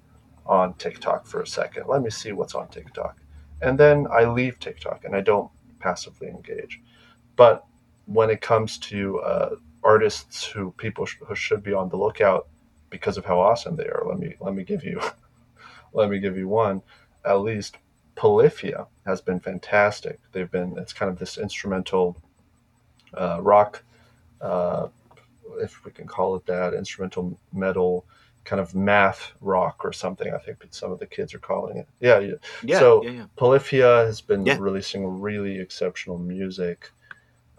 on 0.45 0.74
TikTok 0.76 1.26
for 1.26 1.41
a 1.41 1.47
second. 1.47 1.88
Let 1.88 2.01
me 2.01 2.09
see 2.09 2.34
what's 2.34 2.53
on 2.53 2.68
TikTok, 2.68 3.18
and 3.62 3.80
then 3.80 4.07
I 4.12 4.26
leave 4.26 4.59
TikTok 4.59 5.05
and 5.05 5.16
I 5.16 5.22
don't 5.22 5.49
passively 5.80 6.28
engage. 6.28 6.80
But 7.36 7.66
when 8.05 8.30
it 8.30 8.41
comes 8.41 8.78
to 8.78 9.20
uh, 9.22 9.55
artists 9.84 10.45
who 10.45 10.72
people 10.74 11.05
sh- 11.05 11.18
who 11.26 11.36
should 11.36 11.64
be 11.64 11.74
on 11.74 11.89
the 11.89 11.97
lookout 11.97 12.47
because 12.91 13.17
of 13.17 13.25
how 13.25 13.39
awesome 13.39 13.75
they 13.75 13.87
are, 13.87 14.03
let 14.07 14.19
me 14.19 14.35
let 14.39 14.53
me 14.53 14.63
give 14.63 14.83
you 14.83 15.01
let 15.93 16.09
me 16.11 16.19
give 16.19 16.37
you 16.37 16.47
one. 16.47 16.83
At 17.25 17.41
least 17.41 17.77
Polyphia 18.15 18.85
has 19.07 19.21
been 19.21 19.39
fantastic. 19.39 20.19
They've 20.31 20.51
been 20.51 20.77
it's 20.77 20.93
kind 20.93 21.11
of 21.11 21.17
this 21.17 21.39
instrumental 21.39 22.15
uh, 23.15 23.39
rock, 23.41 23.83
uh, 24.39 24.89
if 25.59 25.83
we 25.83 25.91
can 25.91 26.05
call 26.07 26.35
it 26.35 26.45
that, 26.45 26.73
instrumental 26.75 27.39
metal 27.51 28.05
kind 28.43 28.59
of 28.59 28.73
math 28.73 29.33
rock 29.41 29.83
or 29.83 29.93
something. 29.93 30.33
I 30.33 30.37
think 30.37 30.57
some 30.71 30.91
of 30.91 30.99
the 30.99 31.05
kids 31.05 31.33
are 31.33 31.39
calling 31.39 31.77
it. 31.77 31.87
Yeah, 31.99 32.19
yeah. 32.19 32.33
Yeah. 32.63 32.79
So 32.79 33.03
yeah, 33.03 33.11
yeah. 33.11 33.25
Polyphia 33.35 34.05
has 34.05 34.21
been 34.21 34.43
releasing 34.43 35.05
really 35.05 35.59
exceptional 35.59 36.17
music. 36.17 36.91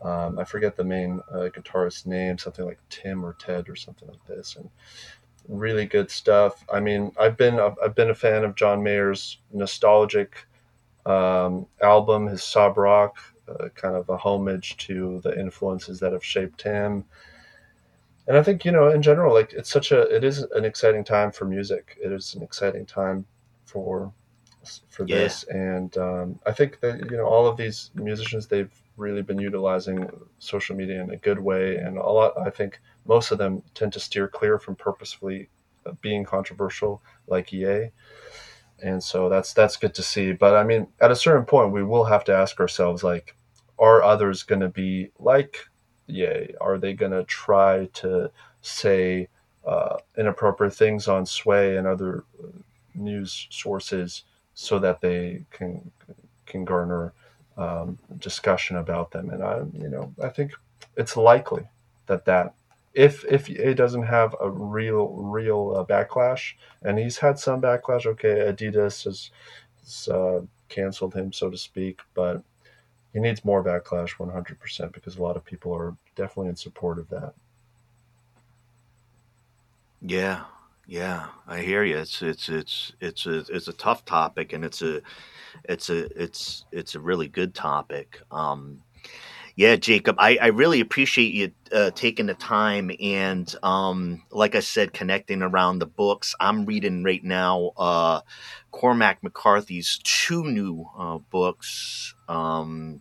Um, 0.02 0.38
I 0.38 0.44
forget 0.44 0.76
the 0.76 0.84
main 0.84 1.20
uh, 1.32 1.48
guitarist's 1.54 2.06
name, 2.06 2.36
something 2.36 2.64
like 2.64 2.80
Tim 2.90 3.24
or 3.24 3.34
Ted 3.34 3.68
or 3.68 3.76
something 3.76 4.08
like 4.08 4.24
this, 4.26 4.56
and 4.56 4.68
really 5.48 5.86
good 5.86 6.10
stuff. 6.10 6.64
I 6.72 6.80
mean, 6.80 7.12
I've 7.18 7.36
been 7.36 7.58
I've 7.60 7.94
been 7.94 8.10
a 8.10 8.14
fan 8.14 8.44
of 8.44 8.54
John 8.54 8.82
Mayer's 8.82 9.38
nostalgic 9.52 10.46
um, 11.06 11.66
album, 11.82 12.28
his 12.28 12.44
sob 12.44 12.78
rock, 12.78 13.18
uh, 13.48 13.68
kind 13.74 13.96
of 13.96 14.08
a 14.08 14.16
homage 14.16 14.76
to 14.88 15.20
the 15.22 15.38
influences 15.38 16.00
that 16.00 16.12
have 16.12 16.24
shaped 16.24 16.62
him. 16.62 17.04
And 18.26 18.36
I 18.36 18.42
think 18.42 18.64
you 18.64 18.72
know, 18.72 18.88
in 18.88 19.02
general, 19.02 19.34
like 19.34 19.52
it's 19.52 19.70
such 19.70 19.90
a 19.92 20.02
it 20.14 20.22
is 20.24 20.38
an 20.54 20.64
exciting 20.64 21.04
time 21.04 21.32
for 21.32 21.44
music. 21.44 21.98
It 22.02 22.12
is 22.12 22.34
an 22.34 22.42
exciting 22.42 22.86
time 22.86 23.26
for 23.64 24.12
for 24.88 25.04
Yeah. 25.06 25.06
this, 25.06 25.44
and 25.44 25.96
um, 25.98 26.38
I 26.46 26.52
think 26.52 26.80
that 26.80 27.10
you 27.10 27.16
know 27.16 27.26
all 27.26 27.46
of 27.46 27.56
these 27.56 27.90
musicians 27.94 28.46
they've 28.46 28.72
really 28.96 29.22
been 29.22 29.40
utilizing 29.40 30.08
social 30.38 30.76
media 30.76 31.02
in 31.02 31.10
a 31.10 31.16
good 31.16 31.38
way, 31.40 31.76
and 31.76 31.98
a 31.98 32.02
lot. 32.10 32.38
I 32.38 32.50
think 32.50 32.80
most 33.06 33.30
of 33.30 33.38
them 33.38 33.62
tend 33.74 33.92
to 33.94 34.00
steer 34.00 34.28
clear 34.28 34.58
from 34.58 34.76
purposefully 34.76 35.48
uh, 35.86 35.92
being 36.00 36.24
controversial, 36.24 37.02
like 37.26 37.52
Ye, 37.52 37.90
and 38.82 39.02
so 39.02 39.28
that's 39.28 39.52
that's 39.52 39.76
good 39.76 39.94
to 39.94 40.02
see. 40.02 40.32
But 40.32 40.54
I 40.54 40.64
mean, 40.64 40.86
at 41.00 41.10
a 41.10 41.16
certain 41.16 41.44
point, 41.44 41.72
we 41.72 41.82
will 41.82 42.04
have 42.04 42.24
to 42.24 42.34
ask 42.34 42.60
ourselves, 42.60 43.02
like, 43.02 43.36
are 43.78 44.02
others 44.02 44.42
going 44.42 44.60
to 44.60 44.68
be 44.68 45.10
like 45.18 45.56
Ye? 46.06 46.54
Are 46.60 46.78
they 46.78 46.92
going 46.92 47.12
to 47.12 47.24
try 47.24 47.86
to 47.94 48.30
say 48.60 49.28
uh, 49.66 49.96
inappropriate 50.16 50.74
things 50.74 51.08
on 51.08 51.26
Sway 51.26 51.76
and 51.76 51.86
other 51.86 52.24
uh, 52.42 52.48
news 52.94 53.46
sources 53.50 54.24
so 54.54 54.78
that 54.78 55.00
they 55.00 55.44
can 55.50 55.90
can 56.46 56.64
garner 56.64 57.14
um, 57.56 57.98
discussion 58.18 58.76
about 58.76 59.10
them? 59.10 59.30
And 59.30 59.42
I, 59.42 59.62
you 59.72 59.88
know, 59.88 60.12
I 60.22 60.28
think 60.28 60.52
it's 60.96 61.16
likely 61.16 61.68
that 62.06 62.24
that 62.26 62.54
if 62.94 63.24
if 63.24 63.48
Ye 63.48 63.74
doesn't 63.74 64.04
have 64.04 64.34
a 64.40 64.50
real 64.50 65.08
real 65.08 65.74
uh, 65.76 65.84
backlash, 65.84 66.54
and 66.82 66.98
he's 66.98 67.18
had 67.18 67.38
some 67.38 67.60
backlash. 67.60 68.06
Okay, 68.06 68.52
Adidas 68.52 69.04
has, 69.04 69.30
has 69.80 70.08
uh, 70.08 70.40
canceled 70.68 71.14
him, 71.14 71.32
so 71.32 71.50
to 71.50 71.56
speak, 71.56 72.00
but 72.14 72.42
he 73.12 73.20
needs 73.20 73.44
more 73.44 73.62
backlash 73.62 74.16
100% 74.16 74.92
because 74.92 75.16
a 75.16 75.22
lot 75.22 75.36
of 75.36 75.44
people 75.44 75.74
are 75.74 75.94
definitely 76.16 76.48
in 76.48 76.56
support 76.56 76.98
of 76.98 77.08
that. 77.10 77.34
Yeah, 80.00 80.44
yeah, 80.86 81.28
I 81.46 81.60
hear 81.60 81.84
you. 81.84 81.98
It's 81.98 82.22
it's 82.22 82.48
it's 82.48 82.92
it's 83.00 83.26
a 83.26 83.44
it's 83.48 83.68
a 83.68 83.72
tough 83.72 84.04
topic, 84.04 84.52
and 84.52 84.64
it's 84.64 84.82
a 84.82 85.00
it's 85.64 85.90
a 85.90 86.06
it's 86.20 86.64
it's 86.72 86.96
a 86.96 87.00
really 87.00 87.28
good 87.28 87.54
topic. 87.54 88.20
Um, 88.32 88.82
yeah, 89.56 89.76
Jacob, 89.76 90.16
I, 90.18 90.38
I 90.40 90.46
really 90.46 90.80
appreciate 90.80 91.34
you 91.34 91.52
uh, 91.72 91.90
taking 91.94 92.26
the 92.26 92.34
time 92.34 92.90
and, 93.00 93.54
um, 93.62 94.22
like 94.30 94.54
I 94.54 94.60
said, 94.60 94.92
connecting 94.92 95.42
around 95.42 95.78
the 95.78 95.86
books. 95.86 96.34
I'm 96.40 96.64
reading 96.64 97.04
right 97.04 97.22
now 97.22 97.72
uh, 97.76 98.20
Cormac 98.70 99.22
McCarthy's 99.22 100.00
two 100.02 100.44
new 100.44 100.86
uh, 100.98 101.18
books. 101.18 102.14
Um, 102.28 103.00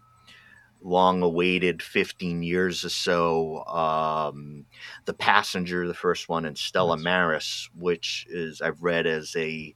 long 0.83 1.21
awaited 1.21 1.81
15 1.81 2.41
years 2.41 2.83
or 2.83 2.89
so 2.89 3.63
um, 3.65 4.65
the 5.05 5.13
passenger 5.13 5.87
the 5.87 5.93
first 5.93 6.27
one 6.27 6.45
and 6.45 6.57
stella 6.57 6.95
Nice. 6.95 7.03
maris 7.03 7.69
which 7.77 8.25
is 8.29 8.61
i've 8.61 8.81
read 8.81 9.05
as 9.05 9.35
a 9.35 9.75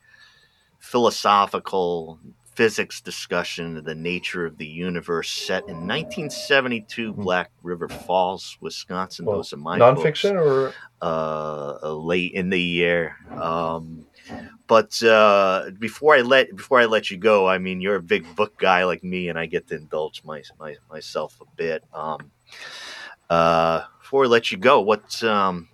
philosophical 0.79 2.19
physics 2.55 3.01
discussion 3.01 3.77
of 3.77 3.83
the 3.85 3.95
nature 3.95 4.45
of 4.45 4.57
the 4.57 4.65
universe 4.67 5.29
set 5.29 5.63
in 5.67 5.85
1972 5.85 7.13
Hmm. 7.13 7.21
black 7.21 7.51
river 7.61 7.89
falls 7.89 8.57
wisconsin 8.61 9.25
Well, 9.25 9.37
those 9.37 9.53
are 9.53 9.57
my 9.57 9.77
Nonfiction 9.79 10.35
books, 10.35 10.47
or 10.47 10.73
uh, 11.01 11.93
late 11.93 12.33
in 12.33 12.49
the 12.49 12.61
year 12.61 13.17
um, 13.37 14.05
but 14.67 15.01
uh, 15.03 15.69
before 15.77 16.15
I 16.15 16.21
let 16.21 16.55
before 16.55 16.79
I 16.79 16.85
let 16.85 17.11
you 17.11 17.17
go, 17.17 17.47
I 17.47 17.59
mean 17.59 17.81
you're 17.81 17.97
a 17.97 18.01
big 18.01 18.35
book 18.35 18.57
guy 18.57 18.83
like 18.85 19.03
me, 19.03 19.29
and 19.29 19.37
I 19.37 19.45
get 19.45 19.67
to 19.67 19.75
indulge 19.75 20.23
my, 20.23 20.41
my 20.59 20.75
myself 20.89 21.37
a 21.39 21.45
bit. 21.55 21.83
Um, 21.93 22.31
uh, 23.29 23.83
before 23.99 24.25
I 24.25 24.27
let 24.27 24.51
you 24.51 24.57
go, 24.57 24.81
what 24.81 25.23
um, 25.23 25.69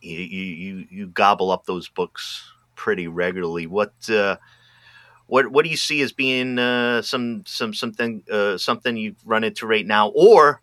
you, 0.00 0.18
you 0.18 0.42
you 0.44 0.86
you 0.90 1.06
gobble 1.08 1.50
up 1.52 1.64
those 1.64 1.88
books 1.88 2.42
pretty 2.74 3.06
regularly. 3.08 3.66
What 3.66 3.94
uh, 4.10 4.36
what 5.26 5.50
what 5.50 5.64
do 5.64 5.70
you 5.70 5.76
see 5.76 6.00
as 6.02 6.12
being 6.12 6.58
uh, 6.58 7.02
some 7.02 7.44
some 7.46 7.74
something 7.74 8.22
uh, 8.30 8.58
something 8.58 8.96
you've 8.96 9.24
run 9.24 9.44
into 9.44 9.66
right 9.66 9.86
now, 9.86 10.08
or 10.08 10.62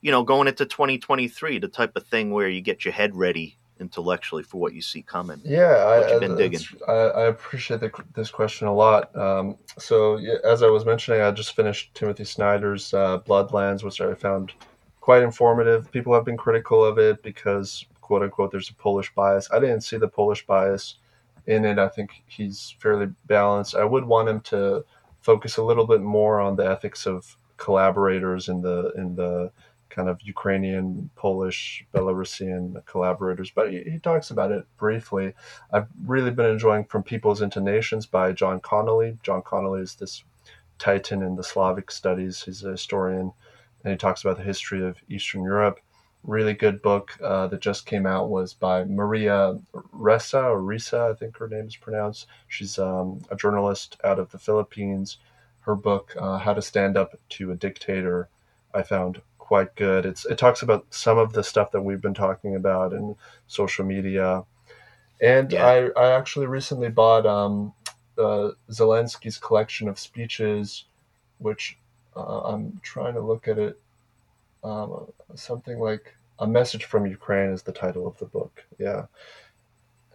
you 0.00 0.10
know 0.10 0.22
going 0.22 0.48
into 0.48 0.66
2023, 0.66 1.58
the 1.58 1.68
type 1.68 1.96
of 1.96 2.06
thing 2.06 2.30
where 2.30 2.48
you 2.48 2.60
get 2.60 2.84
your 2.84 2.92
head 2.92 3.14
ready 3.16 3.58
intellectually 3.82 4.42
for 4.42 4.58
what 4.58 4.72
you 4.72 4.80
see 4.80 5.02
coming. 5.02 5.40
Yeah, 5.44 5.60
I, 5.60 5.98
What 5.98 6.12
you 6.12 6.20
been 6.20 6.36
digging? 6.36 6.60
I, 6.88 6.92
I 6.92 7.26
appreciate 7.26 7.80
the, 7.80 7.90
this 8.14 8.30
question 8.30 8.68
a 8.68 8.74
lot. 8.74 9.14
Um, 9.14 9.58
so, 9.78 10.16
yeah, 10.16 10.36
as 10.44 10.62
I 10.62 10.68
was 10.68 10.86
mentioning, 10.86 11.20
I 11.20 11.30
just 11.32 11.54
finished 11.54 11.92
Timothy 11.94 12.24
Snyder's 12.24 12.94
uh, 12.94 13.18
Bloodlands, 13.18 13.82
which 13.82 14.00
I 14.00 14.14
found 14.14 14.52
quite 15.00 15.22
informative. 15.22 15.90
People 15.90 16.14
have 16.14 16.24
been 16.24 16.36
critical 16.36 16.84
of 16.84 16.98
it 16.98 17.22
because, 17.22 17.84
quote 18.00 18.22
unquote, 18.22 18.52
there's 18.52 18.70
a 18.70 18.74
Polish 18.74 19.12
bias. 19.14 19.48
I 19.52 19.58
didn't 19.58 19.82
see 19.82 19.98
the 19.98 20.08
Polish 20.08 20.46
bias 20.46 20.96
in 21.46 21.64
it. 21.64 21.78
I 21.78 21.88
think 21.88 22.22
he's 22.26 22.76
fairly 22.80 23.08
balanced. 23.26 23.74
I 23.74 23.84
would 23.84 24.04
want 24.04 24.28
him 24.28 24.40
to 24.42 24.84
focus 25.20 25.56
a 25.56 25.62
little 25.62 25.86
bit 25.86 26.00
more 26.00 26.40
on 26.40 26.56
the 26.56 26.68
ethics 26.68 27.06
of 27.06 27.36
collaborators 27.56 28.48
in 28.48 28.60
the 28.60 28.92
in 28.96 29.14
the 29.14 29.52
kind 29.92 30.08
of 30.08 30.22
Ukrainian, 30.22 31.10
Polish, 31.16 31.84
Belarusian 31.94 32.84
collaborators, 32.86 33.50
but 33.50 33.70
he, 33.70 33.82
he 33.82 33.98
talks 33.98 34.30
about 34.30 34.50
it 34.50 34.64
briefly. 34.78 35.34
I've 35.70 35.86
really 36.06 36.30
been 36.30 36.46
enjoying 36.46 36.86
From 36.86 37.02
Peoples 37.02 37.42
into 37.42 37.60
Nations 37.60 38.06
by 38.06 38.32
John 38.32 38.60
Connelly. 38.60 39.18
John 39.22 39.42
Connelly 39.42 39.82
is 39.82 39.94
this 39.96 40.24
titan 40.78 41.22
in 41.22 41.36
the 41.36 41.44
Slavic 41.44 41.90
studies. 41.90 42.42
He's 42.42 42.64
a 42.64 42.70
historian, 42.70 43.32
and 43.84 43.92
he 43.92 43.98
talks 43.98 44.22
about 44.22 44.38
the 44.38 44.42
history 44.44 44.82
of 44.84 44.96
Eastern 45.10 45.42
Europe. 45.42 45.78
Really 46.24 46.54
good 46.54 46.82
book 46.82 47.18
uh, 47.22 47.48
that 47.48 47.60
just 47.60 47.84
came 47.84 48.06
out 48.06 48.30
was 48.30 48.54
by 48.54 48.84
Maria 48.84 49.58
Ressa 49.74 50.44
or 50.44 50.60
Risa, 50.60 51.10
I 51.10 51.14
think 51.14 51.36
her 51.38 51.48
name 51.48 51.66
is 51.66 51.76
pronounced. 51.76 52.26
She's 52.46 52.78
um, 52.78 53.22
a 53.30 53.34
journalist 53.36 53.96
out 54.04 54.20
of 54.20 54.30
the 54.30 54.38
Philippines. 54.38 55.18
Her 55.60 55.74
book, 55.74 56.14
uh, 56.18 56.38
How 56.38 56.54
to 56.54 56.62
Stand 56.62 56.96
Up 56.96 57.18
to 57.30 57.50
a 57.50 57.56
Dictator, 57.56 58.28
I 58.72 58.82
found 58.82 59.20
quite 59.38 59.74
good. 59.74 60.06
It's 60.06 60.24
it 60.24 60.38
talks 60.38 60.62
about 60.62 60.86
some 60.90 61.18
of 61.18 61.32
the 61.32 61.42
stuff 61.42 61.72
that 61.72 61.82
we've 61.82 62.00
been 62.00 62.14
talking 62.14 62.54
about 62.56 62.92
in 62.92 63.16
social 63.48 63.84
media, 63.84 64.44
and 65.20 65.52
Yeah. 65.52 65.66
I 65.66 65.88
I 66.00 66.12
actually 66.12 66.46
recently 66.46 66.88
bought 66.88 67.26
um, 67.26 67.74
uh, 68.16 68.52
Zelensky's 68.70 69.38
collection 69.38 69.88
of 69.88 69.98
speeches, 69.98 70.84
which 71.38 71.76
uh, 72.16 72.40
I'm 72.42 72.80
trying 72.82 73.14
to 73.14 73.20
look 73.20 73.48
at 73.48 73.58
it. 73.58 73.78
Um, 74.64 75.12
something 75.34 75.78
like 75.78 76.14
a 76.38 76.46
message 76.46 76.84
from 76.84 77.06
Ukraine 77.06 77.50
is 77.50 77.62
the 77.62 77.72
title 77.72 78.06
of 78.06 78.18
the 78.18 78.26
book. 78.26 78.64
Yeah. 78.78 79.06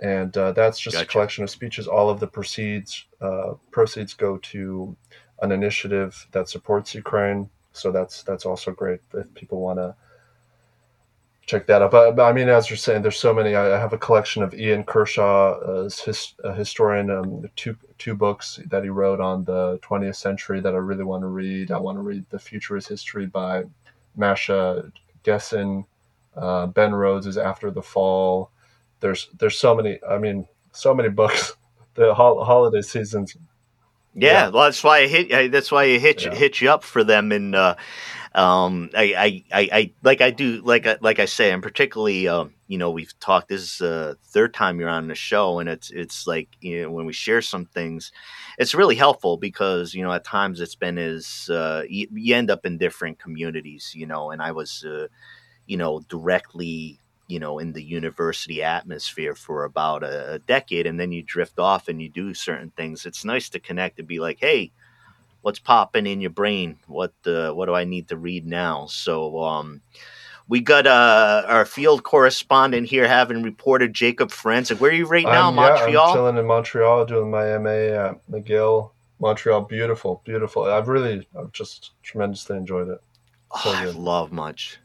And 0.01 0.35
uh, 0.37 0.51
that's 0.51 0.79
just 0.79 1.01
a 1.01 1.05
collection 1.05 1.43
of 1.43 1.49
speeches. 1.49 1.87
All 1.87 2.09
of 2.09 2.19
the 2.19 2.27
proceeds 2.27 3.05
uh, 3.19 3.53
proceeds 3.71 4.13
go 4.13 4.37
to 4.37 4.95
an 5.41 5.51
initiative 5.51 6.27
that 6.31 6.49
supports 6.49 6.93
Ukraine. 6.93 7.49
So 7.71 7.91
that's 7.91 8.23
that's 8.23 8.45
also 8.45 8.71
great 8.71 8.99
if 9.13 9.33
people 9.33 9.59
want 9.59 9.79
to 9.79 9.95
check 11.47 11.65
that 11.65 11.81
out. 11.81 11.91
But, 11.91 12.15
but, 12.15 12.25
I 12.25 12.33
mean, 12.33 12.49
as 12.49 12.69
you're 12.69 12.77
saying, 12.77 13.01
there's 13.01 13.17
so 13.17 13.33
many. 13.33 13.55
I, 13.55 13.75
I 13.75 13.79
have 13.79 13.93
a 13.93 13.97
collection 13.97 14.43
of 14.43 14.53
Ian 14.53 14.83
Kershaw, 14.83 15.53
uh, 15.59 15.83
his, 15.83 16.35
a 16.43 16.53
historian, 16.53 17.09
um, 17.09 17.49
two 17.55 17.75
two 17.97 18.13
books 18.13 18.59
that 18.67 18.83
he 18.83 18.89
wrote 18.89 19.19
on 19.19 19.43
the 19.45 19.79
20th 19.79 20.17
century 20.17 20.59
that 20.59 20.75
I 20.75 20.77
really 20.77 21.03
want 21.03 21.23
to 21.23 21.27
read. 21.27 21.71
I 21.71 21.79
want 21.79 21.97
to 21.97 22.03
read 22.03 22.25
The 22.29 22.37
Future 22.37 22.77
is 22.77 22.85
History 22.85 23.25
by 23.25 23.63
Masha 24.17 24.91
Gessen. 25.23 25.85
Uh, 26.35 26.67
ben 26.67 26.93
Rhodes 26.93 27.25
is 27.25 27.37
After 27.37 27.71
the 27.71 27.81
Fall. 27.81 28.51
There's 28.99 29.29
there's 29.37 29.57
so 29.57 29.75
many. 29.75 29.99
I 30.07 30.17
mean, 30.17 30.47
so 30.71 30.93
many 30.93 31.09
books. 31.09 31.53
The 31.93 32.13
ho- 32.13 32.43
holiday 32.43 32.83
seasons. 32.83 33.35
Yeah, 34.13 34.31
yeah, 34.31 34.49
well, 34.49 34.65
that's 34.65 34.83
why 34.83 34.99
I 34.99 35.07
hit. 35.07 35.51
That's 35.51 35.71
why 35.71 35.85
I 35.85 35.97
hit 35.97 36.25
yeah. 36.25 36.35
hit 36.35 36.61
you 36.61 36.69
up 36.69 36.83
for 36.83 37.03
them 37.03 37.31
and. 37.31 37.55
Uh, 37.55 37.73
um, 38.35 38.91
I, 38.95 39.03
I, 39.17 39.43
I, 39.51 39.69
I, 39.71 39.91
like 40.03 40.21
I 40.21 40.29
do, 40.29 40.61
like 40.63 40.85
I, 40.85 40.97
like 41.01 41.17
I 41.17 41.25
say, 41.25 41.51
I'm 41.51 41.61
particularly, 41.61 42.27
um, 42.27 42.53
you 42.67 42.77
know, 42.77 42.91
we've 42.91 43.17
talked. 43.19 43.49
This 43.49 43.61
is 43.61 43.77
the 43.77 44.17
third 44.25 44.53
time 44.53 44.79
you're 44.79 44.89
on 44.89 45.07
the 45.07 45.15
show, 45.15 45.59
and 45.59 45.69
it's, 45.69 45.89
it's 45.91 46.27
like 46.27 46.49
you 46.61 46.83
know, 46.83 46.91
when 46.91 47.05
we 47.05 47.13
share 47.13 47.41
some 47.41 47.65
things, 47.65 48.11
it's 48.57 48.75
really 48.75 48.95
helpful 48.95 49.37
because 49.37 49.93
you 49.93 50.03
know 50.03 50.11
at 50.11 50.23
times 50.23 50.61
it's 50.61 50.75
been 50.75 50.97
as 50.97 51.49
uh, 51.49 51.83
you, 51.89 52.07
you 52.13 52.35
end 52.35 52.51
up 52.51 52.65
in 52.65 52.77
different 52.77 53.19
communities, 53.19 53.93
you 53.95 54.05
know, 54.05 54.31
and 54.31 54.41
I 54.41 54.51
was, 54.51 54.85
uh, 54.85 55.07
you 55.65 55.77
know, 55.77 56.01
directly 56.09 56.99
you 57.27 57.39
know 57.39 57.59
in 57.59 57.73
the 57.73 57.83
university 57.83 58.63
atmosphere 58.63 59.35
for 59.35 59.65
about 59.65 60.01
a, 60.01 60.35
a, 60.35 60.39
decade 60.39 60.87
and 60.87 60.97
then 60.97 61.11
you 61.11 61.21
drift 61.21 61.59
off 61.59 61.89
and 61.89 62.01
you 62.01 62.07
do 62.07 62.33
certain 62.33 62.69
things 62.69 63.05
it's 63.05 63.25
nice 63.25 63.49
to 63.49 63.59
connect 63.59 63.99
and 63.99 64.07
be 64.07 64.17
like 64.17 64.37
hey 64.39 64.71
what's 65.47 65.59
popping 65.59 66.05
in 66.07 66.19
your 66.19 66.29
brain? 66.29 66.77
What 66.87 67.13
uh, 67.25 67.51
what 67.51 67.67
do 67.67 67.73
I 67.73 67.85
need 67.85 68.09
to 68.09 68.17
read 68.17 68.45
now? 68.45 68.87
So 68.87 69.39
um, 69.39 69.81
we 70.47 70.61
got 70.61 70.87
uh, 70.87 71.43
our 71.47 71.65
field 71.65 72.03
correspondent 72.03 72.87
here 72.87 73.07
having 73.07 73.43
reported 73.43 73.93
Jacob 73.93 74.31
Forensic. 74.31 74.79
Where 74.79 74.91
are 74.91 74.93
you 74.93 75.05
right 75.05 75.25
now, 75.25 75.49
I'm, 75.49 75.55
Montreal? 75.55 75.91
Yeah, 75.91 75.99
I'm 75.99 76.13
chilling 76.13 76.37
in 76.37 76.45
Montreal 76.45 77.05
doing 77.05 77.29
my 77.29 77.57
MA 77.57 77.69
at 77.69 78.27
McGill. 78.29 78.91
Montreal, 79.19 79.61
beautiful, 79.61 80.21
beautiful. 80.25 80.63
I've 80.63 80.87
really, 80.87 81.27
I've 81.37 81.51
just 81.51 81.91
tremendously 82.03 82.55
enjoyed 82.55 82.87
it. 82.87 83.01
So 83.63 83.69
oh, 83.69 83.73
I 83.75 83.85
love 83.85 84.31
much. 84.31 84.79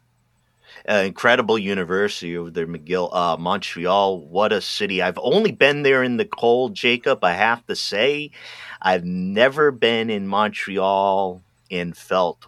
Uh, 0.88 1.04
incredible 1.06 1.58
university 1.58 2.36
over 2.36 2.50
there, 2.50 2.66
McGill, 2.66 3.14
uh, 3.14 3.36
Montreal. 3.36 4.20
What 4.20 4.52
a 4.52 4.60
city! 4.60 5.02
I've 5.02 5.18
only 5.18 5.52
been 5.52 5.82
there 5.82 6.02
in 6.02 6.16
the 6.16 6.24
cold, 6.24 6.74
Jacob. 6.74 7.22
I 7.22 7.34
have 7.34 7.64
to 7.66 7.76
say, 7.76 8.30
I've 8.80 9.04
never 9.04 9.70
been 9.70 10.10
in 10.10 10.26
Montreal 10.26 11.42
and 11.70 11.96
felt 11.96 12.46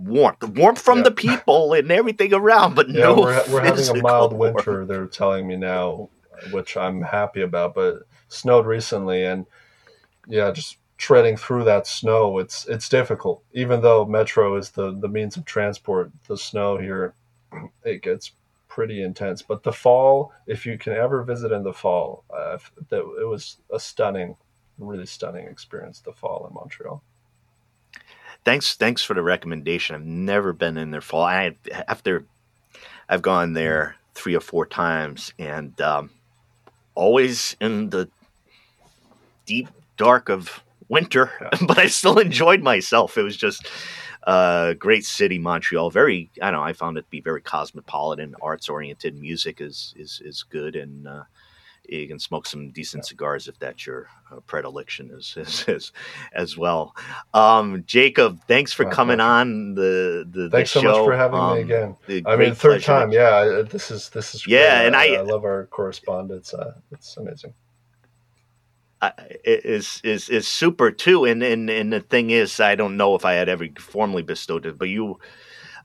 warmth, 0.00 0.42
warmth 0.50 0.80
from 0.80 0.98
yeah. 0.98 1.04
the 1.04 1.10
people 1.10 1.72
and 1.72 1.90
everything 1.90 2.32
around, 2.32 2.74
but 2.74 2.88
yeah, 2.90 3.04
no. 3.04 3.16
We're, 3.16 3.44
we're 3.50 3.64
having 3.64 3.88
a 3.88 4.02
mild 4.02 4.32
warmth. 4.32 4.66
winter. 4.66 4.84
They're 4.86 5.06
telling 5.06 5.46
me 5.46 5.56
now, 5.56 6.08
which 6.50 6.76
I'm 6.76 7.02
happy 7.02 7.42
about. 7.42 7.74
But 7.74 8.00
snowed 8.28 8.66
recently, 8.66 9.24
and 9.24 9.46
yeah, 10.26 10.50
just 10.50 10.76
treading 10.96 11.36
through 11.36 11.64
that 11.64 11.86
snow, 11.86 12.38
it's 12.38 12.66
it's 12.66 12.88
difficult. 12.88 13.42
Even 13.52 13.80
though 13.80 14.04
metro 14.04 14.56
is 14.56 14.70
the 14.70 14.98
the 14.98 15.08
means 15.08 15.36
of 15.36 15.44
transport, 15.44 16.10
the 16.28 16.36
snow 16.36 16.78
here, 16.78 17.14
it 17.84 18.02
gets 18.02 18.32
pretty 18.68 19.02
intense. 19.02 19.42
But 19.42 19.62
the 19.62 19.72
fall, 19.72 20.32
if 20.46 20.64
you 20.64 20.78
can 20.78 20.92
ever 20.92 21.22
visit 21.22 21.52
in 21.52 21.62
the 21.62 21.72
fall, 21.72 22.24
uh, 22.34 22.58
that 22.88 23.00
it 23.20 23.26
was 23.26 23.58
a 23.72 23.80
stunning 23.80 24.36
really 24.80 25.06
stunning 25.06 25.46
experience 25.46 26.00
the 26.00 26.12
fall 26.12 26.46
in 26.48 26.54
Montreal. 26.54 27.02
Thanks, 28.44 28.74
thanks 28.74 29.02
for 29.02 29.14
the 29.14 29.22
recommendation. 29.22 29.94
I've 29.94 30.04
never 30.04 30.52
been 30.52 30.76
in 30.76 30.90
there 30.90 31.00
fall. 31.00 31.24
I 31.24 31.56
after 31.88 32.24
I've 33.08 33.22
gone 33.22 33.52
there 33.52 33.96
three 34.14 34.34
or 34.34 34.40
four 34.40 34.66
times, 34.66 35.32
and 35.38 35.78
um, 35.80 36.10
always 36.94 37.56
in 37.60 37.90
the 37.90 38.08
deep 39.46 39.68
dark 39.96 40.28
of 40.28 40.62
winter, 40.88 41.30
but 41.66 41.78
I 41.78 41.86
still 41.86 42.18
enjoyed 42.18 42.62
myself. 42.62 43.18
It 43.18 43.22
was 43.22 43.36
just 43.36 43.66
a 44.24 44.30
uh, 44.30 44.74
great 44.74 45.04
city, 45.04 45.38
Montreal. 45.38 45.90
Very, 45.90 46.30
I 46.42 46.50
don't 46.50 46.60
know. 46.60 46.64
I 46.64 46.72
found 46.72 46.98
it 46.98 47.02
to 47.02 47.10
be 47.10 47.20
very 47.20 47.40
cosmopolitan, 47.40 48.34
arts 48.42 48.68
oriented. 48.68 49.16
Music 49.18 49.60
is 49.60 49.94
is 49.96 50.20
is 50.24 50.42
good, 50.42 50.76
and 50.76 51.08
uh, 51.08 51.24
you 51.90 52.06
can 52.06 52.18
smoke 52.18 52.46
some 52.46 52.70
decent 52.70 53.04
cigars 53.04 53.48
if 53.48 53.58
that's 53.58 53.86
your 53.86 54.08
uh, 54.30 54.40
predilection 54.46 55.10
as, 55.16 55.34
as, 55.36 55.64
as, 55.68 55.92
as 56.32 56.56
well. 56.56 56.94
Um, 57.34 57.82
Jacob, 57.86 58.40
thanks 58.46 58.72
for 58.72 58.84
coming 58.84 59.20
on 59.20 59.74
the 59.74 60.26
the, 60.30 60.48
thanks 60.50 60.72
the 60.72 60.80
so 60.80 60.86
much 60.86 61.04
for 61.04 61.16
having 61.16 61.38
um, 61.38 61.54
me 61.56 61.60
again. 61.62 61.96
I 62.26 62.36
mean, 62.36 62.54
third 62.54 62.82
time, 62.82 63.12
yeah. 63.12 63.62
This 63.68 63.90
is 63.90 64.08
this 64.10 64.34
is 64.34 64.46
yeah, 64.46 64.78
great. 64.78 64.86
and 64.86 64.96
I, 64.96 65.14
I, 65.16 65.20
love 65.22 65.44
our 65.44 65.66
correspondence. 65.66 66.54
Uh, 66.54 66.74
it's 66.92 67.16
amazing. 67.16 67.54
is 69.44 70.00
is 70.04 70.28
is 70.28 70.46
super 70.46 70.90
too, 70.92 71.24
and, 71.24 71.42
and 71.42 71.68
and 71.68 71.92
the 71.92 72.00
thing 72.00 72.30
is, 72.30 72.60
I 72.60 72.76
don't 72.76 72.96
know 72.96 73.14
if 73.14 73.24
I 73.24 73.32
had 73.32 73.48
ever 73.48 73.66
formally 73.78 74.22
bestowed 74.22 74.66
it, 74.66 74.78
but 74.78 74.88
you, 74.88 75.18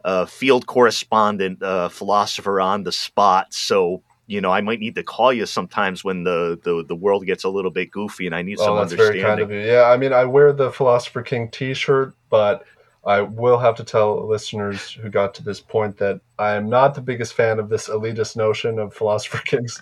uh, 0.04 0.26
field 0.26 0.68
correspondent, 0.68 1.64
uh, 1.64 1.90
philosopher 1.90 2.62
on 2.62 2.84
the 2.84 2.92
spot, 2.92 3.54
so 3.54 4.04
you 4.28 4.42
know, 4.42 4.52
I 4.52 4.62
might 4.62 4.80
need 4.80 4.96
to 4.96 5.04
call 5.04 5.32
you 5.32 5.46
sometimes 5.46 6.04
when 6.04 6.24
the, 6.24 6.60
the, 6.64 6.84
the 6.88 6.96
world 6.96 7.26
gets 7.26 7.44
a 7.44 7.50
little 7.50 7.72
bit 7.72 7.92
goofy 7.92 8.26
and 8.26 8.36
I 8.36 8.42
need 8.42 8.58
oh, 8.60 8.66
some 8.66 8.76
that's 8.78 8.92
understanding. 8.92 9.22
Very 9.22 9.30
kind 9.30 9.42
of 9.42 9.52
you. 9.52 9.60
Yeah, 9.60 9.84
I 9.84 9.98
mean, 9.98 10.14
I 10.14 10.26
wear 10.26 10.52
the 10.52 10.72
Philosopher 10.72 11.22
King 11.22 11.50
T-shirt, 11.50 12.14
but 12.30 12.66
I 13.06 13.22
will 13.22 13.60
have 13.60 13.76
to 13.76 13.84
tell 13.84 14.28
listeners 14.28 14.92
who 14.92 15.10
got 15.10 15.36
to 15.36 15.44
this 15.44 15.62
point 15.62 15.98
that 15.98 16.22
I 16.40 16.56
am 16.56 16.70
not 16.70 16.96
the 16.96 17.02
biggest 17.02 17.36
fan 17.36 17.60
of 17.60 17.70
this 17.70 17.88
elitist 17.88 18.36
notion 18.36 18.80
of 18.80 18.96
Philosopher 18.96 19.38
Kings. 19.46 19.80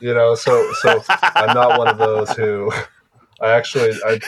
you 0.00 0.14
know, 0.14 0.36
so 0.36 0.72
so 0.74 1.02
I'm 1.08 1.54
not 1.54 1.78
one 1.78 1.88
of 1.88 1.98
those 1.98 2.30
who 2.30 2.70
I 3.40 3.52
actually, 3.52 3.92
I 4.04 4.20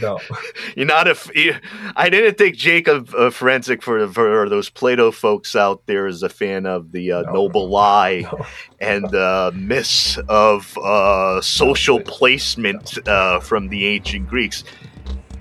no. 0.00 0.18
You're 0.76 0.86
not 0.86 1.08
a. 1.08 1.16
You, 1.34 1.56
I 1.94 2.08
didn't 2.08 2.38
think 2.38 2.56
Jacob 2.56 3.10
uh, 3.14 3.28
Forensic 3.30 3.82
for 3.82 4.06
for 4.08 4.48
those 4.48 4.70
Plato 4.70 5.10
folks 5.10 5.54
out 5.54 5.84
there 5.86 6.06
is 6.06 6.22
a 6.22 6.30
fan 6.30 6.64
of 6.64 6.92
the 6.92 7.12
uh, 7.12 7.22
no, 7.22 7.32
noble 7.32 7.68
lie 7.68 8.20
no. 8.32 8.46
and 8.80 9.14
uh, 9.14 9.50
myths 9.54 10.18
of 10.30 10.76
uh, 10.78 11.40
social 11.42 12.00
placement 12.00 13.06
uh, 13.06 13.40
from 13.40 13.68
the 13.68 13.86
ancient 13.86 14.26
Greeks. 14.26 14.64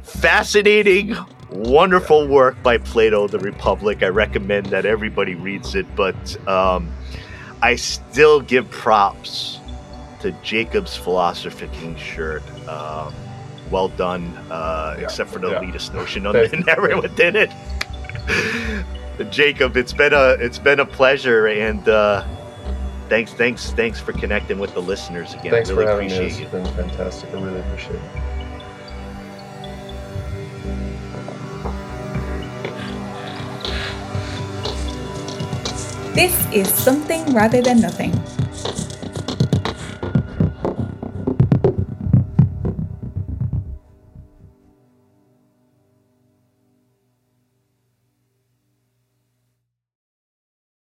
Fascinating, 0.03 1.15
wonderful 1.51 2.27
work 2.27 2.61
by 2.63 2.77
Plato, 2.77 3.27
The 3.29 3.39
Republic. 3.39 4.03
I 4.03 4.09
recommend 4.09 4.67
that 4.67 4.85
everybody 4.85 5.35
reads 5.35 5.73
it, 5.73 5.85
but 5.95 6.47
um, 6.49 6.91
I 7.61 7.77
still 7.77 8.41
give 8.41 8.69
props 8.71 9.59
to 10.25 10.31
Jacob's 10.41 10.97
Philosopher 10.97 11.67
King 11.67 11.95
shirt. 11.95 12.41
Um, 12.67 13.13
well 13.69 13.89
done, 13.89 14.35
uh, 14.49 14.95
yeah. 14.97 15.03
except 15.03 15.29
for 15.29 15.37
the 15.37 15.51
yeah. 15.51 15.59
elitist 15.59 15.93
notion 15.93 16.25
on 16.27 16.33
the 16.33 16.63
narrative 16.65 17.03
within 17.03 17.35
it. 17.35 17.51
Jacob, 19.31 19.77
it's 19.77 19.93
been 19.93 20.13
a 20.13 20.31
it's 20.39 20.57
been 20.57 20.79
a 20.79 20.85
pleasure, 20.85 21.47
and 21.47 21.87
uh, 21.87 22.25
thanks 23.07 23.33
thanks 23.33 23.71
thanks 23.71 23.99
for 23.99 24.13
connecting 24.13 24.57
with 24.57 24.73
the 24.73 24.81
listeners 24.81 25.35
again. 25.35 25.51
Thanks 25.51 25.69
I 25.69 25.73
really 25.73 25.85
for 25.85 25.91
having 25.91 26.11
appreciate 26.11 26.51
me. 26.51 26.59
It's 26.59 26.73
been 26.75 26.87
fantastic. 26.89 27.29
I 27.29 27.33
really 27.41 27.59
appreciate 27.59 27.95
it. 27.95 28.01
This 36.15 36.47
is 36.53 36.73
Something 36.73 37.33
Rather 37.33 37.61
Than 37.61 37.79
Nothing 37.79 38.13